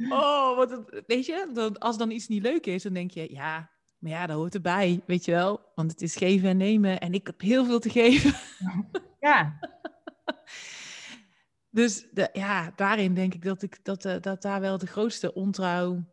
oh, 0.09 0.55
wat 0.55 0.69
het, 0.69 1.03
weet 1.07 1.25
je, 1.25 1.71
als 1.79 1.97
dan 1.97 2.11
iets 2.11 2.27
niet 2.27 2.43
leuk 2.43 2.65
is, 2.65 2.83
dan 2.83 2.93
denk 2.93 3.11
je, 3.11 3.33
ja, 3.33 3.69
maar 3.97 4.11
ja, 4.11 4.25
dat 4.25 4.35
hoort 4.35 4.53
erbij, 4.53 5.01
weet 5.05 5.25
je 5.25 5.31
wel. 5.31 5.71
Want 5.75 5.91
het 5.91 6.01
is 6.01 6.15
geven 6.15 6.49
en 6.49 6.57
nemen 6.57 6.99
en 6.99 7.13
ik 7.13 7.27
heb 7.27 7.41
heel 7.41 7.65
veel 7.65 7.79
te 7.79 7.89
geven. 7.89 8.33
ja. 9.19 9.59
Dus 11.69 12.07
de, 12.11 12.29
ja, 12.33 12.71
daarin 12.75 13.13
denk 13.13 13.33
ik 13.33 13.43
dat, 13.43 13.61
ik 13.61 13.79
dat, 13.83 14.05
uh, 14.05 14.15
dat 14.21 14.41
daar 14.41 14.61
wel 14.61 14.77
de 14.77 14.87
grootste 14.87 15.33
ontrouw 15.33 16.03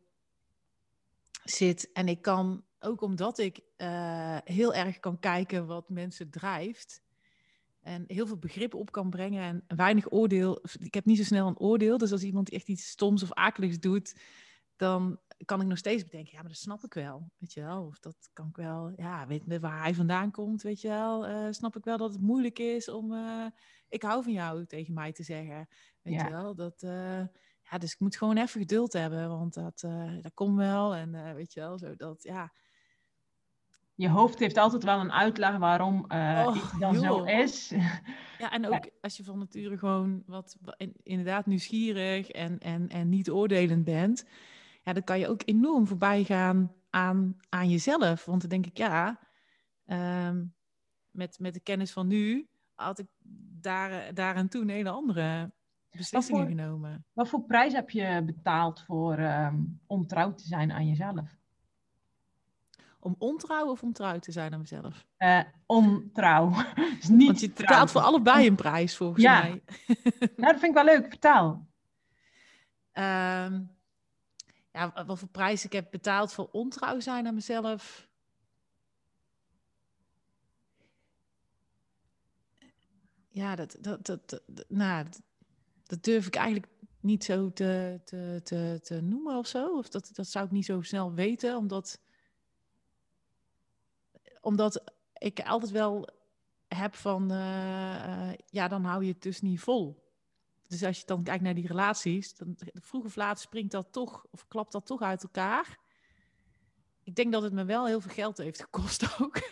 zit. 1.45 1.93
En 1.93 2.09
ik 2.09 2.23
kan, 2.23 2.65
ook 2.81 3.01
omdat 3.01 3.39
ik 3.39 3.61
uh, 3.79 4.39
heel 4.45 4.75
erg 4.75 5.01
kan 5.01 5.19
kijken 5.19 5.67
wat 5.67 5.89
mensen 5.89 6.31
drijft. 6.31 7.03
En 7.81 8.05
heel 8.07 8.27
veel 8.27 8.39
begrip 8.39 8.75
op 8.75 8.93
kan 8.93 9.11
brengen 9.11 9.65
en 9.67 9.77
weinig 9.77 10.13
oordeel. 10.13 10.63
Ik 10.81 10.95
heb 10.95 11.05
niet 11.05 11.17
zo 11.17 11.25
snel 11.25 11.47
een 11.47 11.59
oordeel. 11.59 11.99
Dus 11.99 12.13
als 12.13 12.23
iemand 12.23 12.51
echt 12.51 12.69
iets 12.69 12.89
stoms 12.89 13.23
of 13.23 13.33
akeligs 13.33 13.81
doet, 13.81 14.15
dan 14.77 15.19
kan 15.45 15.61
ik 15.61 15.67
nog 15.67 15.79
steeds 15.79 16.03
bedenken, 16.03 16.33
ja, 16.33 16.41
maar 16.41 16.51
dat 16.51 16.61
snap 16.61 16.85
ik 16.85 16.95
wel, 16.95 17.31
weet 17.39 17.53
je 17.53 17.61
wel. 17.61 17.85
Of 17.85 17.99
dat 17.99 18.31
kan 18.33 18.49
ik 18.49 18.57
wel, 18.57 18.93
ja, 18.97 19.27
weet 19.27 19.59
waar 19.61 19.83
hij 19.83 19.95
vandaan 19.95 20.31
komt, 20.31 20.63
weet 20.63 20.81
je 20.81 20.89
wel. 20.89 21.29
Uh, 21.29 21.47
snap 21.51 21.77
ik 21.77 21.85
wel 21.85 21.97
dat 21.97 22.13
het 22.13 22.23
moeilijk 22.23 22.59
is 22.59 22.89
om, 22.89 23.13
uh, 23.13 23.47
ik 23.89 24.03
hou 24.03 24.23
van 24.23 24.33
jou 24.33 24.67
tegen 24.67 24.95
mij 24.95 25.13
te 25.13 25.23
zeggen, 25.23 25.69
weet 26.03 26.21
je 26.21 26.31
wel. 26.31 26.55
Dat, 26.55 26.83
uh, 26.83 27.23
ja, 27.71 27.79
dus 27.79 27.93
ik 27.93 28.01
moet 28.01 28.17
gewoon 28.17 28.37
even 28.37 28.61
geduld 28.61 28.93
hebben, 28.93 29.29
want 29.29 29.55
dat, 29.55 29.81
dat 30.21 30.35
komt 30.35 30.57
wel. 30.57 30.95
En 30.95 31.35
weet 31.35 31.53
je 31.53 31.61
wel, 31.61 31.79
zo 31.79 31.97
dat, 31.97 32.23
ja. 32.23 32.53
Je 33.95 34.09
hoofd 34.09 34.39
heeft 34.39 34.57
altijd 34.57 34.83
wel 34.83 35.01
een 35.01 35.13
uitleg 35.13 35.57
waarom 35.57 36.05
oh, 36.09 36.57
iets 36.57 36.79
dan 36.79 36.95
zo 36.95 37.23
is. 37.23 37.69
Ja, 38.39 38.53
en 38.53 38.67
ook 38.67 38.91
als 39.01 39.17
je 39.17 39.25
van 39.25 39.39
nature 39.39 39.79
gewoon 39.79 40.23
wat, 40.27 40.57
inderdaad 41.03 41.47
nieuwsgierig 41.47 42.31
en, 42.31 42.59
en, 42.59 42.89
en 42.89 43.09
niet 43.09 43.31
oordelend 43.31 43.85
bent 43.85 44.25
ja, 44.83 44.93
dan 44.93 45.05
kan 45.05 45.19
je 45.19 45.29
ook 45.29 45.43
enorm 45.45 45.87
voorbij 45.87 46.25
gaan 46.25 46.75
aan, 46.91 47.37
aan 47.49 47.71
jezelf. 47.71 48.25
Want 48.25 48.41
dan 48.41 48.51
denk 48.51 48.67
ik, 48.67 48.77
ja, 48.77 49.21
ehm, 49.85 50.45
met, 51.11 51.39
met 51.39 51.55
de 51.55 51.61
kennis 51.61 51.93
van 51.93 52.07
nu 52.07 52.49
had 52.75 52.99
ik 52.99 53.07
daar, 53.61 54.15
daar 54.15 54.37
en 54.37 54.49
toen 54.49 54.63
een 54.63 54.69
hele 54.69 54.91
andere 54.91 55.53
beslissingen 55.97 56.47
genomen. 56.47 57.05
Wat 57.13 57.29
voor 57.29 57.43
prijs 57.43 57.73
heb 57.73 57.91
je 57.91 58.23
betaald 58.27 58.81
voor 58.81 59.19
um, 59.19 59.81
om 59.87 60.07
trouw 60.07 60.35
te 60.35 60.47
zijn 60.47 60.73
aan 60.73 60.87
jezelf? 60.87 61.39
Om 62.99 63.15
ontrouw 63.19 63.71
of 63.71 63.83
om 63.83 63.93
trouw 63.93 64.19
te 64.19 64.33
zijn 64.33 64.53
aan 64.53 64.61
mezelf? 64.61 65.07
Uh, 65.19 65.41
ontrouw. 65.67 66.53
dus 67.01 67.09
niet 67.09 67.27
Want 67.27 67.41
je 67.41 67.51
betaalt 67.51 67.91
voor 67.91 68.01
allebei 68.01 68.47
een 68.47 68.55
prijs, 68.55 68.97
volgens 68.97 69.23
ja. 69.23 69.41
mij. 69.43 69.51
nou, 70.37 70.53
dat 70.53 70.61
vind 70.61 70.63
ik 70.63 70.75
wel 70.75 70.85
leuk. 70.85 71.09
Vertel. 71.09 71.69
Um, 72.93 73.71
ja, 74.73 75.05
wat 75.07 75.19
voor 75.19 75.29
prijs 75.29 75.65
ik 75.65 75.73
heb 75.73 75.91
betaald 75.91 76.33
voor 76.33 76.49
ontrouw 76.51 77.01
zijn 77.01 77.27
aan 77.27 77.35
mezelf. 77.35 78.09
Ja, 83.29 83.57
dat, 83.57 83.77
dat, 83.81 84.07
dat, 84.07 84.29
dat, 84.47 84.65
nou, 84.69 85.07
dat 85.91 86.05
durf 86.05 86.27
ik 86.27 86.35
eigenlijk 86.35 86.73
niet 87.01 87.25
zo 87.25 87.53
te, 87.53 88.01
te, 88.05 88.41
te, 88.45 88.81
te 88.83 89.01
noemen 89.01 89.37
of 89.37 89.47
zo. 89.47 89.79
Of 89.79 89.89
dat, 89.89 90.11
dat 90.13 90.27
zou 90.27 90.45
ik 90.45 90.51
niet 90.51 90.65
zo 90.65 90.81
snel 90.81 91.13
weten, 91.13 91.57
omdat, 91.57 92.01
omdat 94.41 94.95
ik 95.13 95.41
altijd 95.41 95.73
wel 95.73 96.09
heb 96.69 96.95
van, 96.95 97.33
uh, 97.33 97.39
uh, 97.39 98.31
ja, 98.47 98.69
dan 98.69 98.85
hou 98.85 99.05
je 99.05 99.13
het 99.13 99.23
dus 99.23 99.41
niet 99.41 99.61
vol. 99.61 100.09
Dus 100.67 100.85
als 100.85 100.99
je 100.99 101.07
dan 101.07 101.23
kijkt 101.23 101.43
naar 101.43 101.55
die 101.55 101.67
relaties, 101.67 102.35
dan 102.35 102.57
vroeg 102.73 103.05
of 103.05 103.17
laat 103.17 103.41
springt 103.41 103.73
dat 103.73 103.93
toch, 103.93 104.27
of 104.31 104.49
klapt 104.49 104.73
dat 104.73 104.87
toch 104.87 105.03
uit 105.03 105.23
elkaar. 105.23 105.79
Ik 107.03 107.15
denk 107.15 107.33
dat 107.33 107.43
het 107.43 107.53
me 107.53 107.65
wel 107.65 107.87
heel 107.87 108.01
veel 108.01 108.15
geld 108.15 108.39
heeft 108.39 108.61
gekost 108.61 109.21
ook. 109.21 109.39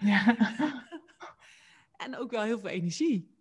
Ja. 0.00 0.36
En 1.96 2.16
ook 2.16 2.30
wel 2.30 2.42
heel 2.42 2.58
veel 2.58 2.68
energie. 2.68 3.39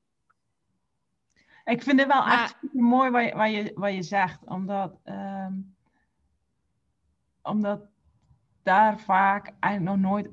Ik 1.69 1.83
vind 1.83 1.99
het 1.99 2.07
wel 2.07 2.25
echt 2.27 2.57
super 2.61 2.83
mooi 2.83 3.11
wat 3.11 3.23
je, 3.23 3.35
wat, 3.35 3.51
je, 3.51 3.71
wat 3.75 3.93
je 3.93 4.03
zegt, 4.03 4.45
omdat, 4.45 4.99
um, 5.05 5.75
omdat 7.41 7.81
daar 8.63 8.99
vaak 8.99 9.53
eigenlijk 9.59 9.95
nog 9.95 10.11
nooit. 10.11 10.29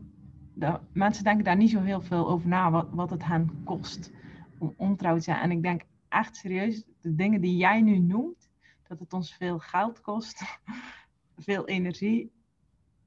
De, 0.55 0.81
mensen 0.93 1.25
denken 1.25 1.45
daar 1.45 1.57
niet 1.57 1.71
zo 1.71 1.81
heel 1.81 2.01
veel 2.01 2.29
over 2.29 2.49
na, 2.49 2.71
wat, 2.71 2.89
wat 2.91 3.11
het 3.11 3.25
hen 3.25 3.63
kost 3.65 4.13
om 4.59 4.75
ontrouw 4.77 5.15
te 5.15 5.21
zijn. 5.21 5.41
En 5.41 5.51
ik 5.51 5.63
denk 5.63 5.83
echt 6.09 6.37
serieus, 6.37 6.85
de 7.01 7.15
dingen 7.15 7.41
die 7.41 7.57
jij 7.57 7.81
nu 7.81 7.99
noemt, 7.99 8.51
dat 8.89 8.99
het 8.99 9.13
ons 9.13 9.35
veel 9.35 9.59
geld 9.59 10.01
kost, 10.01 10.43
veel 11.37 11.67
energie 11.67 12.33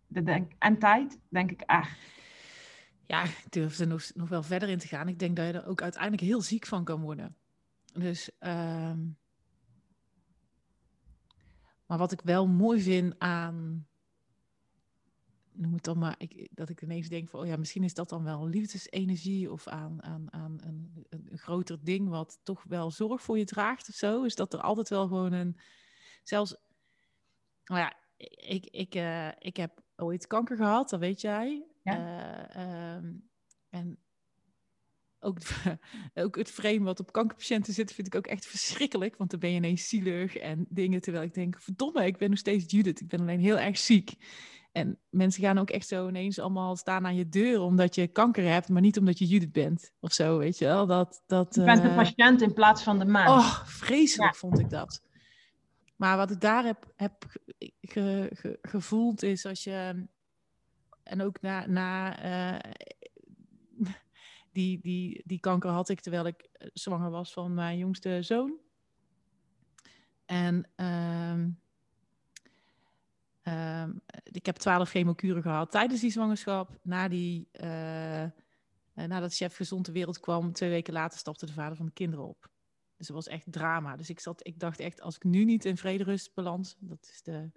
denk, 0.07 0.51
en 0.59 0.79
tijd, 0.79 1.19
denk 1.29 1.51
ik 1.51 1.61
echt. 1.61 1.97
Ja, 3.05 3.23
ik 3.23 3.45
durf 3.49 3.79
er 3.79 3.87
nog, 3.87 4.11
nog 4.13 4.29
wel 4.29 4.43
verder 4.43 4.69
in 4.69 4.77
te 4.77 4.87
gaan. 4.87 5.07
Ik 5.07 5.19
denk 5.19 5.35
dat 5.35 5.45
je 5.45 5.53
er 5.53 5.67
ook 5.67 5.81
uiteindelijk 5.81 6.21
heel 6.21 6.41
ziek 6.41 6.65
van 6.65 6.83
kan 6.83 7.01
worden. 7.01 7.35
Dus, 7.99 8.37
ehm, 8.39 9.07
maar 11.85 11.97
wat 11.97 12.11
ik 12.11 12.21
wel 12.21 12.47
mooi 12.47 12.81
vind 12.81 13.19
aan 13.19 13.87
noem 15.59 15.73
het 15.73 15.83
dan 15.83 15.97
maar, 15.97 16.15
ik, 16.17 16.47
dat 16.51 16.69
ik 16.69 16.81
ineens 16.81 17.07
denk 17.07 17.29
van, 17.29 17.39
oh 17.39 17.45
ja, 17.45 17.57
misschien 17.57 17.83
is 17.83 17.93
dat 17.93 18.09
dan 18.09 18.23
wel 18.23 18.47
liefdesenergie 18.47 19.51
of 19.51 19.67
aan, 19.67 20.03
aan, 20.03 20.33
aan 20.33 20.57
een, 20.63 21.05
een, 21.09 21.37
groter 21.37 21.83
ding 21.83 22.09
wat 22.09 22.39
toch 22.43 22.63
wel 22.63 22.91
zorg 22.91 23.21
voor 23.21 23.37
je 23.37 23.45
draagt 23.45 23.89
of 23.89 23.95
zo. 23.95 24.23
Is 24.23 24.35
dat 24.35 24.53
er 24.53 24.61
altijd 24.61 24.89
wel 24.89 25.07
gewoon 25.07 25.31
een, 25.31 25.57
zelfs, 26.23 26.55
nou 27.63 27.79
ja, 27.79 27.93
ik, 28.35 28.65
ik, 28.65 28.95
uh, 28.95 29.29
ik 29.39 29.57
heb 29.57 29.83
ooit 29.95 30.27
kanker 30.27 30.57
gehad, 30.57 30.89
dat 30.89 30.99
weet 30.99 31.21
jij. 31.21 31.65
Ja. 31.83 32.55
Uh, 32.55 32.95
um, 32.95 33.29
en 33.69 33.97
ook, 35.19 35.37
ook 36.23 36.35
het 36.35 36.51
frame 36.51 36.83
wat 36.83 36.99
op 36.99 37.11
kankerpatiënten 37.11 37.73
zit, 37.73 37.93
vind 37.93 38.07
ik 38.07 38.15
ook 38.15 38.27
echt 38.27 38.45
verschrikkelijk. 38.45 39.17
Want 39.17 39.31
dan 39.31 39.39
ben 39.39 39.49
je 39.49 39.55
ineens 39.55 39.87
zielig 39.87 40.35
en 40.35 40.65
dingen. 40.69 41.01
Terwijl 41.01 41.23
ik 41.23 41.33
denk, 41.33 41.61
verdomme, 41.61 42.05
ik 42.05 42.17
ben 42.17 42.29
nog 42.29 42.39
steeds 42.39 42.71
Judith. 42.71 43.01
Ik 43.01 43.07
ben 43.07 43.19
alleen 43.19 43.39
heel 43.39 43.59
erg 43.59 43.77
ziek. 43.77 44.15
En 44.71 44.99
mensen 45.09 45.43
gaan 45.43 45.57
ook 45.57 45.69
echt 45.69 45.87
zo 45.87 46.07
ineens 46.07 46.39
allemaal 46.39 46.75
staan 46.75 47.05
aan 47.05 47.15
je 47.15 47.29
deur 47.29 47.61
omdat 47.61 47.95
je 47.95 48.07
kanker 48.07 48.51
hebt, 48.51 48.69
maar 48.69 48.81
niet 48.81 48.97
omdat 48.97 49.19
je 49.19 49.25
Judith 49.25 49.51
bent 49.51 49.91
of 49.99 50.13
zo, 50.13 50.37
weet 50.37 50.57
je 50.57 50.65
wel. 50.65 50.85
Dat, 50.85 51.23
dat, 51.27 51.55
je 51.55 51.63
bent 51.63 51.81
de 51.81 51.87
eh, 51.87 51.95
patiënt 51.95 52.41
in 52.41 52.53
plaats 52.53 52.83
van 52.83 52.99
de 52.99 53.05
maat. 53.05 53.27
Oh, 53.27 53.65
vreselijk 53.65 54.35
vond 54.35 54.59
ik 54.59 54.69
dat. 54.69 55.01
Maar 55.95 56.17
wat 56.17 56.31
ik 56.31 56.41
daar 56.41 56.65
heb, 56.65 56.93
heb 56.95 57.25
gevoeld 58.61 59.23
is 59.23 59.45
als 59.45 59.63
je, 59.63 60.07
en 61.03 61.21
ook 61.21 61.41
na, 61.41 61.67
na 61.67 62.23
uh, 62.25 62.71
die, 64.51 64.79
die, 64.81 65.21
die 65.25 65.39
kanker 65.39 65.69
had 65.69 65.89
ik 65.89 65.99
terwijl 65.99 66.25
ik 66.25 66.49
zwanger 66.73 67.09
was 67.09 67.33
van 67.33 67.53
mijn 67.53 67.77
jongste 67.77 68.21
zoon. 68.21 68.57
En 70.25 70.67
uh, 70.75 71.45
Ehm, 73.49 73.91
ik 74.23 74.45
heb 74.45 74.55
twaalf 74.55 74.89
chemokuren 74.89 75.41
gehad 75.41 75.71
tijdens 75.71 76.01
die 76.01 76.11
zwangerschap. 76.11 76.77
Na 76.81 77.07
die, 77.07 77.47
uh, 77.61 78.25
nadat 78.93 79.35
chef 79.35 79.55
gezond 79.55 79.85
de 79.85 79.91
wereld 79.91 80.19
kwam, 80.19 80.53
twee 80.53 80.69
weken 80.69 80.93
later 80.93 81.19
stapte 81.19 81.45
de 81.45 81.53
vader 81.53 81.77
van 81.77 81.85
de 81.85 81.91
kinderen 81.91 82.27
op. 82.27 82.49
Dus 82.97 83.07
dat 83.07 83.15
was 83.15 83.27
echt 83.27 83.51
drama. 83.51 83.95
Dus 83.95 84.09
ik, 84.09 84.19
zat, 84.19 84.47
ik 84.47 84.59
dacht 84.59 84.79
echt, 84.79 85.01
als 85.01 85.15
ik 85.15 85.23
nu 85.23 85.45
niet 85.45 85.65
in 85.65 85.77
vrederust 85.77 86.33
balans, 86.33 86.75
dat 86.79 87.09
is 87.11 87.21
de, 87.21 87.51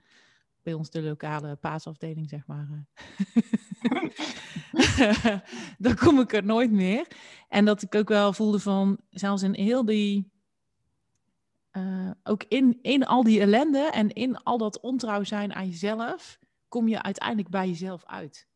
bij 0.63 0.73
ons 0.73 0.91
de 0.91 1.03
lokale 1.03 1.57
paasafdeling, 1.57 2.29
zeg 2.29 2.47
maar. 2.47 2.69
Eh. 2.71 3.43
dan 5.79 5.95
kom 5.95 6.21
ik 6.21 6.33
er 6.33 6.45
nooit 6.45 6.71
meer. 6.71 7.07
En 7.49 7.65
dat 7.65 7.83
ik 7.83 7.95
ook 7.95 8.09
wel 8.09 8.33
voelde 8.33 8.59
van, 8.59 8.99
zelfs 9.11 9.43
in 9.43 9.55
heel 9.55 9.85
die 9.85 10.31
uh, 11.73 12.11
ook 12.23 12.45
in, 12.49 12.79
in 12.83 13.07
al 13.07 13.23
die 13.23 13.41
ellende 13.41 13.91
en 13.91 14.09
in 14.09 14.37
al 14.37 14.59
dat 14.59 14.81
ontrouw 14.81 15.25
zijn 15.25 15.55
aan 15.55 15.67
jezelf, 15.67 16.39
kom 16.69 16.89
je 16.89 17.03
uiteindelijk 17.03 17.49
bij 17.49 17.69
jezelf 17.69 18.05
uit. 18.05 18.49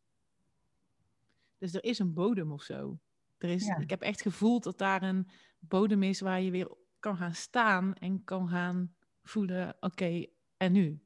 Dus 1.58 1.74
er 1.74 1.84
is 1.84 1.98
een 1.98 2.14
bodem 2.14 2.52
of 2.52 2.62
zo. 2.62 2.98
Er 3.38 3.48
is, 3.48 3.68
Ik 3.78 3.90
heb 3.90 4.02
echt 4.02 4.22
gevoeld 4.22 4.62
dat 4.62 4.78
daar 4.78 5.02
een 5.02 5.28
bodem 5.58 6.02
is 6.02 6.20
waar 6.20 6.40
je 6.40 6.50
weer 6.50 6.76
kan 6.98 7.16
gaan 7.16 7.34
staan 7.34 7.94
en 7.94 8.24
kan 8.24 8.48
gaan 8.48 8.94
voelen, 9.22 9.76
oké, 9.80 10.26
en 10.56 10.72
nu? 10.72 11.00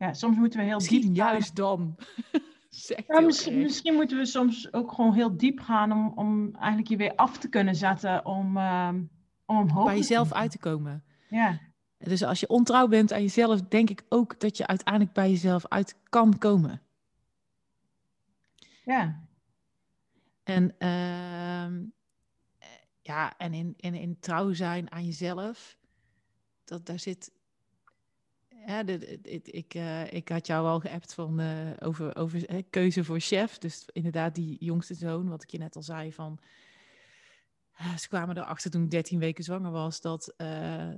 Ja, 0.00 0.12
soms 0.12 0.36
moeten 0.36 0.58
we 0.58 0.64
heel 0.64 0.74
misschien 0.74 1.00
diep 1.00 1.16
juist 1.16 1.56
dan. 1.56 1.96
ja, 3.06 3.20
misschien, 3.20 3.62
misschien, 3.62 3.94
moeten 3.94 4.18
we 4.18 4.26
soms 4.26 4.72
ook 4.72 4.92
gewoon 4.92 5.14
heel 5.14 5.36
diep 5.36 5.60
gaan 5.60 5.92
om, 5.92 6.12
om 6.14 6.54
eigenlijk 6.54 6.88
je 6.88 6.96
weer 6.96 7.14
af 7.14 7.38
te 7.38 7.48
kunnen 7.48 7.74
zetten 7.76 8.26
om, 8.26 8.56
uh, 8.56 8.88
om 9.46 9.56
omhoog 9.56 9.84
Bij 9.84 9.96
jezelf 9.96 10.32
uit 10.32 10.50
te 10.50 10.58
komen. 10.58 11.04
Ja. 11.28 11.60
Dus 11.98 12.22
als 12.22 12.40
je 12.40 12.48
ontrouw 12.48 12.88
bent 12.88 13.12
aan 13.12 13.22
jezelf, 13.22 13.62
denk 13.62 13.90
ik 13.90 14.04
ook 14.08 14.40
dat 14.40 14.56
je 14.56 14.66
uiteindelijk 14.66 15.14
bij 15.14 15.30
jezelf 15.30 15.66
uit 15.68 15.96
kan 16.08 16.38
komen. 16.38 16.82
Ja. 18.84 19.20
En, 20.42 20.74
uh, 20.78 21.88
ja, 23.02 23.36
en 23.36 23.54
in, 23.54 23.74
in, 23.76 23.94
in 23.94 24.18
trouw 24.20 24.52
zijn 24.52 24.90
aan 24.90 25.04
jezelf, 25.04 25.76
dat, 26.64 26.86
daar 26.86 26.98
zit. 26.98 27.38
Ik, 29.44 29.74
uh, 29.74 30.12
ik 30.12 30.28
had 30.28 30.46
jou 30.46 30.66
al 30.66 30.80
geappt 30.80 31.14
van, 31.14 31.40
uh, 31.40 31.70
over, 31.78 32.16
over 32.16 32.64
keuze 32.70 33.04
voor 33.04 33.20
chef. 33.20 33.58
Dus 33.58 33.88
inderdaad, 33.92 34.34
die 34.34 34.64
jongste 34.64 34.94
zoon, 34.94 35.28
wat 35.28 35.42
ik 35.42 35.50
je 35.50 35.58
net 35.58 35.76
al 35.76 35.82
zei, 35.82 36.12
van 36.12 36.40
Ah, 37.72 37.96
ze 37.96 38.08
kwamen 38.08 38.36
erachter 38.36 38.70
toen 38.70 38.82
ik 38.82 38.90
13 38.90 39.18
weken 39.18 39.44
zwanger 39.44 39.70
was 39.70 40.00
dat, 40.00 40.34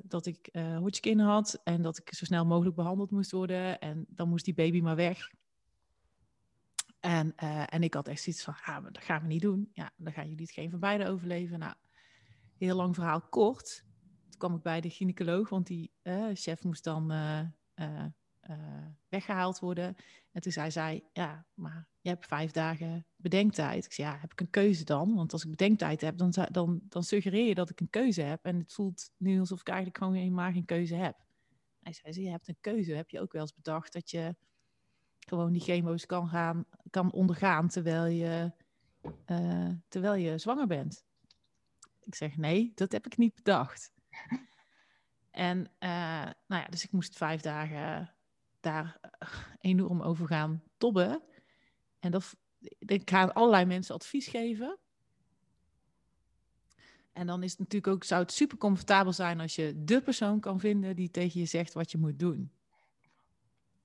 dat 0.03 0.27
ik 0.27 0.49
Hodgkin 0.79 1.19
had 1.19 1.61
en 1.65 1.83
dat 1.83 1.99
ik 1.99 2.15
zo 2.15 2.25
snel 2.25 2.47
mogelijk 2.47 2.77
behandeld 2.77 3.11
moest 3.11 3.31
worden. 3.31 3.81
En 3.81 4.07
dan 4.09 4.29
moest 4.29 4.45
die 4.45 4.55
baby 4.55 4.81
maar 4.81 4.97
weg. 4.97 5.31
En, 7.01 7.35
en 7.67 7.83
ik 7.83 7.95
had 7.95 8.09
echt 8.09 8.23
zoiets 8.23 8.45
van, 8.45 8.55
ah, 8.65 8.85
dat 8.85 9.05
gaan 9.05 9.23
we 9.23 9.27
niet 9.27 9.43
doen. 9.43 9.71
Ja, 9.73 9.93
dan 9.97 10.13
gaan 10.13 10.29
jullie 10.29 10.45
het 10.45 10.55
geen 10.55 10.71
van 10.71 10.81
beiden 10.81 11.07
overleven. 11.07 11.59
Nou, 11.59 11.75
heel 12.57 12.77
lang 12.77 12.95
verhaal 12.95 13.21
kort. 13.21 13.85
Kwam 14.43 14.57
ik 14.57 14.63
bij 14.63 14.81
de 14.81 14.91
gynaecoloog, 14.91 15.49
want 15.49 15.67
die 15.67 15.93
chef 16.35 16.63
moest 16.65 16.85
dan 16.85 17.13
weggehaald 19.09 19.59
worden. 19.59 19.97
En 20.33 20.41
toen 20.41 20.53
zei 20.53 20.71
zij, 20.71 21.05
ja, 21.13 21.47
maar 21.55 21.89
je 22.01 22.09
hebt 22.09 22.27
vijf 22.27 22.51
dagen 22.51 23.07
bedenktijd. 23.17 23.85
Ik 23.85 23.93
zei, 23.93 24.09
ja, 24.09 24.19
heb 24.19 24.33
ik 24.33 24.41
een 24.41 24.51
keuze 24.51 24.85
dan? 24.85 25.15
Want 25.15 25.33
als 25.33 25.45
ik 25.45 25.51
bedenktijd 25.51 26.01
heb, 26.01 26.17
dan, 26.17 26.35
dan, 26.51 26.81
dan 26.89 27.03
suggereer 27.03 27.47
je 27.47 27.55
dat 27.55 27.71
ik 27.71 27.81
een 27.81 27.91
keuze 27.91 28.23
heb. 28.23 28.45
En 28.45 28.59
het 28.59 28.73
voelt 28.73 29.11
nu 29.17 29.41
alsof 29.41 29.61
ik 29.61 29.69
eigenlijk 29.69 29.99
gewoon 29.99 30.15
helemaal 30.15 30.53
geen 30.53 30.65
keuze 30.65 30.95
heb. 30.95 31.25
Hij 31.81 31.93
zei, 31.93 32.25
je 32.25 32.31
hebt 32.31 32.49
een 32.49 32.61
keuze. 32.61 32.93
Heb 32.93 33.11
je 33.11 33.21
ook 33.21 33.33
wel 33.33 33.43
eens 33.43 33.55
bedacht 33.55 33.93
dat 33.93 34.11
je 34.11 34.37
gewoon 35.19 35.53
die 35.53 35.63
chemo's 35.63 36.07
kan, 36.07 36.29
gaan, 36.29 36.65
kan 36.91 37.13
ondergaan 37.13 37.69
terwijl 37.69 38.07
je, 38.07 38.53
terwijl 39.89 40.15
je 40.15 40.39
zwanger 40.39 40.67
bent? 40.67 41.05
Ik 42.05 42.15
zeg, 42.15 42.37
nee, 42.37 42.73
dat 42.75 42.93
heb 42.93 43.07
ik 43.07 43.17
niet 43.17 43.35
bedacht. 43.35 43.93
En 45.33 45.59
uh, 45.59 46.31
nou 46.47 46.63
ja, 46.63 46.67
dus 46.71 46.85
ik 46.85 46.93
moest 46.93 47.17
vijf 47.17 47.41
dagen 47.41 48.15
daar 48.61 49.01
enorm 49.61 50.03
over 50.03 50.27
gaan 50.27 50.63
tobben. 50.79 51.23
En 52.01 52.11
dat, 52.11 52.37
ik 52.79 53.11
ga 53.11 53.25
allerlei 53.25 53.65
mensen 53.65 53.95
advies 53.95 54.27
geven. 54.27 54.79
En 57.13 57.27
dan 57.27 57.43
is 57.43 57.51
het 57.51 57.59
natuurlijk 57.59 57.95
ook, 57.95 58.05
zou 58.05 58.23
het 58.23 58.33
super 58.33 58.59
comfortabel 58.59 59.13
zijn 59.13 59.41
als 59.41 59.55
je 59.55 59.85
de 59.85 60.01
persoon 60.03 60.41
kan 60.41 60.61
vinden 60.61 60.97
die 60.97 61.11
tegen 61.11 61.41
je 61.41 61.47
zegt 61.47 61.73
wat 61.73 61.91
je 61.91 61.99
moet 61.99 62.19
doen. 62.19 62.53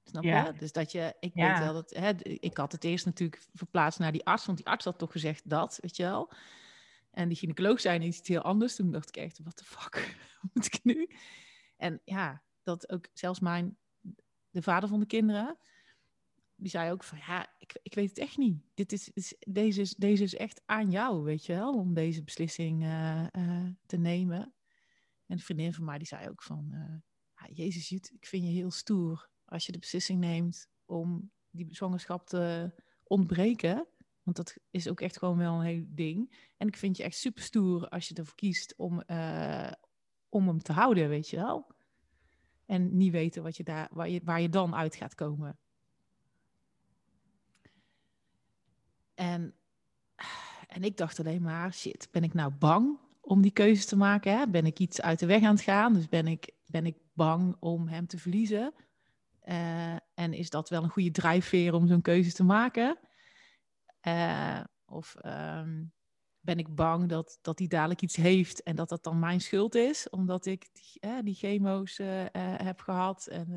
Snap 0.03 0.23
je? 0.23 0.53
Dus 0.59 0.71
dat 0.71 0.91
je, 0.91 1.15
ik 1.19 1.33
weet 1.33 1.59
wel 1.59 1.73
dat, 1.73 1.89
hè, 1.89 2.11
ik 2.23 2.57
had 2.57 2.71
het 2.71 2.83
eerst 2.83 3.05
natuurlijk 3.05 3.47
verplaatst 3.53 3.99
naar 3.99 4.11
die 4.11 4.25
arts, 4.25 4.45
want 4.45 4.57
die 4.57 4.67
arts 4.67 4.85
had 4.85 4.97
toch 4.97 5.11
gezegd 5.11 5.49
dat, 5.49 5.77
weet 5.81 5.95
je 5.95 6.03
wel. 6.03 6.31
En 7.17 7.27
die 7.27 7.37
gynaecoloog 7.37 7.79
zei 7.79 7.99
iets 7.99 8.27
heel 8.27 8.41
anders. 8.41 8.75
Toen 8.75 8.91
dacht 8.91 9.07
ik 9.07 9.17
echt, 9.17 9.39
wat 9.43 9.57
de 9.57 9.63
fuck, 9.63 10.17
moet 10.53 10.65
ik 10.65 10.79
nu? 10.83 11.09
En 11.77 12.01
ja, 12.03 12.43
dat 12.63 12.89
ook 12.89 13.07
zelfs 13.13 13.39
mijn, 13.39 13.77
de 14.49 14.61
vader 14.61 14.89
van 14.89 14.99
de 14.99 15.05
kinderen, 15.05 15.57
die 16.55 16.69
zei 16.69 16.91
ook 16.91 17.03
van 17.03 17.17
ja, 17.17 17.55
ik, 17.59 17.79
ik 17.81 17.93
weet 17.93 18.09
het 18.09 18.17
echt 18.17 18.37
niet. 18.37 18.61
Dit 18.73 18.91
is, 18.91 19.11
is, 19.13 19.35
deze, 19.39 19.81
is, 19.81 19.95
deze 19.95 20.23
is 20.23 20.35
echt 20.35 20.61
aan 20.65 20.91
jou, 20.91 21.23
weet 21.23 21.45
je 21.45 21.53
wel, 21.53 21.73
om 21.73 21.93
deze 21.93 22.23
beslissing 22.23 22.83
uh, 22.83 23.27
uh, 23.31 23.69
te 23.85 23.97
nemen. 23.97 24.41
En 25.25 25.35
een 25.35 25.39
vriendin 25.39 25.73
van 25.73 25.85
mij 25.85 25.97
die 25.97 26.07
zei 26.07 26.29
ook 26.29 26.43
van, 26.43 26.69
uh, 26.73 27.47
Jezus 27.53 27.89
Jut, 27.89 28.11
ik 28.13 28.25
vind 28.25 28.43
je 28.43 28.49
heel 28.49 28.71
stoer 28.71 29.29
als 29.45 29.65
je 29.65 29.71
de 29.71 29.79
beslissing 29.79 30.19
neemt 30.19 30.69
om 30.85 31.31
die 31.49 31.75
zwangerschap 31.75 32.27
te 32.27 32.73
ontbreken. 33.03 33.87
Want 34.27 34.39
dat 34.39 34.57
is 34.71 34.89
ook 34.89 35.01
echt 35.01 35.17
gewoon 35.17 35.37
wel 35.37 35.53
een 35.53 35.65
heel 35.65 35.85
ding. 35.87 36.49
En 36.57 36.67
ik 36.67 36.77
vind 36.77 36.97
je 36.97 37.03
echt 37.03 37.17
super 37.17 37.43
stoer 37.43 37.89
als 37.89 38.07
je 38.07 38.15
ervoor 38.15 38.35
kiest 38.35 38.73
om, 38.77 39.03
om 40.29 40.47
hem 40.47 40.61
te 40.61 40.71
houden, 40.71 41.09
weet 41.09 41.29
je 41.29 41.35
wel. 41.35 41.67
En 42.65 42.97
niet 42.97 43.11
weten 43.11 43.43
wat 43.43 43.57
je 43.57 43.63
daar, 43.63 43.87
waar, 43.91 44.09
je, 44.09 44.21
waar 44.23 44.41
je 44.41 44.49
dan 44.49 44.75
uit 44.75 44.95
gaat 44.95 45.15
komen. 45.15 45.57
En, 49.15 49.53
en 50.67 50.83
ik 50.83 50.97
dacht 50.97 51.19
alleen 51.19 51.41
maar, 51.41 51.73
shit, 51.73 52.07
ben 52.11 52.23
ik 52.23 52.33
nou 52.33 52.51
bang 52.51 52.97
om 53.21 53.41
die 53.41 53.51
keuze 53.51 53.85
te 53.85 53.97
maken? 53.97 54.37
Hè? 54.37 54.47
Ben 54.47 54.65
ik 54.65 54.79
iets 54.79 55.01
uit 55.01 55.19
de 55.19 55.25
weg 55.25 55.43
aan 55.43 55.55
het 55.55 55.63
gaan? 55.63 55.93
Dus 55.93 56.07
ben 56.07 56.27
ik, 56.27 56.51
ben 56.65 56.85
ik 56.85 56.97
bang 57.13 57.55
om 57.59 57.87
hem 57.87 58.07
te 58.07 58.17
verliezen? 58.17 58.73
Uh, 59.45 59.95
en 60.13 60.33
is 60.33 60.49
dat 60.49 60.69
wel 60.69 60.83
een 60.83 60.89
goede 60.89 61.11
drijfveer 61.11 61.73
om 61.73 61.87
zo'n 61.87 62.01
keuze 62.01 62.33
te 62.33 62.43
maken? 62.43 62.97
Uh, 64.07 64.59
of 64.85 65.15
um, 65.25 65.91
ben 66.39 66.57
ik 66.57 66.75
bang 66.75 67.09
dat, 67.09 67.39
dat 67.41 67.59
hij 67.59 67.67
dadelijk 67.67 68.01
iets 68.01 68.15
heeft 68.15 68.63
en 68.63 68.75
dat 68.75 68.89
dat 68.89 69.03
dan 69.03 69.19
mijn 69.19 69.41
schuld 69.41 69.75
is, 69.75 70.09
omdat 70.09 70.45
ik 70.45 70.67
die, 70.73 70.99
eh, 70.99 71.17
die 71.23 71.33
chemo's 71.33 71.99
uh, 71.99 72.25
heb 72.57 72.79
gehad. 72.79 73.27
En, 73.27 73.47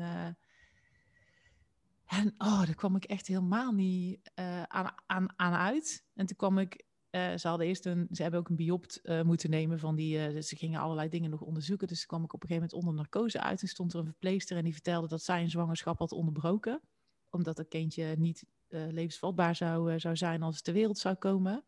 en 2.05 2.33
oh, 2.37 2.65
daar 2.65 2.75
kwam 2.75 2.95
ik 2.95 3.03
echt 3.03 3.27
helemaal 3.27 3.71
niet 3.71 4.31
aan, 4.67 4.93
aan, 5.05 5.33
aan 5.35 5.53
uit. 5.53 6.05
En 6.13 6.25
toen 6.25 6.37
kwam 6.37 6.57
ik, 6.57 6.85
ze 7.11 7.47
hadden 7.47 7.67
eerst 7.67 7.85
een, 7.85 8.07
ze 8.11 8.21
hebben 8.21 8.39
ook 8.39 8.49
een 8.49 8.55
biopt 8.55 9.01
moeten 9.23 9.49
nemen 9.49 9.79
van 9.79 9.95
die, 9.95 10.41
ze 10.41 10.55
gingen 10.55 10.79
allerlei 10.79 11.09
dingen 11.09 11.29
nog 11.29 11.41
onderzoeken. 11.41 11.87
Dus 11.87 12.05
kwam 12.05 12.23
ik 12.23 12.33
op 12.33 12.43
een 12.43 12.49
gegeven 12.49 12.69
moment 12.69 12.87
onder 12.87 13.03
narcose 13.03 13.41
uit 13.41 13.61
en 13.61 13.67
stond 13.67 13.93
er 13.93 13.99
een 13.99 14.05
verpleegster 14.05 14.57
en 14.57 14.63
die 14.63 14.73
vertelde 14.73 15.07
dat 15.07 15.23
zij 15.23 15.41
een 15.41 15.49
zwangerschap 15.49 15.99
had 15.99 16.11
onderbroken, 16.11 16.81
omdat 17.29 17.57
het 17.57 17.67
kindje 17.67 18.15
niet 18.17 18.43
levensvatbaar 18.71 19.55
zou, 19.55 19.99
zou 19.99 20.15
zijn 20.15 20.43
als 20.43 20.55
het 20.55 20.63
ter 20.63 20.73
wereld 20.73 20.97
zou 20.97 21.15
komen. 21.15 21.63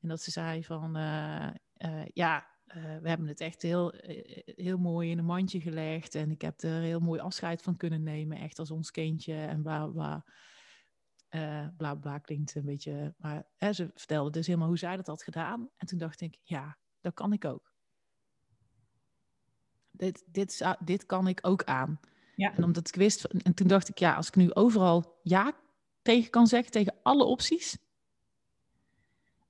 En 0.00 0.08
dat 0.08 0.22
ze 0.22 0.30
zei 0.30 0.64
van, 0.64 0.96
uh, 0.96 1.50
ja, 2.12 2.46
we 3.00 3.08
hebben 3.08 3.26
het 3.26 3.40
echt 3.40 3.62
heel, 3.62 3.94
heel 4.44 4.78
mooi 4.78 5.10
in 5.10 5.18
een 5.18 5.24
mandje 5.24 5.60
gelegd. 5.60 6.14
En 6.14 6.30
ik 6.30 6.40
heb 6.40 6.60
er 6.60 6.80
heel 6.80 7.00
mooi 7.00 7.20
afscheid 7.20 7.62
van 7.62 7.76
kunnen 7.76 8.02
nemen, 8.02 8.38
echt 8.38 8.58
als 8.58 8.70
ons 8.70 8.90
kindje. 8.90 9.34
En 9.34 9.62
bla 9.62 9.86
bla. 9.86 10.24
bla 11.76 11.94
bla 11.94 12.18
klinkt 12.18 12.54
een 12.54 12.64
beetje. 12.64 13.14
Maar 13.16 13.46
hè, 13.56 13.72
ze 13.72 13.90
vertelde 13.94 14.30
dus 14.30 14.46
helemaal 14.46 14.68
hoe 14.68 14.78
zij 14.78 14.96
dat 14.96 15.06
had 15.06 15.22
gedaan. 15.22 15.70
En 15.76 15.86
toen 15.86 15.98
dacht 15.98 16.20
ik, 16.20 16.38
ja, 16.42 16.78
dat 17.00 17.14
kan 17.14 17.32
ik 17.32 17.44
ook. 17.44 17.72
Dit, 19.90 20.24
dit, 20.26 20.76
dit 20.80 21.06
kan 21.06 21.28
ik 21.28 21.38
ook 21.42 21.64
aan. 21.64 22.00
Ja. 22.36 22.54
En 22.54 22.64
omdat 22.64 22.88
ik 22.88 22.94
wist, 22.94 23.24
en 23.24 23.54
toen 23.54 23.68
dacht 23.68 23.88
ik, 23.88 23.98
ja, 23.98 24.14
als 24.14 24.28
ik 24.28 24.36
nu 24.36 24.52
overal 24.52 25.18
ja 25.22 25.52
tegen 26.08 26.30
kan 26.30 26.46
zeggen, 26.46 26.70
tegen 26.70 26.94
alle 27.02 27.24
opties, 27.24 27.78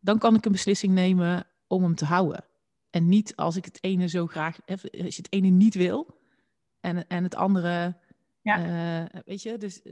dan 0.01 0.19
kan 0.19 0.35
ik 0.35 0.45
een 0.45 0.53
beslissing 0.53 0.93
nemen 0.93 1.47
om 1.67 1.83
hem 1.83 1.95
te 1.95 2.05
houden. 2.05 2.45
En 2.91 3.09
niet 3.09 3.37
als 3.37 3.57
ik 3.57 3.65
het 3.65 3.79
ene 3.81 4.09
zo 4.09 4.27
graag, 4.27 4.59
als 4.67 4.83
je 4.91 5.23
het 5.23 5.33
ene 5.33 5.49
niet 5.49 5.75
wil 5.75 6.21
en, 6.81 7.09
en 7.09 7.23
het 7.23 7.35
andere, 7.35 7.97
ja. 8.43 8.59
Uh, 9.03 9.21
weet 9.25 9.43
je, 9.43 9.59
dus... 9.59 9.83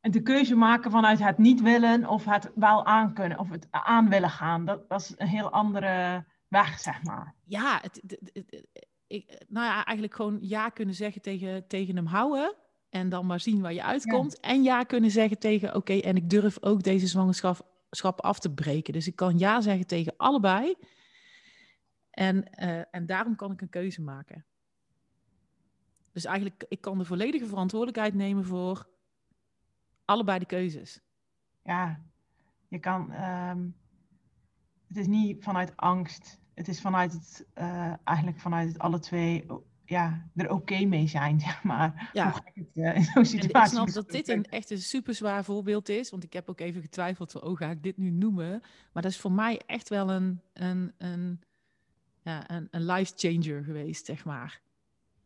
En 0.00 0.10
de 0.10 0.22
keuze 0.22 0.54
maken 0.54 0.90
vanuit 0.90 1.18
het 1.18 1.38
niet 1.38 1.60
willen 1.60 2.08
of 2.08 2.24
het 2.24 2.50
wel 2.54 2.84
aan 2.84 3.14
kunnen 3.14 3.38
of 3.38 3.50
het 3.50 3.66
aan 3.70 4.08
willen 4.08 4.30
gaan, 4.30 4.64
dat, 4.64 4.88
dat 4.88 5.00
is 5.00 5.14
een 5.16 5.26
heel 5.26 5.50
andere 5.50 6.24
weg, 6.48 6.78
zeg 6.78 7.02
maar. 7.02 7.34
Ja, 7.44 7.78
het, 7.82 8.18
ik, 9.06 9.44
nou 9.48 9.66
ja, 9.66 9.84
eigenlijk 9.84 10.14
gewoon 10.14 10.38
ja 10.40 10.68
kunnen 10.68 10.94
zeggen 10.94 11.22
tegen, 11.22 11.66
tegen 11.66 11.96
hem 11.96 12.06
houden 12.06 12.56
en 12.90 13.08
dan 13.08 13.26
maar 13.26 13.40
zien 13.40 13.60
waar 13.60 13.72
je 13.72 13.82
uitkomt. 13.82 14.40
En 14.40 14.62
ja 14.62 14.82
kunnen 14.82 15.10
zeggen 15.10 15.38
tegen, 15.38 15.74
oké, 15.74 15.92
en 15.98 16.16
ik 16.16 16.30
durf 16.30 16.62
ook 16.62 16.82
deze 16.82 17.06
zwangerschap 17.06 17.66
schap 17.90 18.20
af 18.20 18.38
te 18.38 18.50
breken. 18.54 18.92
Dus 18.92 19.06
ik 19.06 19.16
kan 19.16 19.38
ja 19.38 19.60
zeggen 19.60 19.86
tegen 19.86 20.14
allebei. 20.16 20.74
En, 22.10 22.44
uh, 22.62 22.80
en 22.90 23.06
daarom 23.06 23.36
kan 23.36 23.52
ik 23.52 23.60
een 23.60 23.68
keuze 23.68 24.02
maken. 24.02 24.44
Dus 26.12 26.24
eigenlijk, 26.24 26.64
ik 26.68 26.80
kan 26.80 26.98
de 26.98 27.04
volledige 27.04 27.46
verantwoordelijkheid 27.46 28.14
nemen 28.14 28.44
voor 28.44 28.88
allebei 30.04 30.38
de 30.38 30.46
keuzes. 30.46 31.00
Ja, 31.62 32.02
je 32.68 32.78
kan. 32.78 33.12
Um, 33.12 33.76
het 34.88 34.96
is 34.96 35.06
niet 35.06 35.44
vanuit 35.44 35.76
angst. 35.76 36.38
Het 36.54 36.68
is 36.68 36.80
vanuit 36.80 37.12
het, 37.12 37.46
uh, 37.54 37.92
eigenlijk 38.04 38.40
vanuit 38.40 38.68
het 38.68 38.78
alle 38.78 38.98
twee 38.98 39.46
ja, 39.88 40.28
er 40.34 40.50
oké 40.50 40.84
mee 40.84 41.06
zijn, 41.06 41.40
zeg 41.48 41.62
maar. 41.62 42.10
Ja. 42.12 42.30
Hoe 42.30 42.42
het 42.54 42.66
uh, 42.74 42.96
in 42.96 43.04
zo'n 43.04 43.24
situatie 43.24 43.80
Ik 43.80 43.88
snap 43.88 44.04
dat 44.04 44.10
dit 44.10 44.28
een 44.28 44.44
echt 44.44 44.70
een 44.70 44.78
super 44.78 45.14
zwaar 45.14 45.44
voorbeeld 45.44 45.88
is. 45.88 46.10
Want 46.10 46.24
ik 46.24 46.32
heb 46.32 46.48
ook 46.48 46.60
even 46.60 46.82
getwijfeld 46.82 47.32
van, 47.32 47.42
oh, 47.42 47.56
ga 47.56 47.70
ik 47.70 47.82
dit 47.82 47.96
nu 47.96 48.10
noemen? 48.10 48.60
Maar 48.92 49.02
dat 49.02 49.12
is 49.12 49.18
voor 49.18 49.32
mij 49.32 49.60
echt 49.66 49.88
wel 49.88 50.10
een, 50.10 50.40
een, 50.52 50.92
een, 50.98 51.40
ja, 52.22 52.50
een, 52.50 52.68
een 52.70 52.86
life 52.86 53.12
changer 53.16 53.64
geweest, 53.64 54.06
zeg 54.06 54.24
maar. 54.24 54.60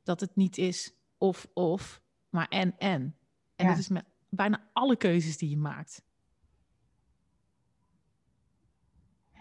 Dat 0.02 0.20
het 0.20 0.36
niet 0.36 0.58
is 0.58 0.94
of-of, 1.18 2.02
maar 2.28 2.48
en-en. 2.48 3.16
En 3.56 3.66
dat 3.66 3.78
is 3.78 3.88
met 3.88 4.04
bijna 4.28 4.68
alle 4.72 4.96
keuzes 4.96 5.36
die 5.38 5.50
je 5.50 5.56
maakt. 5.56 6.02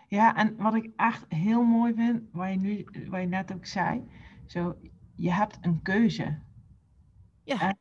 Ja, 0.07 0.35
en 0.35 0.55
wat 0.55 0.75
ik 0.75 0.89
echt 0.95 1.25
heel 1.27 1.63
mooi 1.63 1.93
vind, 1.93 2.23
waar 2.31 2.51
je, 2.51 2.57
nu, 2.57 2.87
waar 3.09 3.21
je 3.21 3.27
net 3.27 3.53
ook 3.53 3.65
zei... 3.65 4.03
Zo, 4.45 4.77
je 5.21 5.31
hebt 5.31 5.57
een 5.61 5.81
keuze. 5.81 6.37
Ja. 7.43 7.59
En, 7.59 7.77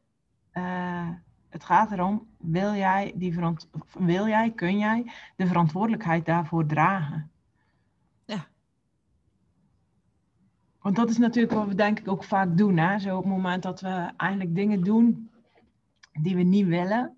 uh, 0.62 1.09
het 1.49 1.64
gaat 1.64 1.93
erom, 1.93 2.26
wil 2.38 2.74
jij, 2.74 3.12
die 3.16 3.38
wil 3.99 4.26
jij, 4.26 4.53
kun 4.53 4.78
jij 4.78 5.12
de 5.36 5.47
verantwoordelijkheid 5.47 6.24
daarvoor 6.24 6.66
dragen? 6.66 7.30
Ja. 8.24 8.47
Want 10.80 10.97
dat 10.97 11.11
is 11.11 11.18
natuurlijk 11.18 11.55
wat 11.55 11.66
we 11.66 11.74
denk 11.74 11.99
ik 11.99 12.09
ook 12.09 12.24
vaak 12.24 12.57
doen. 12.57 12.76
Hè? 12.76 12.99
Zo 12.99 13.16
op 13.16 13.22
het 13.22 13.32
moment 13.32 13.62
dat 13.62 13.80
we 13.80 14.12
eigenlijk 14.16 14.55
dingen 14.55 14.82
doen 14.82 15.30
die 16.12 16.36
we 16.36 16.43
niet 16.43 16.66
willen, 16.66 17.16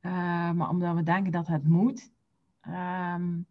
uh, 0.00 0.50
maar 0.50 0.68
omdat 0.68 0.94
we 0.94 1.02
denken 1.02 1.32
dat 1.32 1.46
het 1.46 1.68
moet. 1.68 2.10
Um, 2.68 3.46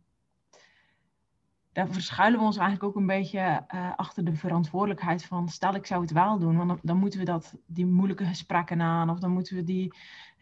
daar 1.71 1.87
verschuilen 1.87 2.39
we 2.39 2.45
ons 2.45 2.57
eigenlijk 2.57 2.89
ook 2.89 2.95
een 2.95 3.07
beetje 3.07 3.65
uh, 3.73 3.91
achter 3.95 4.25
de 4.25 4.35
verantwoordelijkheid 4.35 5.25
van 5.25 5.49
stel 5.49 5.75
ik 5.75 5.85
zou 5.85 6.01
het 6.01 6.11
wel 6.11 6.39
doen, 6.39 6.57
want 6.57 6.69
dan, 6.69 6.79
dan, 6.81 6.97
moeten 6.97 7.19
we 7.19 7.25
dat, 7.25 7.55
die 7.65 7.85
moeilijke 7.85 8.25
gesprekken 8.25 8.81
aan 8.81 9.09
of 9.09 9.19
dan 9.19 9.31
moeten 9.31 9.55
we 9.55 9.63
die 9.63 9.93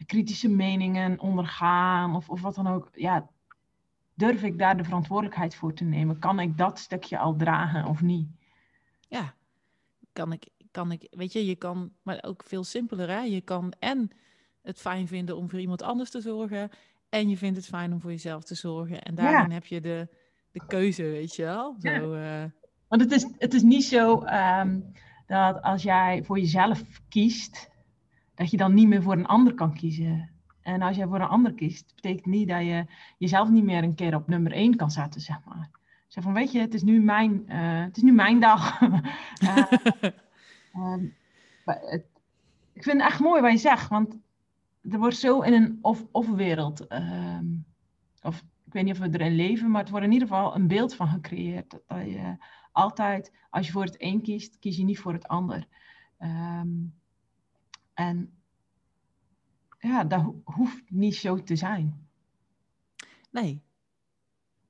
kritische 0.05 0.49
meningen 0.49 1.19
ondergaan 1.19 2.15
of, 2.15 2.29
of 2.29 2.41
wat 2.41 2.55
dan 2.55 2.67
ook. 2.67 2.89
Ja, 2.93 3.27
durf 4.13 4.43
ik 4.43 4.57
daar 4.57 4.77
de 4.77 4.83
verantwoordelijkheid 4.83 5.55
voor 5.55 5.73
te 5.73 5.83
nemen? 5.83 6.19
Kan 6.19 6.39
ik 6.39 6.57
dat 6.57 6.79
stukje 6.79 7.17
al 7.17 7.35
dragen 7.35 7.85
of 7.85 8.01
niet? 8.01 8.27
Ja, 9.07 9.33
kan 10.13 10.31
ik, 10.31 10.47
kan 10.71 10.91
ik, 10.91 11.07
weet 11.11 11.33
je, 11.33 11.45
je 11.45 11.55
kan, 11.55 11.91
maar 12.01 12.17
ook 12.21 12.43
veel 12.45 12.63
simpeler, 12.63 13.09
hè? 13.09 13.19
Je 13.19 13.41
kan 13.41 13.73
en 13.79 14.11
het 14.61 14.79
fijn 14.79 15.07
vinden 15.07 15.37
om 15.37 15.49
voor 15.49 15.59
iemand 15.59 15.81
anders 15.81 16.09
te 16.09 16.21
zorgen, 16.21 16.69
en 17.09 17.29
je 17.29 17.37
vindt 17.37 17.57
het 17.57 17.65
fijn 17.65 17.93
om 17.93 18.01
voor 18.01 18.11
jezelf 18.11 18.43
te 18.43 18.55
zorgen. 18.55 19.01
En 19.01 19.15
daarin 19.15 19.51
heb 19.51 19.65
je 19.65 19.81
de, 19.81 20.07
de 20.51 20.65
keuze, 20.67 21.03
weet 21.03 21.35
je 21.35 21.43
wel. 21.43 21.75
Zo, 21.79 22.13
uh... 22.13 22.43
Want 22.87 23.01
het 23.01 23.11
is, 23.11 23.27
het 23.37 23.53
is 23.53 23.61
niet 23.61 23.83
zo 23.83 24.21
ehm, 24.21 24.79
dat 25.27 25.61
als 25.61 25.83
jij 25.83 26.23
voor 26.23 26.39
jezelf 26.39 27.01
kiest, 27.09 27.69
dat 28.35 28.51
je 28.51 28.57
dan 28.57 28.73
niet 28.73 28.87
meer 28.87 29.01
voor 29.03 29.13
een 29.13 29.25
ander 29.25 29.53
kan 29.53 29.73
kiezen. 29.73 30.29
En 30.61 30.81
als 30.81 30.97
jij 30.97 31.07
voor 31.07 31.19
een 31.19 31.27
ander 31.27 31.53
kiest, 31.53 31.95
betekent 31.95 32.25
niet 32.25 32.47
dat 32.47 32.61
je 32.61 32.85
jezelf 33.17 33.49
niet 33.49 33.63
meer 33.63 33.83
een 33.83 33.95
keer 33.95 34.15
op 34.15 34.27
nummer 34.27 34.51
één 34.51 34.75
kan 34.75 34.91
zetten, 34.91 35.21
zeg 35.21 35.37
maar. 35.45 35.69
Zeg 36.07 36.23
van, 36.23 36.33
weet 36.33 36.51
je, 36.51 36.59
het 36.59 36.73
is 36.73 36.83
nu 36.83 37.01
mijn, 37.01 37.43
uh, 37.47 37.83
het 37.83 37.97
is 37.97 38.03
nu 38.03 38.11
mijn 38.11 38.39
dag. 38.39 38.81
uh, 39.43 39.65
um, 40.75 41.15
het, 41.65 42.05
ik 42.73 42.83
vind 42.83 43.01
het 43.01 43.11
echt 43.11 43.19
mooi 43.19 43.41
wat 43.41 43.51
je 43.51 43.57
zegt, 43.57 43.89
want 43.89 44.17
er 44.89 44.99
wordt 44.99 45.17
zo 45.17 45.41
in 45.41 45.53
een 45.53 45.79
of-of 45.81 46.29
wereld, 46.29 46.87
ehm, 46.87 47.45
of 48.21 48.43
ik 48.69 48.75
weet 48.75 48.83
niet 48.83 48.93
of 48.93 48.99
we 48.99 49.19
erin 49.19 49.35
leven, 49.35 49.71
maar 49.71 49.81
het 49.81 49.89
wordt 49.89 50.05
in 50.05 50.11
ieder 50.11 50.27
geval 50.27 50.55
een 50.55 50.67
beeld 50.67 50.95
van 50.95 51.07
gecreëerd. 51.07 51.69
Dat, 51.69 51.81
je 51.87 52.37
altijd, 52.71 53.33
als 53.49 53.65
je 53.65 53.71
voor 53.71 53.83
het 53.83 53.95
een 53.97 54.21
kiest, 54.21 54.59
kies 54.59 54.77
je 54.77 54.83
niet 54.83 54.99
voor 54.99 55.13
het 55.13 55.27
ander. 55.27 55.67
Ehm, 56.17 56.69
en 57.93 58.33
ja, 59.79 60.03
dat 60.03 60.33
hoeft 60.43 60.89
niet 60.89 61.15
zo 61.15 61.43
te 61.43 61.55
zijn. 61.55 62.07
Nee. 63.31 63.63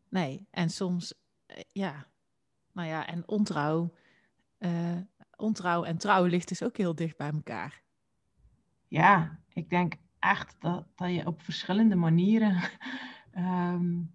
Nee, 0.10 0.48
en 0.52 0.70
soms, 0.70 1.14
eh, 1.46 1.64
ja, 1.72 2.08
nou 2.72 2.88
ja, 2.88 3.08
en 3.08 3.28
ontrouw, 3.28 3.94
uh, 4.60 4.98
ontrouw 5.36 5.84
en 5.84 5.98
trouw 5.98 6.26
ligt 6.26 6.48
dus 6.48 6.64
ook 6.64 6.78
heel 6.78 6.96
dicht 6.96 7.18
bij 7.18 7.32
elkaar. 7.32 7.82
Ja, 8.88 9.40
ik 9.54 9.70
denk 9.70 9.94
echt 10.20 10.56
dat, 10.60 10.88
dat 10.96 11.14
je 11.14 11.26
op 11.26 11.42
verschillende 11.42 11.96
manieren 11.96 12.70
um, 13.38 14.12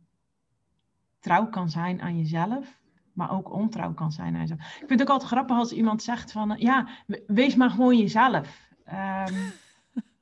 trouw 1.20 1.46
kan 1.46 1.70
zijn 1.70 2.02
aan 2.02 2.18
jezelf, 2.18 2.80
maar 3.12 3.30
ook 3.30 3.52
ontrouw 3.52 3.94
kan 3.94 4.12
zijn 4.12 4.34
aan 4.34 4.40
jezelf. 4.40 4.60
Ik 4.60 4.86
vind 4.86 4.90
het 4.90 5.02
ook 5.02 5.08
altijd 5.08 5.30
grappig 5.30 5.56
als 5.56 5.72
iemand 5.72 6.02
zegt 6.02 6.32
van, 6.32 6.54
ja, 6.58 6.88
wees 7.26 7.54
maar 7.54 7.70
gewoon 7.70 7.98
jezelf. 7.98 8.68
Um, 8.88 9.52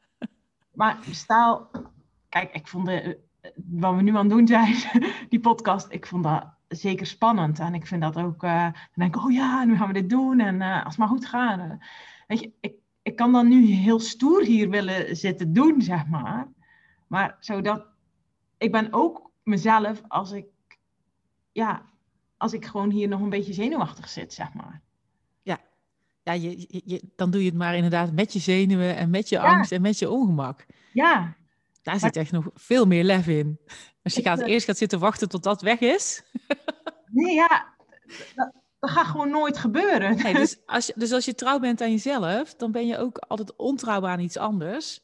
maar 0.80 0.98
stel, 1.10 1.70
kijk, 2.28 2.52
ik 2.52 2.68
vond 2.68 2.86
de, 2.86 3.18
wat 3.54 3.94
we 3.94 4.02
nu 4.02 4.16
aan 4.16 4.28
het 4.28 4.30
doen 4.30 4.46
zijn, 4.46 4.76
die 5.28 5.40
podcast, 5.40 5.86
ik 5.90 6.06
vond 6.06 6.24
dat 6.24 6.46
zeker 6.68 7.06
spannend. 7.06 7.58
En 7.58 7.74
ik 7.74 7.86
vind 7.86 8.02
dat 8.02 8.16
ook, 8.16 8.42
uh, 8.42 8.62
dan 8.62 8.74
denk 8.94 9.16
ik, 9.16 9.24
oh 9.24 9.32
ja, 9.32 9.64
nu 9.64 9.76
gaan 9.76 9.86
we 9.86 9.92
dit 9.92 10.10
doen 10.10 10.40
en 10.40 10.54
uh, 10.54 10.74
als 10.74 10.84
het 10.84 10.98
maar 10.98 11.08
goed 11.08 11.26
gaat. 11.26 11.78
weet 12.26 12.40
je, 12.40 12.52
ik, 12.60 12.74
ik 13.02 13.16
kan 13.16 13.32
dan 13.32 13.48
nu 13.48 13.64
heel 13.64 14.00
stoer 14.00 14.44
hier 14.44 14.70
willen 14.70 15.16
zitten 15.16 15.52
doen, 15.52 15.82
zeg 15.82 16.06
maar. 16.06 16.48
Maar 17.06 17.36
zodat 17.40 17.86
ik 18.62 18.72
ben 18.72 18.88
ook 18.90 19.30
mezelf 19.42 20.02
als 20.08 20.30
ik, 20.30 20.46
ja, 21.52 21.82
als 22.36 22.52
ik 22.52 22.66
gewoon 22.66 22.90
hier 22.90 23.08
nog 23.08 23.20
een 23.20 23.30
beetje 23.30 23.52
zenuwachtig 23.52 24.08
zit, 24.08 24.32
zeg 24.32 24.54
maar. 24.54 24.82
Ja, 25.42 25.60
ja 26.22 26.32
je, 26.32 26.82
je, 26.84 27.02
dan 27.16 27.30
doe 27.30 27.40
je 27.40 27.48
het 27.48 27.58
maar 27.58 27.74
inderdaad 27.74 28.12
met 28.12 28.32
je 28.32 28.38
zenuwen 28.38 28.96
en 28.96 29.10
met 29.10 29.28
je 29.28 29.40
angst 29.40 29.72
en 29.72 29.82
met 29.82 29.98
je 29.98 30.10
ongemak. 30.10 30.66
Ja. 30.92 31.36
Daar 31.82 31.98
zit 31.98 32.16
echt 32.16 32.32
nog 32.32 32.50
veel 32.54 32.86
meer 32.86 33.04
lef 33.04 33.26
in. 33.26 33.58
Als 34.02 34.14
je 34.14 34.22
gaat, 34.22 34.40
eerst 34.40 34.66
gaat 34.66 34.76
zitten 34.76 34.98
wachten 34.98 35.28
tot 35.28 35.42
dat 35.42 35.62
weg 35.62 35.80
is. 35.80 36.22
Nee, 37.14 37.34
ja, 37.34 37.74
dat 38.80 38.90
gaat 38.90 39.06
gewoon 39.06 39.30
nooit 39.30 39.58
gebeuren. 39.58 40.16
Nee, 40.16 40.34
dus, 40.34 40.66
als 40.66 40.86
je, 40.86 40.92
dus 40.96 41.12
als 41.12 41.24
je 41.24 41.34
trouw 41.34 41.58
bent 41.58 41.80
aan 41.80 41.90
jezelf, 41.90 42.54
dan 42.54 42.72
ben 42.72 42.86
je 42.86 42.98
ook 42.98 43.18
altijd 43.18 43.56
ontrouw 43.56 44.06
aan 44.06 44.20
iets 44.20 44.36
anders. 44.36 45.00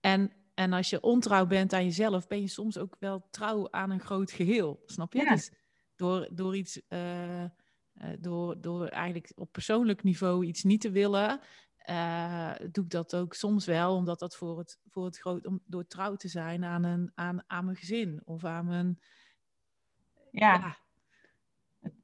En, 0.00 0.32
en 0.62 0.72
als 0.72 0.90
je 0.90 1.00
ontrouw 1.00 1.46
bent 1.46 1.72
aan 1.72 1.84
jezelf, 1.84 2.26
ben 2.26 2.40
je 2.40 2.48
soms 2.48 2.78
ook 2.78 2.96
wel 2.98 3.26
trouw 3.30 3.70
aan 3.70 3.90
een 3.90 4.00
groot 4.00 4.30
geheel. 4.30 4.82
Snap 4.86 5.12
je? 5.12 5.24
Dus 5.24 5.52
door, 5.96 6.28
door 6.32 6.56
iets, 6.56 6.80
uh, 6.88 7.44
door, 8.18 8.60
door 8.60 8.86
eigenlijk 8.86 9.32
op 9.34 9.52
persoonlijk 9.52 10.02
niveau 10.02 10.46
iets 10.46 10.62
niet 10.62 10.80
te 10.80 10.90
willen, 10.90 11.40
uh, 11.90 12.54
doe 12.70 12.84
ik 12.84 12.90
dat 12.90 13.16
ook 13.16 13.34
soms 13.34 13.66
wel, 13.66 13.94
omdat 13.94 14.18
dat 14.18 14.36
voor 14.36 14.58
het, 14.58 14.78
voor 14.88 15.04
het 15.04 15.18
groot, 15.18 15.46
om 15.46 15.62
door 15.66 15.86
trouw 15.86 16.16
te 16.16 16.28
zijn 16.28 16.64
aan, 16.64 16.84
een, 16.84 17.12
aan, 17.14 17.42
aan 17.46 17.64
mijn 17.64 17.76
gezin 17.76 18.20
of 18.24 18.44
aan 18.44 18.66
mijn. 18.66 19.00
ja 20.30 20.76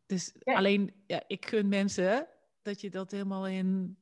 dus 0.08 0.34
alleen, 0.44 0.94
ja, 1.06 1.22
ik 1.26 1.46
gun 1.46 1.68
mensen 1.68 2.28
dat 2.62 2.80
je 2.80 2.90
dat 2.90 3.10
helemaal 3.10 3.46
in. 3.46 3.98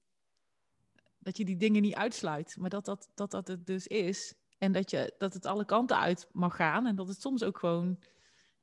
dat 1.18 1.36
je 1.36 1.44
die 1.44 1.56
dingen 1.56 1.82
niet 1.82 1.94
uitsluit, 1.94 2.56
maar 2.58 2.70
dat 2.70 2.84
dat, 2.84 3.10
dat, 3.14 3.30
dat 3.30 3.48
het 3.48 3.66
dus 3.66 3.86
is. 3.86 4.34
En 4.58 4.72
dat, 4.72 4.90
je, 4.90 5.14
dat 5.18 5.34
het 5.34 5.46
alle 5.46 5.64
kanten 5.64 5.98
uit 5.98 6.28
mag 6.32 6.56
gaan. 6.56 6.86
En 6.86 6.96
dat 6.96 7.08
het 7.08 7.20
soms 7.20 7.42
ook 7.42 7.58
gewoon 7.58 7.98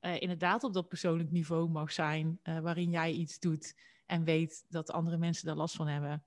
uh, 0.02 0.22
inderdaad 0.22 0.64
op 0.64 0.74
dat 0.74 0.88
persoonlijk 0.88 1.32
niveau 1.32 1.70
mag 1.70 1.92
zijn. 1.92 2.40
Uh, 2.44 2.60
waarin 2.60 2.92
jij 2.92 3.12
iets 3.12 3.40
doet 3.40 3.76
en 4.06 4.24
weet 4.24 4.66
dat 4.70 4.92
andere 4.92 5.18
mensen 5.18 5.46
daar 5.46 5.56
last 5.56 5.76
van 5.76 5.88
hebben. 5.88 6.24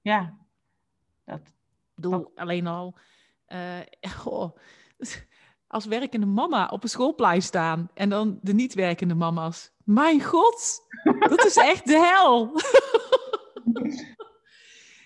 Ja, 0.00 0.38
dat. 1.24 1.40
Ik 1.40 1.94
bedoel, 1.94 2.32
alleen 2.34 2.66
al. 2.66 2.94
Uh, 3.48 3.80
oh, 4.24 4.56
als 5.66 5.84
werkende 5.84 6.26
mama 6.26 6.66
op 6.66 6.82
een 6.82 6.88
schoolplein 6.88 7.42
staan 7.42 7.90
en 7.94 8.08
dan 8.08 8.38
de 8.42 8.54
niet 8.54 8.74
werkende 8.74 9.14
mama's. 9.14 9.72
Mijn 9.84 10.22
god, 10.22 10.80
dat 11.28 11.44
is 11.44 11.56
echt 11.56 11.86
de 11.86 11.98
hel. 11.98 12.52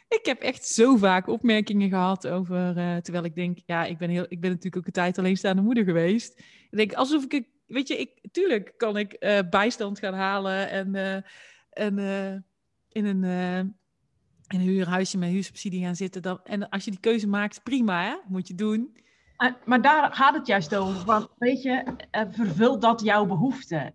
ik 0.09 0.21
heb 0.23 0.41
echt 0.41 0.67
zo 0.67 0.97
vaak 0.97 1.27
opmerkingen 1.27 1.89
gehad 1.89 2.27
over, 2.27 2.77
uh, 2.77 2.97
terwijl 2.97 3.25
ik 3.25 3.35
denk, 3.35 3.59
ja, 3.67 3.85
ik 3.85 3.99
ben, 3.99 4.11
heel, 4.11 4.27
ik 4.29 4.41
ben 4.41 4.51
natuurlijk 4.51 4.77
ook 4.77 4.87
een 4.87 4.93
tijd 4.93 5.19
alleenstaande 5.19 5.63
moeder 5.63 5.85
geweest. 5.85 6.39
Ik 6.71 6.77
denk, 6.77 6.93
alsof 6.93 7.25
ik, 7.25 7.49
weet 7.67 7.89
je, 7.89 7.99
ik, 7.99 8.11
tuurlijk 8.33 8.75
kan 8.77 8.97
ik 8.97 9.17
uh, 9.21 9.39
bijstand 9.51 9.99
gaan 9.99 10.15
halen 10.15 10.71
en, 10.71 10.95
uh, 10.95 11.15
en 11.71 12.45
in 12.89 13.05
een 13.05 13.25
in 14.49 14.61
een 14.61 14.67
huurhuisje 14.67 15.19
met 15.19 15.29
huursubsidie 15.29 15.85
gaan 15.85 15.97
zitten. 15.97 16.23
Dan, 16.23 16.41
en 16.45 16.69
als 16.69 16.85
je 16.85 16.91
die 16.91 17.01
keuze 17.01 17.29
maakt, 17.29 17.63
prima, 17.63 18.03
hè? 18.03 18.17
moet 18.29 18.49
je 18.49 18.55
doen. 18.55 18.97
Maar 19.65 19.83
daar 19.83 20.13
gaat 20.13 20.35
het 20.35 20.47
juist 20.47 20.75
over. 20.75 21.05
Want 21.05 21.29
weet 21.39 21.63
je, 21.63 21.95
eh, 22.11 22.23
vervult 22.31 22.81
dat 22.81 23.01
jouw 23.01 23.27
behoefte? 23.27 23.93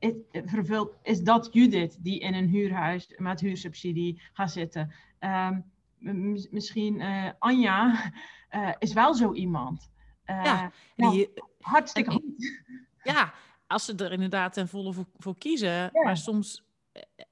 Is 1.03 1.21
dat 1.21 1.49
Judith 1.51 1.97
die 2.03 2.19
in 2.19 2.33
een 2.33 2.47
huurhuis 2.47 3.13
met 3.17 3.39
huursubsidie 3.39 4.21
gaat 4.33 4.51
zitten? 4.51 4.93
Ehm, 5.19 5.59
misschien 6.51 6.99
uh, 6.99 7.29
Anja 7.39 8.11
uh, 8.51 8.71
is 8.79 8.93
wel 8.93 9.13
zo 9.13 9.33
iemand. 9.33 9.91
ja, 10.25 10.71
nou, 10.95 11.13
die, 11.13 11.33
hartstikke 11.59 12.11
goed. 12.11 12.23
Ja, 13.03 13.33
als 13.67 13.85
ze 13.85 13.95
er 13.95 14.11
inderdaad 14.11 14.53
ten 14.53 14.67
volle 14.67 14.93
voor, 14.93 15.05
voor 15.17 15.37
kiezen. 15.37 15.89
Maar 15.91 16.17
soms 16.17 16.63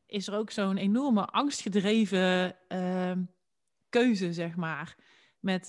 is 0.06 0.28
er 0.28 0.38
ook 0.38 0.52
zo'n 0.52 0.78
enorme 0.78 1.26
angstgedreven 1.26 2.56
ehm, 2.68 3.24
keuze, 3.90 4.34
zeg 4.34 4.56
maar. 4.56 4.96
Met 5.40 5.68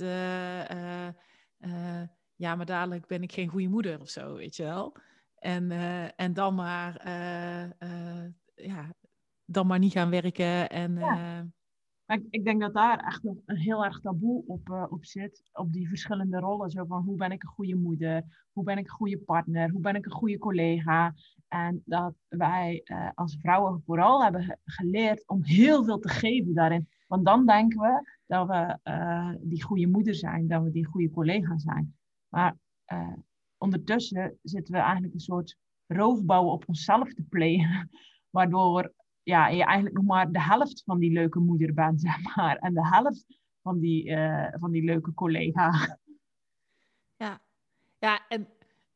ja, 2.36 2.54
maar 2.54 2.66
dadelijk 2.66 3.06
ben 3.06 3.22
ik 3.22 3.32
geen 3.32 3.48
goede 3.48 3.68
moeder 3.68 4.00
of 4.00 4.08
zo, 4.08 4.34
weet 4.34 4.56
je 4.56 4.62
wel. 4.62 4.96
En, 5.38 5.70
en 6.16 6.32
dan 6.32 6.54
maar, 6.54 7.08
ja, 8.54 8.94
dan 9.44 9.66
maar 9.66 9.78
niet 9.78 9.92
gaan 9.92 10.10
werken. 10.10 10.70
En, 10.70 10.98
ja. 10.98 11.46
Ik, 12.12 12.26
ik, 12.30 12.44
denk 12.44 12.60
dat 12.60 12.74
daar 12.74 12.98
echt 12.98 13.22
nog 13.22 13.36
een 13.44 13.56
heel 13.56 13.84
erg 13.84 14.00
taboe 14.00 14.44
op, 14.46 14.86
op 14.90 15.04
zit, 15.04 15.42
op 15.52 15.72
die 15.72 15.88
verschillende 15.88 16.38
rollen. 16.38 16.70
Zo 16.70 16.84
van, 16.84 17.02
hoe 17.02 17.16
ben 17.16 17.32
ik 17.32 17.42
een 17.42 17.48
goede 17.48 17.76
moeder? 17.76 18.46
Hoe 18.52 18.64
ben 18.64 18.78
ik 18.78 18.84
een 18.84 18.94
goede 18.94 19.18
partner? 19.18 19.70
Hoe 19.70 19.80
ben 19.80 19.94
ik 19.94 20.04
een 20.04 20.12
goede 20.12 20.38
collega? 20.38 21.14
En 21.48 21.82
dat 21.84 22.14
wij 22.28 22.84
als 23.14 23.36
vrouwen 23.40 23.82
vooral 23.86 24.22
hebben 24.22 24.58
geleerd 24.64 25.28
om 25.28 25.44
heel 25.44 25.84
veel 25.84 25.98
te 25.98 26.08
geven 26.08 26.54
daarin. 26.54 26.88
Want 27.06 27.24
dan 27.24 27.46
denken 27.46 27.80
we 27.80 28.16
dat 28.26 28.46
we 28.46 28.78
die 29.42 29.62
goede 29.62 29.86
moeder 29.86 30.14
zijn, 30.14 30.48
dat 30.48 30.62
we 30.62 30.70
die 30.70 30.86
goede 30.86 31.10
collega 31.10 31.58
zijn. 31.58 31.96
Maar 32.28 32.56
ondertussen 33.58 34.38
zitten 34.42 34.74
we 34.74 34.80
eigenlijk 34.80 35.14
een 35.14 35.20
soort 35.20 35.56
roofbouw 35.86 36.44
op 36.44 36.68
onszelf 36.68 37.12
te 37.12 37.22
plegen. 37.22 37.90
Waardoor 38.30 38.92
ja, 39.22 39.48
je 39.48 39.64
eigenlijk 39.64 39.96
nog 39.96 40.04
maar 40.04 40.32
de 40.32 40.42
helft 40.42 40.82
van 40.84 40.98
die 40.98 41.12
leuke 41.12 41.38
moeder 41.38 41.74
bent, 41.74 42.00
zeg 42.10 42.34
maar. 42.36 42.56
En 42.56 42.74
de 42.74 42.88
helft 42.88 43.26
van 43.62 43.78
die, 43.78 44.04
uh, 44.04 44.48
van 44.52 44.70
die 44.70 44.84
leuke 44.84 45.14
collega. 45.14 45.98
Ja. 47.16 47.42
ja, 47.98 48.28
en 48.28 48.48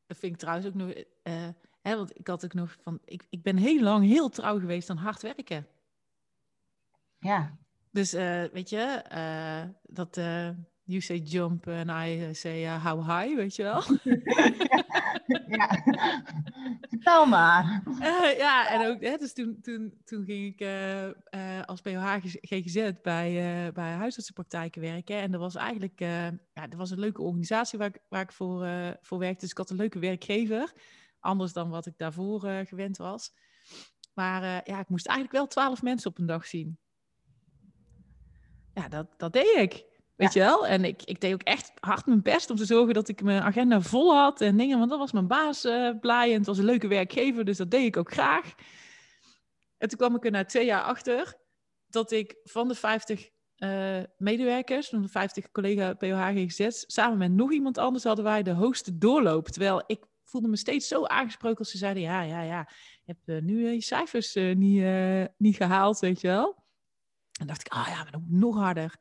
dat 0.07 0.17
vind 0.19 0.33
ik 0.33 0.39
trouwens 0.39 0.67
ook 0.67 0.75
nog... 0.75 0.95
Uh, 1.23 1.49
hè, 1.81 1.97
want 1.97 2.19
ik 2.19 2.27
had 2.27 2.45
ook 2.45 2.55
nog 2.55 2.77
van... 2.81 2.99
Ik, 3.05 3.27
ik 3.31 3.43
ben 3.43 3.57
heel 3.57 3.83
lang 3.83 4.05
heel 4.05 4.29
trouw 4.29 4.59
geweest 4.59 4.91
aan 4.91 4.97
hard 4.97 5.23
werken. 5.23 5.67
Ja. 7.19 7.59
Dus 7.91 8.13
weet 8.53 8.71
je, 8.71 9.03
dat 9.83 10.17
You 10.89 11.01
say 11.01 11.19
jump 11.19 11.67
and 11.67 11.91
I 11.91 12.33
say 12.33 12.65
uh, 12.65 12.79
how 12.85 13.03
high, 13.03 13.35
weet 13.37 13.57
je 13.57 13.63
wel? 13.63 13.83
ja. 15.57 15.83
Vertel 16.89 17.27
maar. 17.27 17.83
Uh, 17.87 18.39
ja, 18.45 18.69
en 18.69 18.87
ook, 18.87 19.01
hè, 19.01 19.17
dus 19.17 19.33
toen, 19.33 19.61
toen, 19.61 20.01
toen 20.05 20.25
ging 20.25 20.55
ik 20.55 20.61
uh, 20.61 21.05
uh, 21.05 21.63
als 21.65 21.81
POH 21.81 22.17
GGZ 22.23 22.91
bij, 23.03 23.33
bij 23.73 23.93
huisartsenpraktijken 23.93 24.81
werken. 24.81 25.17
En 25.17 25.31
dat 25.31 25.41
was 25.41 25.55
eigenlijk 25.55 25.99
ja, 25.99 26.67
dat 26.69 26.75
was 26.75 26.91
een 26.91 26.99
leuke 26.99 27.23
organisatie 27.23 27.79
waar 27.79 27.89
ik, 27.89 28.01
waar 28.09 28.23
ik 28.23 28.33
voor, 28.33 28.69
voor 29.01 29.19
werkte. 29.19 29.41
Dus 29.41 29.51
ik 29.51 29.59
had 29.59 29.71
een 29.71 29.77
leuke 29.77 29.99
werkgever. 29.99 30.73
Anders 31.21 31.53
dan 31.53 31.71
wat 31.71 31.87
ik 31.87 31.95
daarvoor 31.97 32.41
gewend 32.41 32.97
was. 32.97 33.33
Maar 34.15 34.43
ja, 34.43 34.81
ik 34.81 34.89
moest 34.89 35.07
eigenlijk 35.07 35.39
wel 35.39 35.47
twaalf 35.47 35.83
mensen 35.83 36.11
op 36.11 36.19
een 36.19 36.27
dag 36.27 36.47
zien. 36.47 36.79
Ja, 38.75 38.89
dat, 38.89 39.07
dat 39.17 39.33
deed 39.33 39.57
ik. 39.57 39.95
Weet 40.17 40.33
je 40.33 40.41
wel? 40.41 40.67
En 40.67 40.85
ik, 40.85 41.03
ik 41.03 41.21
deed 41.21 41.33
ook 41.33 41.43
echt 41.43 41.73
hard 41.81 42.07
mijn 42.07 42.23
best 42.23 42.51
om 42.51 42.57
te 42.57 42.65
zorgen 42.65 42.95
dat 42.95 43.09
ik 43.09 43.23
mijn 43.23 43.43
agenda 43.43 43.81
vol 43.81 44.15
had 44.15 44.41
en 44.41 44.57
dingen. 44.57 44.79
Want 44.79 44.91
dat 44.91 44.99
was 44.99 45.13
mijn 45.13 45.27
baas 45.27 45.65
uh, 45.65 45.91
blij 46.01 46.31
en 46.31 46.37
het 46.37 46.47
was 46.47 46.59
een 46.59 46.65
leuke 46.65 46.89
werkgever, 46.89 47.45
dus 47.45 47.57
dat 47.57 47.71
deed 47.71 47.87
ik 47.87 47.97
ook 47.97 48.13
graag. 48.13 48.55
En 49.79 49.89
toen 49.89 49.99
kwam 49.99 50.15
ik 50.17 50.25
er 50.25 50.31
na 50.31 50.45
twee 50.45 50.65
jaar 50.65 50.83
achter 50.83 51.35
dat 51.87 52.13
ik 52.13 52.37
van 52.45 52.69
de 52.69 52.75
50 52.75 53.31
uh, 53.57 53.99
eh, 53.99 54.05
medewerkers, 54.17 54.89
van 54.89 55.03
de 55.03 55.09
50 55.09 55.51
collega 55.51 55.95
POH 55.95 56.69
samen 56.69 57.19
met 57.19 57.33
nog 57.33 57.53
iemand 57.53 57.79
anders 57.79 58.05
hadden 58.05 58.25
wij 58.25 58.43
de 58.43 58.51
hoogste 58.51 58.99
doorloop. 58.99 59.49
Terwijl 59.49 59.83
ik 59.87 60.05
voelde 60.25 60.49
me 60.49 60.57
steeds 60.57 60.89
zo 60.89 61.05
aangesproken 61.05 61.59
als 61.59 61.71
ze 61.71 61.79
zeiden, 61.79 62.03
ja, 62.03 62.23
ja, 62.23 62.43
ja, 62.43 62.69
je 63.05 63.13
hebt 63.13 63.29
uh, 63.29 63.43
nu 63.43 63.71
je 63.71 63.81
cijfers 63.81 64.35
niet, 64.35 64.85
niet 65.37 65.57
gehaald, 65.57 65.99
weet 65.99 66.21
je 66.21 66.29
wel. 66.29 66.65
En 67.41 67.47
dacht 67.47 67.61
ik, 67.61 67.73
ah 67.73 67.87
ja, 67.89 68.03
maar 68.03 68.11
dan 68.11 68.27
moet 68.29 68.41
nog 68.41 68.57
harder. 68.57 68.99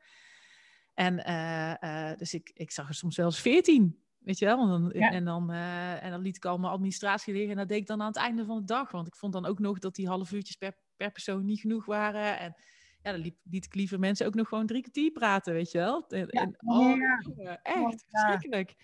En 0.96 1.28
uh, 1.28 1.74
uh, 1.80 2.16
dus 2.16 2.34
ik, 2.34 2.50
ik 2.54 2.70
zag 2.70 2.88
er 2.88 2.94
soms 2.94 3.16
wel 3.16 3.26
eens 3.26 3.40
veertien, 3.40 3.98
weet 4.18 4.38
je 4.38 4.44
wel. 4.44 4.60
En 4.60 4.68
dan, 4.68 4.92
en, 4.92 5.24
dan, 5.24 5.50
uh, 5.50 6.04
en 6.04 6.10
dan 6.10 6.20
liet 6.20 6.36
ik 6.36 6.44
al 6.44 6.58
mijn 6.58 6.72
administratie 6.72 7.32
liggen 7.32 7.50
en 7.50 7.56
dat 7.56 7.68
deed 7.68 7.80
ik 7.80 7.86
dan 7.86 8.00
aan 8.00 8.06
het 8.06 8.16
einde 8.16 8.44
van 8.44 8.58
de 8.58 8.64
dag. 8.64 8.90
Want 8.90 9.06
ik 9.06 9.16
vond 9.16 9.32
dan 9.32 9.46
ook 9.46 9.58
nog 9.58 9.78
dat 9.78 9.94
die 9.94 10.08
half 10.08 10.32
uurtjes 10.32 10.56
per, 10.56 10.76
per 10.96 11.10
persoon 11.10 11.44
niet 11.44 11.60
genoeg 11.60 11.84
waren. 11.84 12.38
En 12.38 12.56
ja, 13.02 13.12
dan 13.12 13.20
liet, 13.20 13.36
liet 13.42 13.64
ik 13.64 13.74
liever 13.74 13.98
mensen 13.98 14.26
ook 14.26 14.34
nog 14.34 14.48
gewoon 14.48 14.66
drie 14.66 14.80
kwartier 14.80 15.10
praten, 15.10 15.52
weet 15.52 15.70
je 15.70 15.78
wel. 15.78 16.04
En, 16.08 16.26
ja. 16.30 16.40
en 16.40 16.54
oh, 16.58 16.96
ja. 17.36 17.62
echt, 17.62 18.04
verschrikkelijk. 18.10 18.74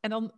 En 0.00 0.10
dan, 0.10 0.32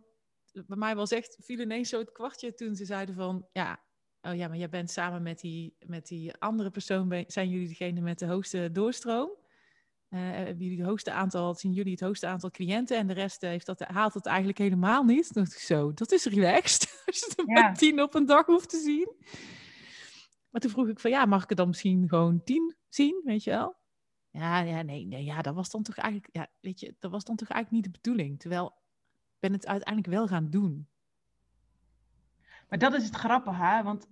bij 0.51 0.77
mij 0.77 0.95
was 0.95 1.11
echt, 1.11 1.37
viel 1.39 1.59
ineens 1.59 1.89
zo 1.89 1.99
het 1.99 2.11
kwartje 2.11 2.53
toen 2.53 2.75
ze 2.75 2.85
zeiden 2.85 3.15
van, 3.15 3.47
ja, 3.51 3.83
oh 4.21 4.35
ja, 4.35 4.47
maar 4.47 4.57
jij 4.57 4.69
bent 4.69 4.91
samen 4.91 5.23
met 5.23 5.39
die, 5.39 5.75
met 5.79 6.07
die 6.07 6.33
andere 6.33 6.69
persoon, 6.69 7.23
zijn 7.27 7.49
jullie 7.49 7.67
degene 7.67 8.01
met 8.01 8.19
de 8.19 8.25
hoogste 8.25 8.69
doorstroom? 8.71 9.43
Uh, 10.15 10.21
hebben 10.21 10.63
jullie 10.63 10.77
het 10.77 10.87
hoogste 10.87 11.11
aantal, 11.11 11.55
zien 11.55 11.73
jullie 11.73 11.91
het 11.91 12.01
hoogste 12.01 12.27
aantal 12.27 12.51
cliënten 12.51 12.97
en 12.97 13.07
de 13.07 13.13
rest 13.13 13.41
heeft 13.41 13.65
dat, 13.65 13.79
haalt 13.79 14.13
het 14.13 14.25
eigenlijk 14.25 14.57
helemaal 14.57 15.03
niet. 15.03 15.33
Dan 15.33 15.43
dacht 15.43 15.55
ik 15.55 15.61
zo, 15.61 15.93
dat 15.93 16.11
is 16.11 16.25
relaxed. 16.25 16.81
Als 17.05 17.19
je 17.19 17.33
er 17.35 17.45
maar 17.45 17.75
tien 17.75 18.01
op 18.01 18.15
een 18.15 18.25
dag 18.25 18.45
hoeft 18.45 18.69
te 18.69 18.77
zien. 18.77 19.15
Maar 20.49 20.61
toen 20.61 20.71
vroeg 20.71 20.87
ik 20.87 20.99
van 20.99 21.11
ja, 21.11 21.25
mag 21.25 21.43
ik 21.43 21.49
er 21.49 21.55
dan 21.55 21.67
misschien 21.67 22.09
gewoon 22.09 22.43
tien 22.43 22.75
zien, 22.89 23.21
weet 23.23 23.43
je 23.43 23.49
wel? 23.49 23.75
Ja, 24.29 24.59
ja, 24.59 24.81
nee, 24.81 25.05
nee, 25.05 25.23
ja, 25.23 25.41
dat 25.41 25.55
was 25.55 25.69
dan 25.69 25.83
toch 25.83 25.95
eigenlijk, 25.95 26.35
ja, 26.35 26.47
weet 26.59 26.79
je, 26.79 26.95
dat 26.99 27.11
was 27.11 27.23
dan 27.23 27.35
toch 27.35 27.49
eigenlijk 27.49 27.85
niet 27.85 27.93
de 27.93 27.99
bedoeling. 28.01 28.39
Terwijl 28.39 28.65
ik 28.65 29.39
ben 29.39 29.53
het 29.53 29.67
uiteindelijk 29.67 30.13
wel 30.13 30.27
gaan 30.27 30.49
doen. 30.49 30.87
Maar 32.69 32.79
dat 32.79 32.93
is 32.93 33.05
het 33.05 33.15
grappige, 33.15 33.63
hè? 33.63 33.83
want 33.83 34.07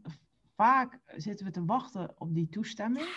vaak 0.56 1.00
zitten 1.16 1.46
we 1.46 1.52
te 1.52 1.66
wachten 1.66 2.14
op 2.18 2.34
die 2.34 2.50
toestemming 2.50 3.08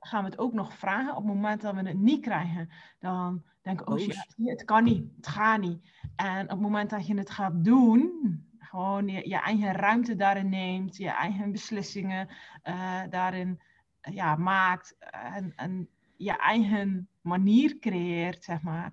gaan 0.00 0.24
we 0.24 0.30
het 0.30 0.38
ook 0.38 0.52
nog 0.52 0.74
vragen. 0.74 1.10
Op 1.10 1.24
het 1.24 1.34
moment 1.34 1.60
dat 1.60 1.74
we 1.74 1.88
het 1.88 1.98
niet 1.98 2.20
krijgen, 2.20 2.70
dan 2.98 3.42
denken 3.62 3.86
we, 3.86 3.92
oh 3.92 3.98
shit, 3.98 4.34
het 4.36 4.64
kan 4.64 4.84
niet, 4.84 5.16
het 5.16 5.26
gaat 5.26 5.60
niet. 5.60 5.90
En 6.16 6.42
op 6.42 6.50
het 6.50 6.60
moment 6.60 6.90
dat 6.90 7.06
je 7.06 7.14
het 7.14 7.30
gaat 7.30 7.64
doen, 7.64 8.10
gewoon 8.58 9.08
je, 9.08 9.28
je 9.28 9.36
eigen 9.36 9.72
ruimte 9.72 10.16
daarin 10.16 10.48
neemt, 10.48 10.96
je 10.96 11.10
eigen 11.10 11.52
beslissingen 11.52 12.28
uh, 12.64 13.02
daarin 13.10 13.60
uh, 14.02 14.14
ja, 14.14 14.36
maakt 14.36 14.96
en, 15.10 15.52
en 15.56 15.88
je 16.16 16.36
eigen 16.36 17.08
manier 17.20 17.78
creëert, 17.78 18.44
zeg 18.44 18.62
maar, 18.62 18.92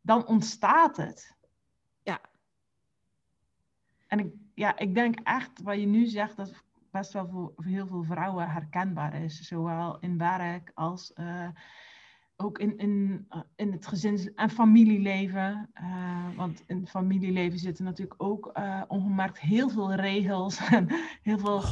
dan 0.00 0.26
ontstaat 0.26 0.96
het. 0.96 1.36
Ja. 2.02 2.20
En 4.06 4.18
ik, 4.18 4.32
ja, 4.54 4.78
ik 4.78 4.94
denk 4.94 5.18
echt, 5.22 5.62
wat 5.62 5.80
je 5.80 5.86
nu 5.86 6.06
zegt, 6.06 6.36
dat 6.36 6.62
best 6.92 7.12
wel 7.12 7.28
voor, 7.28 7.52
heel 7.56 7.86
veel 7.86 8.02
vrouwen 8.02 8.50
herkenbaar 8.50 9.22
is. 9.22 9.40
Zowel 9.40 9.98
in 10.00 10.18
werk 10.18 10.70
als 10.74 11.12
uh, 11.14 11.48
ook 12.36 12.58
in, 12.58 12.78
in, 12.78 13.26
uh, 13.30 13.40
in 13.56 13.72
het 13.72 13.86
gezins- 13.86 14.34
en 14.34 14.50
familieleven. 14.50 15.70
Uh, 15.82 16.36
want 16.36 16.64
in 16.66 16.80
het 16.80 16.90
familieleven 16.90 17.58
zitten 17.58 17.84
natuurlijk 17.84 18.22
ook 18.22 18.52
ongemerkt 18.88 19.40
heel 19.40 19.68
veel 19.68 19.94
regels 19.94 20.56
en 20.70 20.88
heel 21.22 21.38
veel 21.38 21.62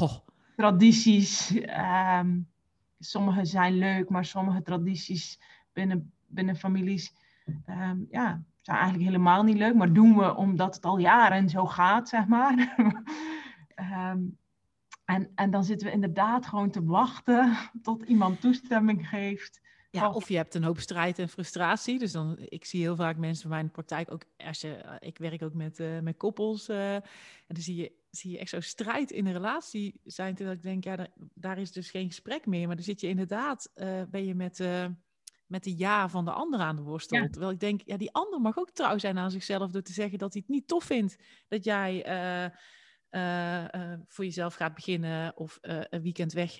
tradities. 0.56 1.60
Um, 2.18 2.48
sommige 2.98 3.44
zijn 3.44 3.78
leuk, 3.78 4.08
maar 4.08 4.24
sommige 4.24 4.62
tradities 4.62 5.40
binnen, 5.72 6.12
binnen 6.26 6.56
families 6.56 7.14
um, 7.66 8.06
ja, 8.10 8.42
zijn 8.60 8.76
eigenlijk 8.76 9.06
helemaal 9.06 9.42
niet 9.42 9.56
leuk. 9.56 9.74
Maar 9.74 9.92
doen 9.92 10.16
we 10.16 10.36
omdat 10.36 10.74
het 10.74 10.84
al 10.84 10.98
jaren 10.98 11.48
zo 11.48 11.66
gaat, 11.66 12.08
zeg 12.08 12.26
maar. 12.26 12.76
um, 14.12 14.38
En, 15.10 15.30
en 15.34 15.50
dan 15.50 15.64
zitten 15.64 15.86
we 15.86 15.92
inderdaad 15.92 16.46
gewoon 16.46 16.70
te 16.70 16.84
wachten 16.84 17.56
tot 17.82 18.02
iemand 18.02 18.40
toestemming 18.40 19.08
geeft. 19.08 19.60
Ja, 19.90 20.10
of 20.10 20.28
je 20.28 20.36
hebt 20.36 20.54
een 20.54 20.64
hoop 20.64 20.80
strijd 20.80 21.18
en 21.18 21.28
frustratie. 21.28 21.98
Dus 21.98 22.12
dan, 22.12 22.36
ik 22.38 22.64
zie 22.64 22.80
heel 22.80 22.96
vaak 22.96 23.16
mensen 23.16 23.42
van 23.42 23.50
mijn 23.50 23.70
praktijk 23.70 24.12
ook, 24.12 24.24
als 24.36 24.60
je, 24.60 24.74
eh, 24.74 25.08
ik 25.08 25.18
werk 25.18 25.42
ook 25.42 25.54
met, 25.54 25.78
uh, 25.78 25.98
met 25.98 26.16
koppels. 26.16 26.68
Uh, 26.68 26.94
en 26.94 27.02
dan 27.46 27.62
zie 27.62 27.76
je, 27.76 27.92
zie 28.10 28.30
je 28.30 28.38
echt 28.38 28.50
zo 28.50 28.60
strijd 28.60 29.10
in 29.10 29.26
een 29.26 29.32
relatie 29.32 30.00
zijn. 30.04 30.34
Terwijl 30.34 30.56
ik 30.56 30.62
denk, 30.62 30.84
ja, 30.84 30.96
daar, 30.96 31.10
daar 31.34 31.58
is 31.58 31.72
dus 31.72 31.90
geen 31.90 32.06
gesprek 32.06 32.46
meer. 32.46 32.66
Maar 32.66 32.76
dan 32.76 32.84
zit 32.84 33.00
je 33.00 33.08
inderdaad, 33.08 33.70
uh, 33.74 34.02
ben 34.10 34.24
je 34.24 34.34
met, 34.34 34.64
met 35.46 35.64
de 35.64 35.76
ja 35.76 36.08
van 36.08 36.24
de 36.24 36.32
ander 36.32 36.60
aan 36.60 36.76
de 36.76 36.82
worstel. 36.82 37.22
Ja. 37.22 37.28
Terwijl 37.28 37.52
ik 37.52 37.60
denk, 37.60 37.80
ja, 37.84 37.96
die 37.96 38.12
ander 38.12 38.40
mag 38.40 38.58
ook 38.58 38.70
trouw 38.70 38.98
zijn 38.98 39.18
aan 39.18 39.30
zichzelf 39.30 39.70
door 39.70 39.82
te 39.82 39.92
zeggen 39.92 40.18
dat 40.18 40.32
hij 40.32 40.42
het 40.46 40.54
niet 40.54 40.68
tof 40.68 40.84
vindt 40.84 41.16
dat 41.48 41.64
jij 41.64 42.04
uh, 43.10 43.64
uh, 43.64 43.92
voor 44.06 44.24
jezelf 44.24 44.54
gaat 44.54 44.74
beginnen 44.74 45.36
of 45.36 45.58
uh, 45.62 45.80
een 45.88 46.02
weekend 46.02 46.32
weg 46.32 46.54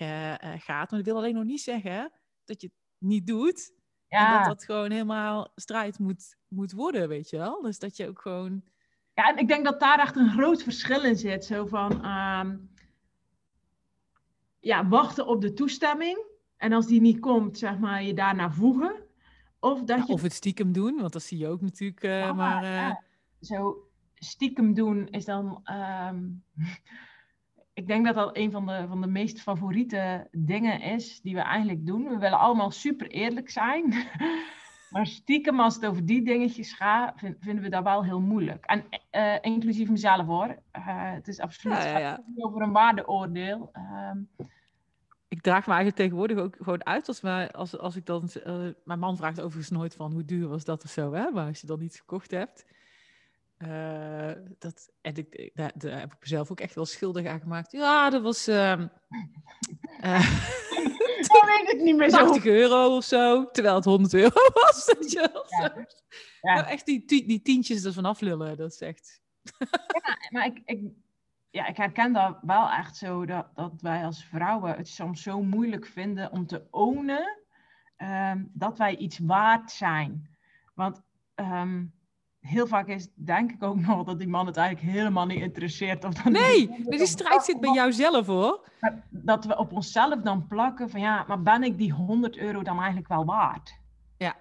gaat. 0.57 0.91
Maar 0.91 0.99
dat 0.99 1.05
wil 1.05 1.15
alleen 1.15 1.33
nog 1.33 1.43
niet 1.43 1.61
zeggen 1.61 2.11
dat 2.45 2.61
je 2.61 2.67
het 2.67 2.75
niet 2.97 3.27
doet. 3.27 3.73
Ja. 4.07 4.27
En 4.27 4.37
dat 4.37 4.57
dat 4.57 4.65
gewoon 4.65 4.91
helemaal 4.91 5.51
strijd 5.55 5.99
moet, 5.99 6.35
moet 6.47 6.71
worden, 6.71 7.07
weet 7.07 7.29
je 7.29 7.37
wel. 7.37 7.61
Dus 7.61 7.79
dat 7.79 7.97
je 7.97 8.07
ook 8.07 8.21
gewoon... 8.21 8.63
Ja, 9.13 9.29
en 9.29 9.37
ik 9.37 9.47
denk 9.47 9.65
dat 9.65 9.79
daar 9.79 9.99
echt 9.99 10.15
een 10.15 10.31
groot 10.31 10.63
verschil 10.63 11.03
in 11.03 11.17
zit. 11.17 11.45
Zo 11.45 11.65
van, 11.65 12.05
um, 12.05 12.69
ja, 14.59 14.87
wachten 14.87 15.27
op 15.27 15.41
de 15.41 15.53
toestemming. 15.53 16.25
En 16.57 16.73
als 16.73 16.87
die 16.87 17.01
niet 17.01 17.19
komt, 17.19 17.57
zeg 17.57 17.77
maar, 17.77 18.03
je 18.03 18.13
daarna 18.13 18.51
voegen. 18.51 19.05
Of, 19.59 19.83
dat 19.83 19.97
ja, 19.97 20.03
je... 20.07 20.13
of 20.13 20.21
het 20.21 20.33
stiekem 20.33 20.71
doen, 20.71 20.99
want 20.99 21.13
dat 21.13 21.23
zie 21.23 21.37
je 21.37 21.47
ook 21.47 21.61
natuurlijk. 21.61 22.01
Ja, 22.01 22.33
maar, 22.33 22.65
ja. 22.65 23.03
Zo, 23.41 23.90
stiekem 24.23 24.73
doen 24.73 25.07
is 25.07 25.25
dan. 25.25 25.63
Um, 26.09 26.43
ik 27.73 27.87
denk 27.87 28.05
dat 28.05 28.15
dat 28.15 28.37
een 28.37 28.51
van 28.51 28.65
de, 28.65 28.85
van 28.87 29.01
de 29.01 29.07
meest 29.07 29.41
favoriete 29.41 30.27
dingen 30.31 30.81
is 30.81 31.21
die 31.21 31.35
we 31.35 31.41
eigenlijk 31.41 31.85
doen. 31.85 32.03
We 32.03 32.17
willen 32.17 32.39
allemaal 32.39 32.71
super 32.71 33.07
eerlijk 33.07 33.49
zijn. 33.49 33.93
maar 34.91 35.07
stiekem, 35.07 35.59
als 35.59 35.75
het 35.75 35.85
over 35.85 36.05
die 36.05 36.23
dingetjes 36.23 36.73
gaat, 36.73 37.19
vind, 37.19 37.37
vinden 37.39 37.63
we 37.63 37.69
dat 37.69 37.83
wel 37.83 38.03
heel 38.03 38.21
moeilijk. 38.21 38.65
En 38.65 38.83
uh, 39.11 39.35
inclusief 39.41 39.89
mezelf 39.89 40.25
hoor. 40.25 40.47
Uh, 40.47 41.11
het 41.13 41.27
is 41.27 41.39
absoluut 41.39 41.77
ja, 41.77 41.85
ja, 41.85 41.99
ja. 41.99 42.23
over 42.35 42.61
een 42.61 42.71
waardeoordeel. 42.71 43.71
Um, 43.73 44.29
ik 45.27 45.41
draag 45.41 45.67
me 45.67 45.73
eigenlijk 45.73 45.95
tegenwoordig 45.95 46.37
ook 46.37 46.55
gewoon 46.57 46.85
uit 46.85 47.07
als, 47.07 47.21
maar, 47.21 47.51
als, 47.51 47.77
als 47.77 47.95
ik 47.95 48.05
dan. 48.05 48.29
Uh, 48.47 48.67
mijn 48.83 48.99
man 48.99 49.17
vraagt 49.17 49.41
overigens 49.41 49.69
nooit 49.69 49.95
van 49.95 50.11
hoe 50.11 50.25
duur 50.25 50.47
was 50.47 50.65
dat 50.65 50.83
of 50.83 50.89
zo, 50.89 51.13
hè? 51.13 51.31
Maar 51.31 51.47
als 51.47 51.61
je 51.61 51.67
dan 51.67 51.81
iets 51.81 51.99
gekocht 51.99 52.31
hebt. 52.31 52.65
Uh, 53.63 54.31
dat, 54.59 54.91
en 55.01 55.15
ik, 55.15 55.51
daar, 55.53 55.71
daar, 55.75 55.99
heb 55.99 56.13
ik 56.13 56.19
mezelf 56.19 56.51
ook 56.51 56.59
echt 56.59 56.75
wel 56.75 56.85
schuldig 56.85 57.25
aan 57.25 57.39
gemaakt. 57.39 57.71
Ja, 57.71 58.09
dat 58.09 58.21
was. 58.21 58.47
Uh, 58.47 58.71
uh, 60.03 60.49
Dan 61.27 61.45
weet 61.45 61.73
ik 61.73 61.81
niet 61.81 61.95
meer 61.95 62.09
80 62.09 62.43
zo. 62.43 62.49
euro 62.49 62.95
of 62.95 63.03
zo, 63.03 63.51
terwijl 63.51 63.75
het 63.75 63.85
100 63.85 64.13
euro 64.13 64.49
was. 64.61 64.85
Je. 64.85 65.43
Ja. 65.59 65.85
Ja. 66.41 66.53
Nou, 66.53 66.67
echt 66.67 66.85
die, 66.85 67.05
die 67.05 67.41
tientjes 67.41 67.85
ervan 67.85 68.05
aflullen, 68.05 68.57
dat 68.57 68.71
is 68.71 68.81
echt. 68.81 69.21
ja, 69.57 70.29
maar 70.29 70.45
ik, 70.45 70.61
ik, 70.65 70.91
ja, 71.49 71.67
ik 71.67 71.77
herken 71.77 72.13
dat 72.13 72.37
wel 72.41 72.69
echt 72.69 72.97
zo, 72.97 73.25
dat, 73.25 73.47
dat 73.55 73.81
wij 73.81 74.05
als 74.05 74.25
vrouwen 74.25 74.75
het 74.75 74.87
soms 74.87 75.21
zo 75.21 75.41
moeilijk 75.41 75.85
vinden 75.85 76.31
om 76.31 76.45
te 76.45 76.67
ownen 76.71 77.37
um, 77.97 78.51
dat 78.53 78.77
wij 78.77 78.95
iets 78.95 79.19
waard 79.19 79.71
zijn. 79.71 80.37
Want. 80.73 81.01
Um, 81.35 81.99
heel 82.41 82.67
vaak 82.67 82.87
is, 82.87 83.07
denk 83.13 83.51
ik 83.51 83.63
ook 83.63 83.79
nog, 83.87 84.03
dat 84.03 84.19
die 84.19 84.27
man 84.27 84.45
het 84.45 84.57
eigenlijk 84.57 84.95
helemaal 84.95 85.25
niet 85.25 85.41
interesseert. 85.41 86.03
Of 86.03 86.13
dan 86.13 86.31
nee, 86.31 86.67
die, 86.67 86.97
die 86.97 87.05
strijd 87.05 87.43
zit 87.43 87.59
bij 87.59 87.73
jou 87.73 87.91
zelf 87.91 88.25
hoor. 88.25 88.69
Dat 89.09 89.45
we 89.45 89.57
op 89.57 89.71
onszelf 89.71 90.21
dan 90.21 90.47
plakken 90.47 90.89
van 90.89 90.99
ja, 90.99 91.25
maar 91.27 91.41
ben 91.41 91.63
ik 91.63 91.77
die 91.77 91.93
100 91.93 92.37
euro 92.37 92.61
dan 92.63 92.77
eigenlijk 92.77 93.07
wel 93.07 93.25
waard? 93.25 93.79
Ja. 94.17 94.35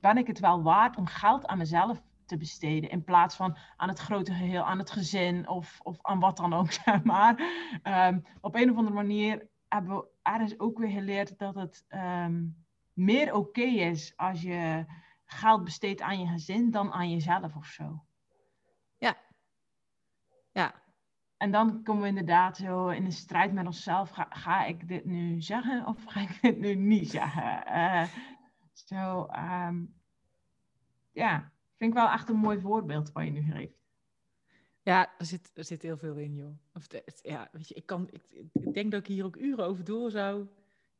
ben 0.00 0.16
ik 0.16 0.26
het 0.26 0.40
wel 0.40 0.62
waard 0.62 0.96
om 0.96 1.06
geld 1.06 1.46
aan 1.46 1.58
mezelf 1.58 2.02
te 2.26 2.36
besteden. 2.36 2.90
In 2.90 3.04
plaats 3.04 3.36
van 3.36 3.56
aan 3.76 3.88
het 3.88 3.98
grote 3.98 4.32
geheel, 4.32 4.62
aan 4.62 4.78
het 4.78 4.90
gezin 4.90 5.48
of, 5.48 5.80
of 5.82 5.98
aan 6.02 6.20
wat 6.20 6.36
dan 6.36 6.52
ook, 6.52 6.72
zeg 6.84 7.02
maar. 7.02 7.42
Ehm, 7.82 8.18
op 8.40 8.54
een 8.54 8.70
of 8.70 8.76
andere 8.76 8.96
manier 8.96 9.48
hebben 9.68 9.96
we 9.96 10.06
ergens 10.22 10.58
ook 10.58 10.78
weer 10.78 10.90
geleerd 10.90 11.38
dat 11.38 11.54
het 11.54 11.84
ehm, 11.88 12.42
meer 12.92 13.34
oké 13.34 13.62
is 13.62 14.12
als 14.16 14.42
je 14.42 14.84
geld 15.26 15.64
besteedt 15.64 16.00
aan 16.00 16.20
je 16.20 16.26
gezin 16.26 16.70
dan 16.70 16.92
aan 16.92 17.10
jezelf 17.10 17.56
of 17.56 17.66
zo. 17.66 18.04
Ja. 18.96 19.16
Ja. 20.52 20.82
En 21.36 21.50
dan 21.50 21.82
komen 21.82 22.02
we 22.02 22.08
inderdaad 22.08 22.56
zo 22.56 22.88
in 22.88 23.04
een 23.04 23.12
strijd 23.12 23.52
met 23.52 23.66
onszelf. 23.66 24.10
Ga, 24.10 24.26
ga 24.30 24.64
ik 24.64 24.88
dit 24.88 25.04
nu 25.04 25.40
zeggen 25.40 25.86
of 25.86 26.04
ga 26.04 26.20
ik 26.20 26.38
dit 26.42 26.58
nu 26.58 26.74
niet 26.74 27.10
zeggen? 27.10 27.64
Uh, 27.66 28.04
zo, 28.72 29.24
ehm, 29.24 29.84
ja, 31.12 31.52
vind 31.76 31.90
ik 31.90 31.98
wel 31.98 32.10
echt 32.10 32.28
een 32.28 32.36
mooi 32.36 32.60
voorbeeld 32.60 33.12
wat 33.12 33.24
je 33.24 33.30
nu 33.30 33.52
geeft. 33.52 33.82
Ja, 34.82 35.12
er 35.18 35.26
zit, 35.26 35.50
er 35.54 35.64
zit 35.64 35.82
heel 35.82 35.96
veel 35.96 36.16
in, 36.16 36.34
joh. 36.34 36.58
Of 36.72 36.86
ja, 37.22 37.48
weet 37.52 37.68
je, 37.68 37.74
ik, 37.74 37.86
kan, 37.86 38.08
ik, 38.10 38.48
ik, 38.52 38.74
denk 38.74 38.90
dat 38.90 39.00
ik 39.00 39.06
hier 39.06 39.24
ook 39.24 39.36
uren 39.36 39.64
over 39.64 39.84
door 39.84 40.10
zou 40.10 40.48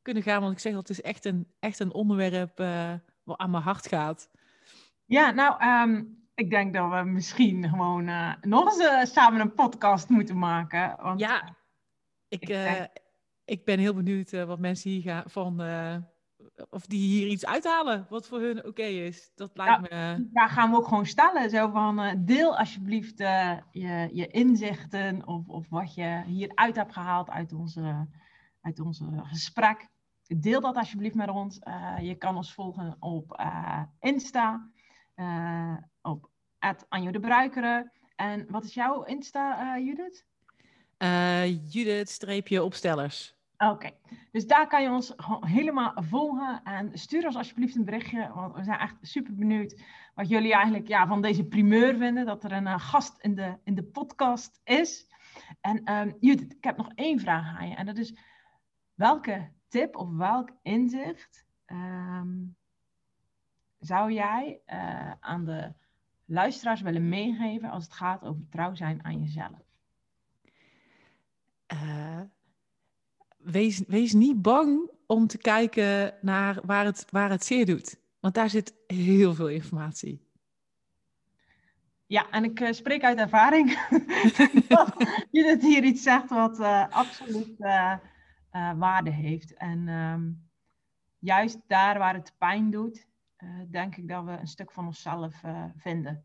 kunnen 0.03 0.23
gaan. 0.23 0.41
Want 0.41 0.53
ik 0.53 0.59
zeg, 0.59 0.75
het 0.75 0.89
is 0.89 1.03
echt 1.03 1.25
een, 1.25 1.53
echt 1.59 1.79
een 1.79 1.93
onderwerp 1.93 2.61
uh, 2.61 2.93
wat 2.93 3.14
aan 3.27 3.51
mijn 3.51 3.63
hart 3.63 3.89
gaat. 3.89 4.31
Ja, 5.05 5.31
nou, 5.31 5.65
um, 5.65 6.23
ik 6.35 6.51
denk 6.51 6.75
dat 6.75 6.91
we 6.91 7.03
misschien 7.05 7.69
gewoon 7.69 8.09
uh, 8.09 8.33
nog 8.41 8.65
eens 8.65 8.79
uh, 8.79 9.05
samen 9.05 9.41
een 9.41 9.55
podcast 9.55 10.09
moeten 10.09 10.39
maken. 10.39 10.97
Want, 11.03 11.21
ja, 11.21 11.57
ik, 12.29 12.41
ik, 12.41 12.47
denk... 12.47 12.89
ik, 13.45 13.65
ben 13.65 13.79
heel 13.79 13.95
benieuwd 13.95 14.31
wat 14.31 14.59
mensen 14.59 14.91
hier 14.91 15.03
gaan 15.03 15.23
van 15.27 15.61
of 16.71 16.87
die 16.87 17.09
hier 17.09 17.27
iets 17.27 17.47
uithalen 17.47 18.07
wat 18.09 18.29
voor 18.29 18.41
hun 18.41 18.67
oké 18.67 18.83
is. 18.83 19.31
Dat 19.35 19.51
lijkt 19.55 19.81
me. 19.81 20.29
Ja, 20.33 20.49
gaan 20.49 20.71
we 20.71 20.77
ook 20.77 20.89
gewoon 20.89 21.07
stellen. 21.07 21.51
Zo 21.51 21.71
van 21.71 22.23
deel 22.25 22.59
alsjeblieft 22.59 23.19
je, 23.19 24.09
je 24.13 24.27
inzichten 24.27 25.27
of, 25.27 25.49
of 25.49 25.69
wat 25.69 25.95
je 25.95 26.23
hieruit 26.27 26.77
hebt 26.77 26.93
gehaald 26.93 27.31
uit 27.31 27.53
onze, 27.53 28.09
uit 28.61 28.81
onze 28.81 29.05
gesprek. 29.23 29.89
Deel 30.27 30.61
dat 30.61 30.77
alsjeblieft 30.77 31.15
met 31.15 31.29
ons. 31.29 31.61
Uh, 31.65 31.97
je 32.01 32.15
kan 32.15 32.37
ons 32.37 32.55
volgen 32.55 32.97
op 33.01 33.43
Insta, 34.01 34.71
op 36.03 36.31
Anjo 36.89 37.11
de 37.11 37.21
Bruikere. 37.21 37.93
En 38.17 38.47
wat 38.49 38.65
is 38.65 38.75
jouw 38.75 39.03
Insta, 39.03 39.79
Judith? 39.79 40.27
Judith-opstellers. 41.69 43.35
Oké, 43.59 43.91
dus 44.33 44.47
daar 44.47 44.67
kan 44.67 44.83
je 44.83 44.91
ons 44.91 45.15
helemaal 45.41 45.93
volgen. 45.97 46.61
En 46.65 46.99
stuur 46.99 47.27
ons 47.27 47.37
alsjeblieft 47.37 47.77
een 47.77 47.85
berichtje, 47.85 48.31
want 48.35 48.55
we 48.55 48.65
zijn 48.65 48.79
echt 48.79 48.97
super 49.01 49.35
benieuwd 49.35 49.83
wat 50.15 50.29
jullie 50.29 50.53
eigenlijk 50.53 50.89
ja, 50.89 51.07
van 51.07 51.23
deze 51.23 51.45
primeur 51.45 51.97
vinden. 51.97 52.27
Dat 52.27 52.45
er 52.45 52.53
een 52.53 52.67
uh, 52.67 52.79
gast 52.79 53.19
in 53.21 53.35
de, 53.35 53.59
in 53.65 53.75
de 53.75 53.83
podcast 53.83 54.61
is. 54.65 55.07
En 55.61 55.93
um, 55.93 56.17
Judith, 56.21 56.53
ik 56.53 56.65
heb 56.65 56.77
nog 56.77 56.91
één 56.95 57.21
vraag 57.21 57.59
aan 57.59 57.69
je. 57.69 57.75
En 57.75 57.87
dat 57.87 57.97
is, 57.97 58.15
welke 58.95 59.53
tip 59.75 59.97
of 59.97 60.09
welk 60.17 60.51
inzicht 60.63 61.45
um, 61.67 62.57
zou 63.79 64.13
jij 64.13 64.61
uh, 64.67 65.13
aan 65.21 65.45
de 65.45 65.73
luisteraars 66.25 66.81
willen 66.81 67.09
meegeven 67.09 67.71
als 67.71 67.85
het 67.85 67.93
gaat 67.93 68.23
over 68.23 68.49
trouw 68.51 68.75
zijn 68.75 69.05
aan 69.05 69.21
jezelf? 69.21 69.59
Uh, 71.73 72.21
wees, 73.37 73.83
wees 73.87 74.13
niet 74.13 74.43
bang 74.43 74.91
om 75.07 75.27
te 75.27 75.39
kijken 75.39 76.15
naar 76.21 76.61
waar 76.65 76.85
het, 76.85 77.07
waar 77.11 77.31
het 77.31 77.45
zeer 77.45 77.67
doet. 77.67 78.01
Want 78.21 78.35
daar 78.35 78.51
zit 78.51 78.75
heel 78.87 79.35
veel 79.35 79.49
informatie. 79.49 80.29
Ja, 82.07 82.31
en 82.31 82.45
ik 82.45 82.61
uh, 82.61 82.73
spreek 82.73 83.05
uit 83.05 83.19
ervaring. 83.19 83.71
je 85.31 85.43
dat 85.43 85.63
hier 85.63 85.85
iets 85.85 86.03
zegt 86.03 86.29
wat 86.29 86.61
uh, 86.61 86.89
absoluut 86.91 87.55
uh, 87.59 87.95
waarde 88.77 89.11
heeft. 89.11 89.55
En 89.55 89.89
um, 89.89 90.49
juist 91.19 91.59
daar 91.67 91.99
waar 91.99 92.15
het 92.15 92.35
pijn 92.39 92.71
doet, 92.71 93.07
denk 93.71 93.97
ik 93.97 94.09
dat 94.09 94.25
we 94.25 94.31
een 94.31 94.47
stuk 94.47 94.73
van 94.73 94.87
onszelf 94.87 95.43
vinden. 95.77 96.25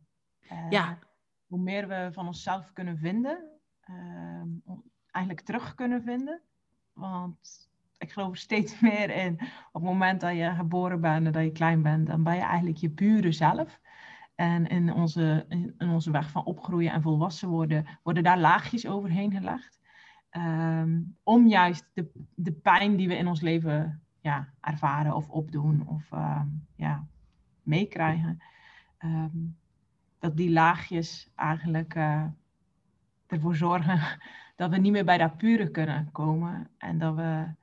ja. 0.69 0.97
Hoe 1.47 1.59
meer 1.59 1.88
we 1.88 2.09
van 2.11 2.27
onszelf 2.27 2.73
kunnen 2.73 2.97
vinden, 2.97 3.49
ehm, 3.82 4.47
eigenlijk 5.11 5.45
terug 5.45 5.75
kunnen 5.75 6.03
vinden, 6.03 6.41
want 6.93 7.69
ik 7.97 8.11
geloof 8.11 8.32
er 8.32 8.38
steeds 8.38 8.80
meer 8.89 9.09
in. 9.09 9.34
Op 9.71 9.82
het 9.82 9.84
moment 9.84 10.21
dat 10.21 10.36
je 10.36 10.53
geboren 10.55 11.01
bent 11.01 11.25
en 11.25 11.32
dat 11.32 11.43
je 11.43 11.51
klein 11.51 11.82
bent, 11.82 12.07
dan 12.07 12.23
ben 12.23 12.36
je 12.36 12.41
eigenlijk 12.41 12.77
je 12.77 12.89
pure 12.89 13.32
zelf. 13.32 13.80
En 14.36 14.67
in 14.67 14.93
onze, 14.93 15.45
in 15.77 15.89
onze 15.89 16.11
weg 16.11 16.30
van 16.30 16.45
opgroeien 16.45 16.91
en 16.91 17.01
volwassen 17.01 17.49
worden, 17.49 17.86
worden 18.03 18.23
daar 18.23 18.39
laagjes 18.39 18.88
overheen 18.88 19.32
gelegd. 19.32 19.78
Um, 20.32 21.17
om 21.23 21.47
juist 21.47 21.89
de, 21.93 22.11
de 22.36 22.51
pijn 22.51 22.95
die 22.95 23.07
we 23.07 23.15
in 23.15 23.27
ons 23.27 23.41
leven 23.41 24.03
ja, 24.21 24.53
ervaren 24.61 25.15
of 25.15 25.30
opdoen 25.30 25.88
of 25.88 26.11
um, 26.11 26.67
ja, 26.75 27.07
meekrijgen, 27.63 28.41
um, 28.99 29.57
dat 30.19 30.38
die 30.38 30.51
laagjes 30.51 31.32
eigenlijk 31.36 31.95
uh, 31.95 32.25
ervoor 33.27 33.55
zorgen 33.55 34.19
dat 34.55 34.69
we 34.69 34.77
niet 34.77 34.91
meer 34.91 35.05
bij 35.05 35.17
dat 35.17 35.38
pure 35.38 35.71
kunnen 35.71 36.11
komen. 36.11 36.69
En 36.77 36.97
dat 36.97 37.15
we 37.15 37.53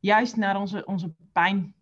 juist 0.00 0.36
naar 0.36 0.60
onze, 0.60 0.86
onze 0.86 1.14
pijn 1.32 1.74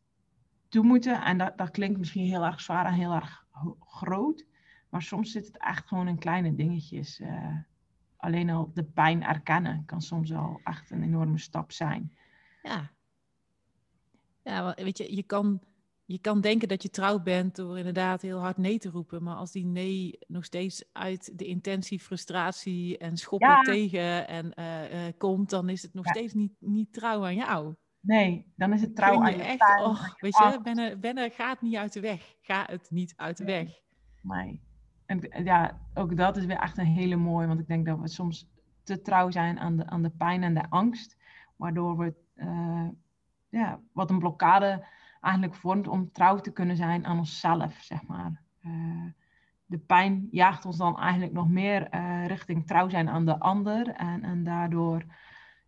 toe 0.68 0.84
moeten. 0.84 1.22
En 1.22 1.38
dat, 1.38 1.58
dat 1.58 1.70
klinkt 1.70 1.98
misschien 1.98 2.26
heel 2.26 2.44
erg 2.44 2.60
zwaar 2.60 2.86
en 2.86 2.92
heel 2.92 3.12
erg 3.12 3.46
groot. 3.80 4.46
Maar 4.88 5.02
soms 5.02 5.30
zit 5.30 5.46
het 5.46 5.58
echt 5.58 5.88
gewoon 5.88 6.08
in 6.08 6.18
kleine 6.18 6.54
dingetjes. 6.54 7.20
Uh, 7.20 7.56
alleen 8.16 8.50
al 8.50 8.70
de 8.74 8.84
pijn 8.84 9.22
erkennen 9.22 9.84
kan 9.84 10.00
soms 10.00 10.32
al 10.32 10.60
echt 10.64 10.90
een 10.90 11.02
enorme 11.02 11.38
stap 11.38 11.72
zijn. 11.72 12.16
Ja. 12.62 12.90
Ja, 14.42 14.74
weet 14.74 14.98
je, 14.98 15.16
je 15.16 15.22
kan 15.22 15.60
je 16.06 16.18
kan 16.18 16.40
denken 16.40 16.68
dat 16.68 16.82
je 16.82 16.90
trouw 16.90 17.20
bent 17.22 17.56
door 17.56 17.78
inderdaad 17.78 18.22
heel 18.22 18.38
hard 18.38 18.56
nee 18.56 18.78
te 18.78 18.90
roepen. 18.90 19.22
Maar 19.22 19.34
als 19.34 19.52
die 19.52 19.64
nee 19.64 20.18
nog 20.26 20.44
steeds 20.44 20.84
uit 20.92 21.38
de 21.38 21.44
intentie, 21.44 22.00
frustratie 22.00 22.98
en 22.98 23.16
schoppen 23.16 23.62
tegen 23.62 24.28
en 24.28 24.52
uh, 24.58 25.06
uh, 25.06 25.12
komt, 25.18 25.50
dan 25.50 25.68
is 25.68 25.82
het 25.82 25.94
nog 25.94 26.04
ja. 26.04 26.10
steeds 26.10 26.34
niet, 26.34 26.52
niet 26.58 26.92
trouw 26.92 27.24
aan 27.24 27.34
jou. 27.34 27.74
Nee, 28.00 28.52
dan 28.56 28.72
is 28.72 28.80
het 28.80 28.96
trouw 28.96 29.22
aan 29.22 29.36
je. 29.36 29.42
Echt, 29.42 29.80
oh, 29.80 30.02
weet 30.18 30.36
je, 30.36 30.60
Benne, 30.62 30.96
Benne 30.96 31.30
gaat 31.30 31.62
niet 31.62 31.76
uit 31.76 31.92
de 31.92 32.00
weg. 32.00 32.36
Ga 32.40 32.66
het 32.70 32.90
niet 32.90 33.12
uit 33.16 33.36
de 33.36 33.44
nee. 33.44 33.64
weg. 33.64 33.80
Nee. 34.22 34.65
En 35.06 35.44
ja, 35.44 35.80
ook 35.94 36.16
dat 36.16 36.36
is 36.36 36.44
weer 36.44 36.58
echt 36.58 36.78
een 36.78 36.86
hele 36.86 37.16
mooie. 37.16 37.46
Want 37.46 37.60
ik 37.60 37.66
denk 37.66 37.86
dat 37.86 37.98
we 37.98 38.08
soms 38.08 38.48
te 38.82 39.02
trouw 39.02 39.30
zijn 39.30 39.58
aan 39.58 39.76
de, 39.76 39.86
aan 39.86 40.02
de 40.02 40.10
pijn 40.10 40.42
en 40.42 40.54
de 40.54 40.70
angst. 40.70 41.16
Waardoor 41.56 41.96
we, 41.96 42.14
uh, 42.36 42.88
ja, 43.48 43.80
wat 43.92 44.10
een 44.10 44.18
blokkade 44.18 44.86
eigenlijk 45.20 45.54
vormt 45.54 45.88
om 45.88 46.12
trouw 46.12 46.38
te 46.38 46.52
kunnen 46.52 46.76
zijn 46.76 47.06
aan 47.06 47.18
onszelf, 47.18 47.74
zeg 47.80 48.06
maar. 48.06 48.42
Uh, 48.66 49.04
de 49.66 49.78
pijn 49.78 50.28
jaagt 50.30 50.64
ons 50.64 50.76
dan 50.76 50.98
eigenlijk 50.98 51.32
nog 51.32 51.48
meer 51.48 51.94
uh, 51.94 52.26
richting 52.26 52.66
trouw 52.66 52.88
zijn 52.88 53.08
aan 53.08 53.24
de 53.24 53.38
ander 53.38 53.88
en, 53.88 54.22
en 54.22 54.44
daardoor 54.44 55.04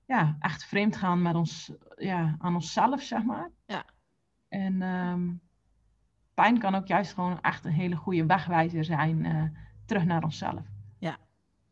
ja, 0.09 0.37
echt 0.39 0.65
vreemd 0.65 0.97
gaan 0.97 1.23
met 1.23 1.35
ons, 1.35 1.73
ja, 1.97 2.37
aan 2.39 2.55
onszelf, 2.55 3.03
zeg 3.03 3.23
maar. 3.23 3.51
Ja. 3.67 3.85
En 4.49 4.83
um, 4.83 5.41
pijn 6.39 6.59
kan 6.59 6.75
ook 6.75 6.87
juist 6.87 7.15
gewoon 7.15 7.41
echt 7.41 7.65
een 7.65 7.73
hele 7.73 7.97
goede 7.97 8.27
wegwijzer 8.27 8.85
zijn 8.85 9.25
uh, 9.25 9.43
terug 9.87 10.05
naar 10.05 10.23
onszelf. 10.23 10.63
Ja. 10.99 11.17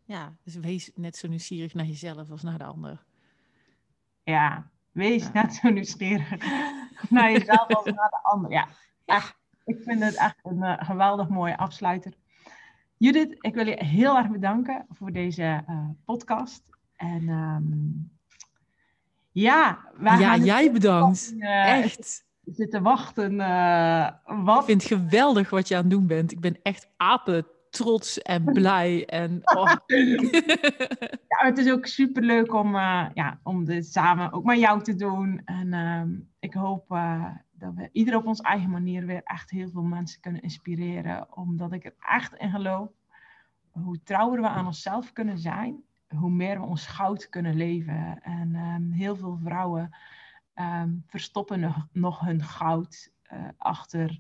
ja, 0.04 0.32
dus 0.42 0.54
wees 0.54 0.90
net 0.94 1.16
zo 1.16 1.28
nieuwsgierig 1.28 1.74
naar 1.74 1.84
jezelf 1.84 2.30
als 2.30 2.42
naar 2.42 2.58
de 2.58 2.64
ander. 2.64 3.04
Ja, 4.22 4.70
wees 4.92 5.24
ja. 5.24 5.30
net 5.32 5.54
zo 5.54 5.68
nieuwsgierig 5.68 6.30
naar 7.10 7.32
jezelf 7.32 7.74
als 7.74 7.84
naar 7.84 8.08
de 8.08 8.18
ander. 8.22 8.50
Ja, 8.50 8.68
echt. 9.04 9.36
Ik 9.64 9.82
vind 9.82 10.02
het 10.02 10.16
echt 10.16 10.38
een 10.42 10.62
uh, 10.62 10.74
geweldig 10.78 11.28
mooie 11.28 11.56
afsluiter. 11.56 12.12
Judith, 12.96 13.36
ik 13.40 13.54
wil 13.54 13.66
je 13.66 13.84
heel 13.84 14.16
erg 14.16 14.28
bedanken 14.28 14.86
voor 14.90 15.12
deze 15.12 15.64
uh, 15.68 15.88
podcast. 16.04 16.62
En 16.96 17.28
um, 17.28 18.10
ja, 19.32 19.84
wij 19.94 20.18
ja 20.18 20.36
jij 20.36 20.72
bedankt. 20.72 21.32
Uh, 21.36 21.68
echt. 21.68 22.26
Zitten 22.47 22.82
wachten. 22.82 23.36
wat... 24.44 24.59
Ik 24.59 24.64
vind 24.64 24.82
het 24.82 24.92
geweldig 24.92 25.51
wat 25.51 25.68
je 25.68 25.74
aan 25.74 25.80
het 25.80 25.90
doen 25.90 26.07
bent. 26.07 26.32
Ik 26.32 26.40
ben 26.40 26.59
echt 26.62 26.88
apen 26.97 27.47
trots 27.76 28.22
en 28.22 28.44
blij. 28.61 29.07
En, 29.07 29.40
oh. 29.44 29.72
ja, 31.32 31.47
het 31.47 31.59
is 31.59 31.70
ook 31.70 31.86
super 31.86 32.22
leuk 32.22 32.55
om, 32.55 32.74
uh, 32.74 33.07
ja, 33.14 33.38
om 33.42 33.64
dit 33.64 33.86
samen 33.86 34.32
ook 34.32 34.44
met 34.44 34.59
jou 34.59 34.82
te 34.82 34.94
doen. 34.94 35.40
En 35.44 35.72
uh, 35.72 36.18
ik 36.38 36.55
hoop 36.55 36.90
uh, 36.90 37.24
dat 37.53 37.74
we 37.74 37.88
ieder 37.92 38.16
op 38.16 38.26
onze 38.26 38.42
eigen 38.42 38.70
manier 38.70 39.07
weer 39.07 39.20
echt 39.24 39.51
heel 39.51 39.68
veel 39.68 39.82
mensen 39.82 40.20
kunnen 40.20 40.42
inspireren. 40.42 41.36
Omdat 41.36 41.72
ik 41.72 41.84
er 41.84 41.94
echt 42.09 42.34
in 42.34 42.51
geloof. 42.51 42.88
Hoe 43.70 44.03
trouwer 44.03 44.40
we 44.40 44.49
aan 44.49 44.66
onszelf 44.66 45.12
kunnen 45.12 45.38
zijn, 45.38 45.82
hoe 46.09 46.30
meer 46.30 46.61
we 46.61 46.66
ons 46.66 46.86
goud 46.86 47.28
kunnen 47.28 47.57
leven. 47.57 48.18
En 48.22 48.55
um, 48.55 48.92
heel 48.92 49.16
veel 49.16 49.38
vrouwen 49.42 49.90
um, 50.61 51.02
verstoppen 51.07 51.86
nog, 51.92 52.20
hun 52.20 52.42
goud 52.42 53.12
achter 53.57 54.18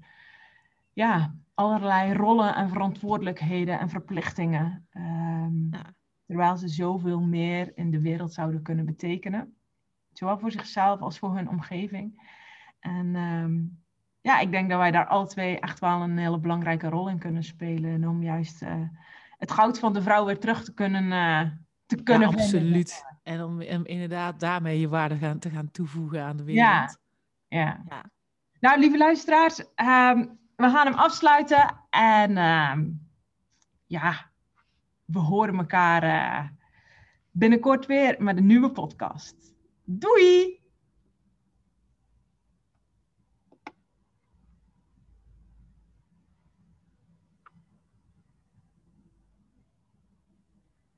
ja, 0.92 1.34
allerlei 1.54 2.12
rollen 2.12 2.54
en 2.54 2.68
verantwoordelijkheden 2.68 3.78
en 3.78 3.88
verplichtingen. 3.88 4.86
Ehm, 4.90 5.66
Ja. 5.70 5.94
Terwijl 6.26 6.56
ze 6.56 6.68
zoveel 6.68 7.20
meer 7.20 7.72
in 7.76 7.90
de 7.90 8.00
wereld 8.00 8.32
zouden 8.32 8.62
kunnen 8.62 8.84
betekenen. 8.86 9.56
Zowel 10.12 10.38
voor 10.38 10.50
zichzelf 10.50 11.00
als 11.00 11.18
voor 11.18 11.34
hun 11.36 11.48
omgeving. 11.48 12.30
En 12.80 13.16
ehm, 13.16 13.60
ja, 14.20 14.38
ik 14.40 14.50
denk 14.50 14.68
dat 14.70 14.78
wij 14.78 14.90
daar 14.90 15.06
alle 15.06 15.26
twee 15.26 15.60
echt 15.60 15.78
wel 15.78 16.00
een 16.02 16.18
hele 16.18 16.38
belangrijke 16.38 16.88
rol 16.88 17.08
in 17.08 17.18
kunnen 17.18 17.42
spelen. 17.44 18.04
Om 18.08 18.22
juist 18.22 18.62
eh, 18.62 18.80
het 19.38 19.50
goud 19.52 19.78
van 19.78 19.92
de 19.92 20.02
vrouw 20.02 20.24
weer 20.24 20.38
terug 20.38 20.64
te 20.64 20.74
kunnen, 20.74 21.12
eh, 21.12 21.50
te 21.86 22.02
kunnen 22.02 22.30
Ja, 22.30 22.36
vinden. 22.36 22.44
absoluut. 22.44 23.04
En 23.26 23.42
om, 23.42 23.60
inderdaad 23.60 24.40
daarmee 24.40 24.80
je 24.80 24.88
waarde 24.88 25.16
gaan, 25.16 25.38
te 25.38 25.50
gaan 25.50 25.70
toevoegen 25.70 26.22
aan 26.22 26.36
de 26.36 26.44
wereld. 26.44 26.98
Ja. 27.48 27.58
Ja. 27.58 27.82
Ja. 27.88 28.04
Nou, 28.60 28.80
lieve 28.80 28.96
luisteraars, 28.96 29.74
ehm, 29.74 30.26
we 30.56 30.68
gaan 30.70 30.86
hem 30.86 30.94
afsluiten. 30.94 31.80
En 31.90 32.36
ehm, 32.36 32.88
ja, 33.86 34.30
we 35.04 35.18
horen 35.18 35.56
elkaar 35.56 36.02
eh, 36.02 36.48
binnenkort 37.30 37.86
weer 37.86 38.16
met 38.18 38.36
een 38.36 38.46
nieuwe 38.46 38.70
podcast. 38.70 39.54
Doei! 39.84 40.60